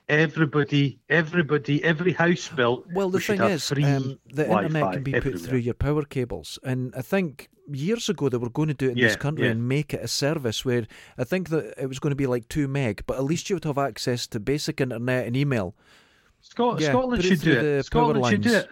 everybody, 0.07 0.99
everybody, 1.09 1.83
every 1.83 2.13
house 2.13 2.47
built. 2.49 2.85
Well, 2.93 3.09
the 3.09 3.17
we 3.17 3.23
thing 3.23 3.41
is, 3.41 3.71
um, 3.71 4.19
the 4.31 4.45
internet 4.45 4.71
Wi-Fi 4.71 4.93
can 4.93 5.03
be 5.03 5.11
put 5.11 5.17
everywhere. 5.17 5.39
through 5.39 5.59
your 5.59 5.73
power 5.73 6.03
cables, 6.03 6.59
and 6.63 6.93
I 6.95 7.01
think 7.01 7.49
years 7.69 8.07
ago 8.07 8.29
they 8.29 8.37
were 8.37 8.49
going 8.49 8.69
to 8.69 8.73
do 8.73 8.87
it 8.87 8.91
in 8.91 8.99
this 8.99 9.17
country 9.17 9.45
yeah. 9.45 9.51
and 9.51 9.67
make 9.67 9.93
it 9.93 10.01
a 10.01 10.07
service 10.07 10.63
where 10.63 10.87
I 11.17 11.25
think 11.25 11.49
that 11.49 11.73
it 11.77 11.87
was 11.87 11.99
going 11.99 12.11
to 12.11 12.15
be 12.15 12.27
like 12.27 12.47
two 12.47 12.67
meg, 12.67 13.03
but 13.05 13.17
at 13.17 13.25
least 13.25 13.49
you 13.49 13.57
would 13.57 13.65
have 13.65 13.77
access 13.77 14.27
to 14.27 14.39
basic 14.39 14.79
internet 14.79 15.27
and 15.27 15.35
email. 15.35 15.75
Scot- 16.41 16.79
Yeah, 16.79 16.89
Scotland 16.89 17.23
should 17.23 17.41
do 17.41 17.51
it. 17.51 17.83
Scotland 17.83 18.25
should 18.27 18.41
do 18.41 18.53
it. 18.55 18.69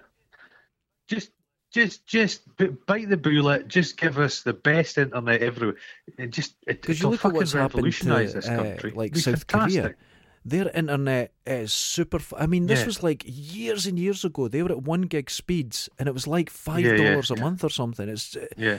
Just, 1.08 1.32
just, 1.72 2.06
just 2.08 2.42
bite 2.86 3.10
the 3.10 3.18
bullet. 3.18 3.68
Just 3.68 3.98
give 3.98 4.18
us 4.18 4.42
the 4.44 4.54
best 4.54 4.98
internet 4.98 5.42
everywhere. 5.42 5.76
And 6.18 6.32
just 6.32 6.56
it, 6.68 6.88
you 6.88 6.94
it'll 6.94 7.12
look 7.12 7.20
at 7.20 7.22
fucking 7.24 7.38
what's 7.38 7.54
happened 7.54 7.76
revolutionise 7.76 8.30
to 8.32 8.36
this 8.38 8.48
uh, 8.48 8.56
country. 8.56 8.92
like 8.92 9.16
South 9.16 9.44
fantastic. 9.50 9.82
Korea. 9.84 9.96
Their 10.48 10.70
internet 10.70 11.34
is 11.46 11.74
super. 11.74 12.18
F- 12.18 12.34
I 12.38 12.46
mean, 12.46 12.68
this 12.68 12.82
Yeah. 12.82 12.86
was 12.86 13.04
like 13.04 13.24
years 13.26 13.88
and 13.88 13.98
years 13.98 14.24
ago. 14.24 14.48
They 14.48 14.62
were 14.62 14.72
at 14.72 14.84
one 14.84 15.02
gig 15.04 15.30
speeds, 15.32 15.90
and 15.98 16.08
it 16.08 16.14
was 16.14 16.28
like 16.28 16.50
five 16.52 16.84
dollars 16.84 17.32
yeah, 17.32 17.38
a 17.38 17.40
month 17.42 17.64
or 17.64 17.70
something. 17.72 18.08
It's 18.08 18.36
uh, 18.36 18.46
Yeah, 18.56 18.78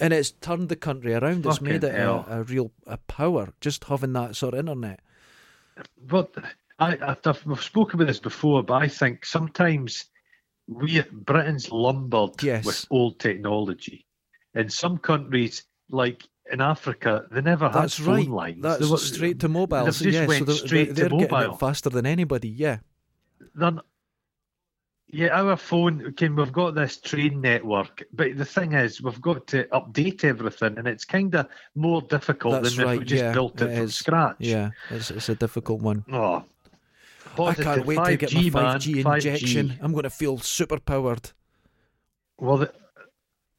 and 0.00 0.14
it's 0.14 0.30
turned 0.30 0.70
the 0.70 0.76
country 0.76 1.12
around. 1.14 1.44
It's 1.44 1.60
made 1.60 1.84
it 1.84 1.94
a, 1.94 2.24
a 2.38 2.42
real 2.44 2.72
a 2.86 2.96
power 2.96 3.52
just 3.60 3.84
having 3.84 4.14
that 4.14 4.36
sort 4.36 4.54
of 4.54 4.60
internet. 4.60 5.00
but 6.02 6.34
I, 6.82 7.16
I've, 7.24 7.48
I've 7.50 7.62
spoken 7.62 7.96
about 8.00 8.06
this 8.08 8.20
before. 8.20 8.62
But 8.62 8.74
I 8.82 8.88
think 8.88 9.24
sometimes 9.24 10.06
we 10.66 11.02
Britain's 11.12 11.70
lumbered 11.70 12.42
Yes. 12.42 12.64
with 12.64 12.86
old 12.90 13.18
technology. 13.18 14.06
In 14.54 14.68
some 14.68 14.98
countries, 14.98 15.64
like 15.90 16.22
in 16.50 16.60
Africa, 16.60 17.24
they 17.30 17.40
never 17.40 17.66
had 17.66 17.74
That's 17.82 17.98
phone 17.98 18.14
right. 18.16 18.28
lines. 18.28 18.62
That's 18.62 18.80
They 18.80 18.90
were- 18.90 18.98
straight 18.98 19.40
to 19.40 19.48
mobile. 19.48 19.84
They've 19.84 19.94
just 19.94 20.04
yeah, 20.04 20.26
went 20.26 20.38
so 20.40 20.44
they're, 20.44 20.54
straight 20.54 20.94
they're, 20.94 21.08
to 21.08 21.16
they're 21.16 21.18
getting 21.26 21.38
mobile. 21.38 21.54
it 21.54 21.58
faster 21.60 21.90
than 21.90 22.06
anybody. 22.06 22.48
Yeah. 22.48 22.78
None. 23.54 23.80
Yeah, 25.14 25.28
our 25.38 25.58
phone 25.58 26.14
can. 26.14 26.34
We've 26.36 26.52
got 26.52 26.74
this 26.74 26.96
train 26.98 27.42
network, 27.42 28.02
but 28.14 28.38
the 28.38 28.46
thing 28.46 28.72
is, 28.72 29.02
we've 29.02 29.20
got 29.20 29.46
to 29.48 29.64
update 29.64 30.24
everything, 30.24 30.78
and 30.78 30.88
it's 30.88 31.04
kind 31.04 31.34
of 31.34 31.48
more 31.74 32.00
difficult 32.00 32.62
That's 32.62 32.76
than 32.76 32.88
if 32.88 32.98
we 33.00 33.04
just 33.04 33.22
yeah, 33.22 33.32
built 33.34 33.60
it, 33.60 33.70
it 33.70 33.74
from 33.76 33.84
is. 33.84 33.94
scratch. 33.94 34.36
Yeah, 34.38 34.70
it's, 34.88 35.10
it's 35.10 35.28
a 35.28 35.34
difficult 35.34 35.82
one. 35.82 36.06
Oh, 36.10 36.44
I 37.38 37.54
can't 37.54 37.86
wait 37.86 37.96
to 37.96 38.00
5G, 38.02 38.18
get 38.18 38.34
my 38.34 38.40
man, 38.62 38.78
5G 38.80 39.02
5G. 39.02 39.14
injection. 39.14 39.78
I'm 39.80 39.92
going 39.92 40.02
to 40.04 40.10
feel 40.10 40.38
super 40.38 40.78
powered. 40.78 41.30
Well, 42.38 42.58
the, 42.58 42.72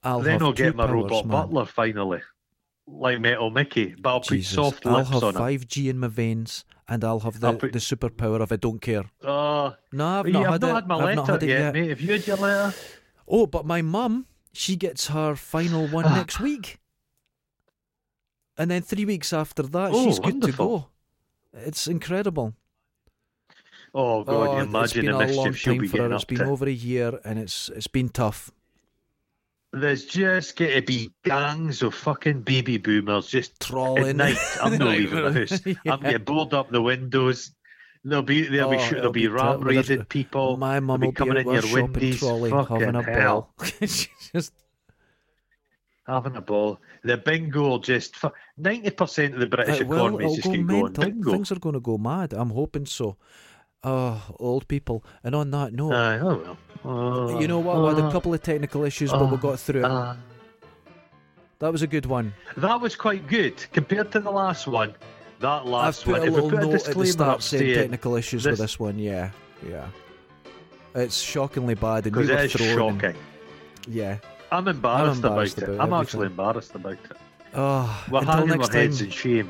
I'll 0.04 0.20
then 0.20 0.42
I'll 0.44 0.54
get 0.54 0.76
my 0.76 0.86
powers, 0.86 0.94
robot 0.96 1.26
man. 1.26 1.32
butler 1.48 1.66
finally, 1.66 2.22
like 2.88 3.20
Metal 3.22 3.50
Mickey, 3.50 3.96
but 4.00 4.10
I'll 4.10 4.20
Jesus, 4.20 4.56
put 4.56 4.64
soft 4.64 4.86
I'll 4.86 4.98
lips 4.98 5.10
have 5.10 5.24
on 5.24 5.36
him. 5.36 5.42
5G 5.42 5.90
in 5.90 6.00
my 6.00 6.08
veins, 6.08 6.66
and 6.88 7.04
I'll 7.04 7.22
have 7.22 7.40
the, 7.40 7.48
I'll 7.48 7.56
put- 7.56 7.72
the 7.74 7.80
superpower 7.80 8.42
of 8.42 8.52
I 8.52 8.58
don't 8.58 8.82
care. 8.82 9.06
Oh, 9.24 9.74
No, 9.94 10.06
I've 10.20 10.28
yeah, 10.28 10.34
not 10.34 10.46
I've 10.46 10.52
had 10.54 10.62
not 10.62 10.70
it. 10.70 10.74
had 10.76 10.88
my 10.88 10.96
I've 10.96 11.02
letter 11.04 11.16
not 11.16 11.28
had 11.30 11.44
it 11.44 11.50
yet, 11.50 11.60
yet. 11.60 11.74
mate. 11.74 11.90
Have 11.90 12.02
you 12.02 12.12
had 12.12 12.28
your 12.28 12.38
letter? 12.38 12.78
Oh, 13.28 13.48
but 13.48 13.66
my 13.66 13.82
mum, 13.82 14.26
she 14.52 14.76
gets 14.76 15.08
her 15.08 15.36
final 15.36 15.88
one 15.88 16.06
Ah. 16.06 16.16
next 16.18 16.40
week. 16.42 16.80
And 18.58 18.70
then 18.70 18.82
three 18.84 19.06
weeks 19.06 19.34
after 19.34 19.64
that, 19.64 19.92
Oh, 19.94 20.04
she's 20.06 20.20
good 20.20 20.42
to 20.44 20.52
go. 20.52 20.88
It's 21.54 21.88
incredible. 21.88 22.54
Oh 23.94 24.24
God, 24.24 24.34
oh, 24.48 24.54
you 24.56 24.60
it's 24.64 24.68
imagine 24.70 25.06
been 25.06 25.12
the 25.12 25.18
a 25.18 25.28
long 25.36 25.46
mischief 25.48 25.58
she'll 25.58 25.74
time 25.74 25.82
be 25.82 25.88
for 25.88 25.98
her. 26.00 26.14
It's 26.14 26.24
up 26.24 26.28
been 26.30 26.38
to. 26.40 26.46
over 26.46 26.66
a 26.66 26.72
year, 26.72 27.20
and 27.24 27.38
it's 27.40 27.70
it's 27.70 27.88
been 27.88 28.10
tough. 28.10 28.52
There's 29.72 30.06
just 30.06 30.56
going 30.56 30.74
to 30.76 30.82
be 30.84 31.12
gangs 31.24 31.82
of 31.82 31.96
fucking 31.96 32.42
baby 32.44 32.78
boomers 32.78 33.28
just 33.28 33.60
Trawling. 33.60 34.10
at 34.12 34.16
night. 34.16 34.38
I'm 34.62 34.78
not 34.78 34.90
leaving 34.90 35.24
the 35.24 35.34
house. 35.34 35.62
Yeah. 35.66 35.94
I'm 35.94 36.00
getting 36.02 36.24
boarded 36.24 36.54
up 36.54 36.70
the 36.72 36.82
windows. 36.82 37.52
There'll 38.04 38.22
be 38.24 38.48
there'll 38.48 38.70
be 38.70 38.78
Oh, 38.78 38.80
shoot, 38.80 38.98
it'll 38.98 39.12
there'll 39.12 39.12
be 39.14 39.22
be 39.22 39.28
ram 39.30 39.60
ter- 39.62 39.66
with 39.66 39.76
a- 39.76 39.80
raided 39.94 40.10
people. 40.10 40.58
My 40.58 40.80
mum 40.80 41.02
will 41.02 41.08
be 41.10 41.14
coming 41.16 41.38
in 41.38 41.52
your 41.52 41.64
windies, 41.74 42.20
trolley 42.20 42.52
having 42.52 42.66
fucking 42.68 42.96
a 42.96 43.04
hell. 43.04 43.54
ball. 43.58 43.66
Just 43.80 44.54
having 46.06 46.36
a 46.36 46.42
ball. 46.42 46.80
The 47.04 47.18
bingo 47.18 47.62
will 47.62 47.80
just 47.80 48.16
ninety 48.58 48.90
percent 48.92 49.34
of 49.36 49.40
the 49.40 49.48
British 49.48 49.82
Uh, 49.82 49.86
well, 49.86 50.08
economy 50.08 50.26
is 50.26 50.36
just 50.36 50.48
going 50.48 50.68
to 50.68 50.68
go 50.68 50.76
on 50.78 50.84
mental. 50.84 51.04
bingo. 51.06 51.32
Things 51.32 51.52
are 51.52 51.60
going 51.60 51.74
to 51.74 51.80
go 51.80 51.98
mad. 51.98 52.34
I'm 52.34 52.50
hoping 52.52 52.86
so. 52.86 53.18
Oh, 53.84 54.22
old 54.40 54.68
people. 54.68 55.04
And 55.24 55.36
on 55.36 55.52
that 55.52 55.74
note, 55.74 55.94
Aye, 55.94 56.20
oh 56.20 56.38
well. 56.38 56.58
Oh, 56.86 57.40
you 57.40 57.48
know 57.48 57.60
what? 57.60 57.78
We 57.82 57.88
had 57.90 57.98
a 58.00 58.08
oh, 58.08 58.12
couple 58.12 58.34
of 58.34 58.42
technical 58.42 58.84
issues, 58.84 59.12
but 59.12 59.30
we 59.32 59.38
got 59.38 59.60
through 59.60 59.82
it. 59.82 59.86
ah. 59.86 60.18
That 61.60 61.72
was 61.72 61.82
a 61.82 61.88
good 61.88 62.06
one. 62.06 62.34
that 62.58 62.82
was 62.82 62.96
quite 62.96 63.26
good 63.28 63.56
compared 63.72 64.12
to 64.14 64.20
the 64.20 64.32
last 64.32 64.68
one. 64.68 64.94
That 65.40 65.66
last 65.66 66.00
I've 66.00 66.06
put 66.06 66.12
one. 66.14 66.22
a 66.22 66.26
if 66.26 66.30
we 66.30 66.36
little 66.36 66.50
put 66.50 66.60
a 66.60 66.66
note 66.72 66.88
at 66.90 66.96
the 66.98 67.06
start 67.06 67.42
saying 67.44 67.76
technical 67.76 68.16
issues 68.16 68.46
with 68.46 68.54
this- 68.54 68.60
this 68.60 68.80
one. 68.80 69.00
Yeah, 69.00 69.32
yeah. 69.68 69.88
It's 70.96 71.20
shockingly 71.20 71.76
bad, 71.76 72.06
and 72.06 72.16
we 72.16 72.24
because 72.24 72.30
were 72.30 72.44
it 72.44 72.56
is 72.62 72.74
thrown. 72.74 72.90
and- 72.94 73.02
shocking. 73.02 73.22
Yeah. 73.88 74.18
I'm 74.52 74.68
embarrassed, 74.68 75.24
embarrassed 75.24 75.58
about 75.58 75.70
it. 75.70 75.74
about 75.76 75.84
I'm 75.88 75.94
everything. 75.94 76.02
actually 76.02 76.26
embarrassed 76.28 76.76
about 76.76 76.94
it. 76.94 77.00
Oh, 77.56 78.06
We're 78.12 78.24
hanging 78.24 78.52
our 78.52 78.58
next 78.58 78.68
time. 78.70 78.78
heads 78.82 79.02
in 79.02 79.10
shame. 79.10 79.50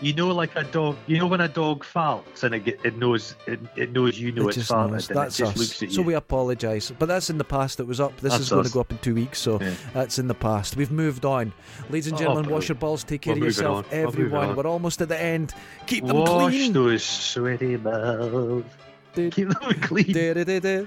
You 0.00 0.12
know, 0.12 0.26
like 0.28 0.54
a 0.56 0.64
dog. 0.64 0.96
You 1.06 1.18
know 1.18 1.26
when 1.28 1.40
a 1.40 1.48
dog 1.48 1.84
farts 1.84 2.42
and 2.42 2.54
it 2.54 2.80
it 2.84 2.98
knows 2.98 3.36
it, 3.46 3.60
it 3.76 3.92
knows 3.92 4.18
you 4.18 4.32
know 4.32 4.48
it 4.48 4.56
it's 4.56 4.68
farted 4.70 4.90
knows. 4.90 5.08
That's 5.08 5.38
it 5.38 5.44
just 5.44 5.52
us. 5.52 5.58
looks 5.58 5.82
at 5.82 5.88
you. 5.90 5.94
So 5.94 6.02
we 6.02 6.14
apologise, 6.14 6.90
but 6.90 7.06
that's 7.06 7.30
in 7.30 7.38
the 7.38 7.44
past. 7.44 7.78
It 7.78 7.86
was 7.86 8.00
up. 8.00 8.12
This 8.20 8.32
That's 8.32 8.42
is 8.44 8.50
going 8.50 8.64
us. 8.64 8.70
to 8.70 8.74
go 8.74 8.80
up 8.80 8.90
in 8.90 8.98
two 8.98 9.14
weeks, 9.14 9.38
so 9.38 9.60
Yeah. 9.60 9.72
that's 9.92 10.18
in 10.18 10.26
the 10.26 10.34
past. 10.34 10.76
We've 10.76 10.90
moved 10.90 11.24
on, 11.24 11.52
ladies 11.90 12.08
and 12.08 12.16
Oh, 12.16 12.18
gentlemen. 12.18 12.44
bro. 12.46 12.54
wash 12.54 12.68
your 12.68 12.74
balls. 12.76 13.04
Take 13.04 13.22
care 13.22 13.34
of 13.34 13.38
yourself, 13.38 13.86
on. 13.86 13.92
Everyone. 13.92 14.56
We're 14.56 14.66
almost 14.66 15.00
at 15.00 15.08
the 15.08 15.20
end. 15.20 15.54
Keep 15.86 16.06
them 16.08 16.16
Wash 16.18 16.50
clean. 16.52 16.72
those 16.72 17.04
sweaty 17.04 17.76
mouths. 17.76 18.66
Keep 19.14 19.34
them 19.34 19.80
clean. 19.80 20.06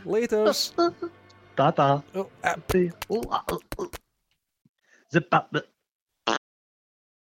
Laters. 0.05 0.74
Ta 1.55 1.72
ta. 1.72 2.03
Oh, 2.14 2.30
ah. 2.43 2.55
Zip 5.14 5.28
up. 5.32 5.55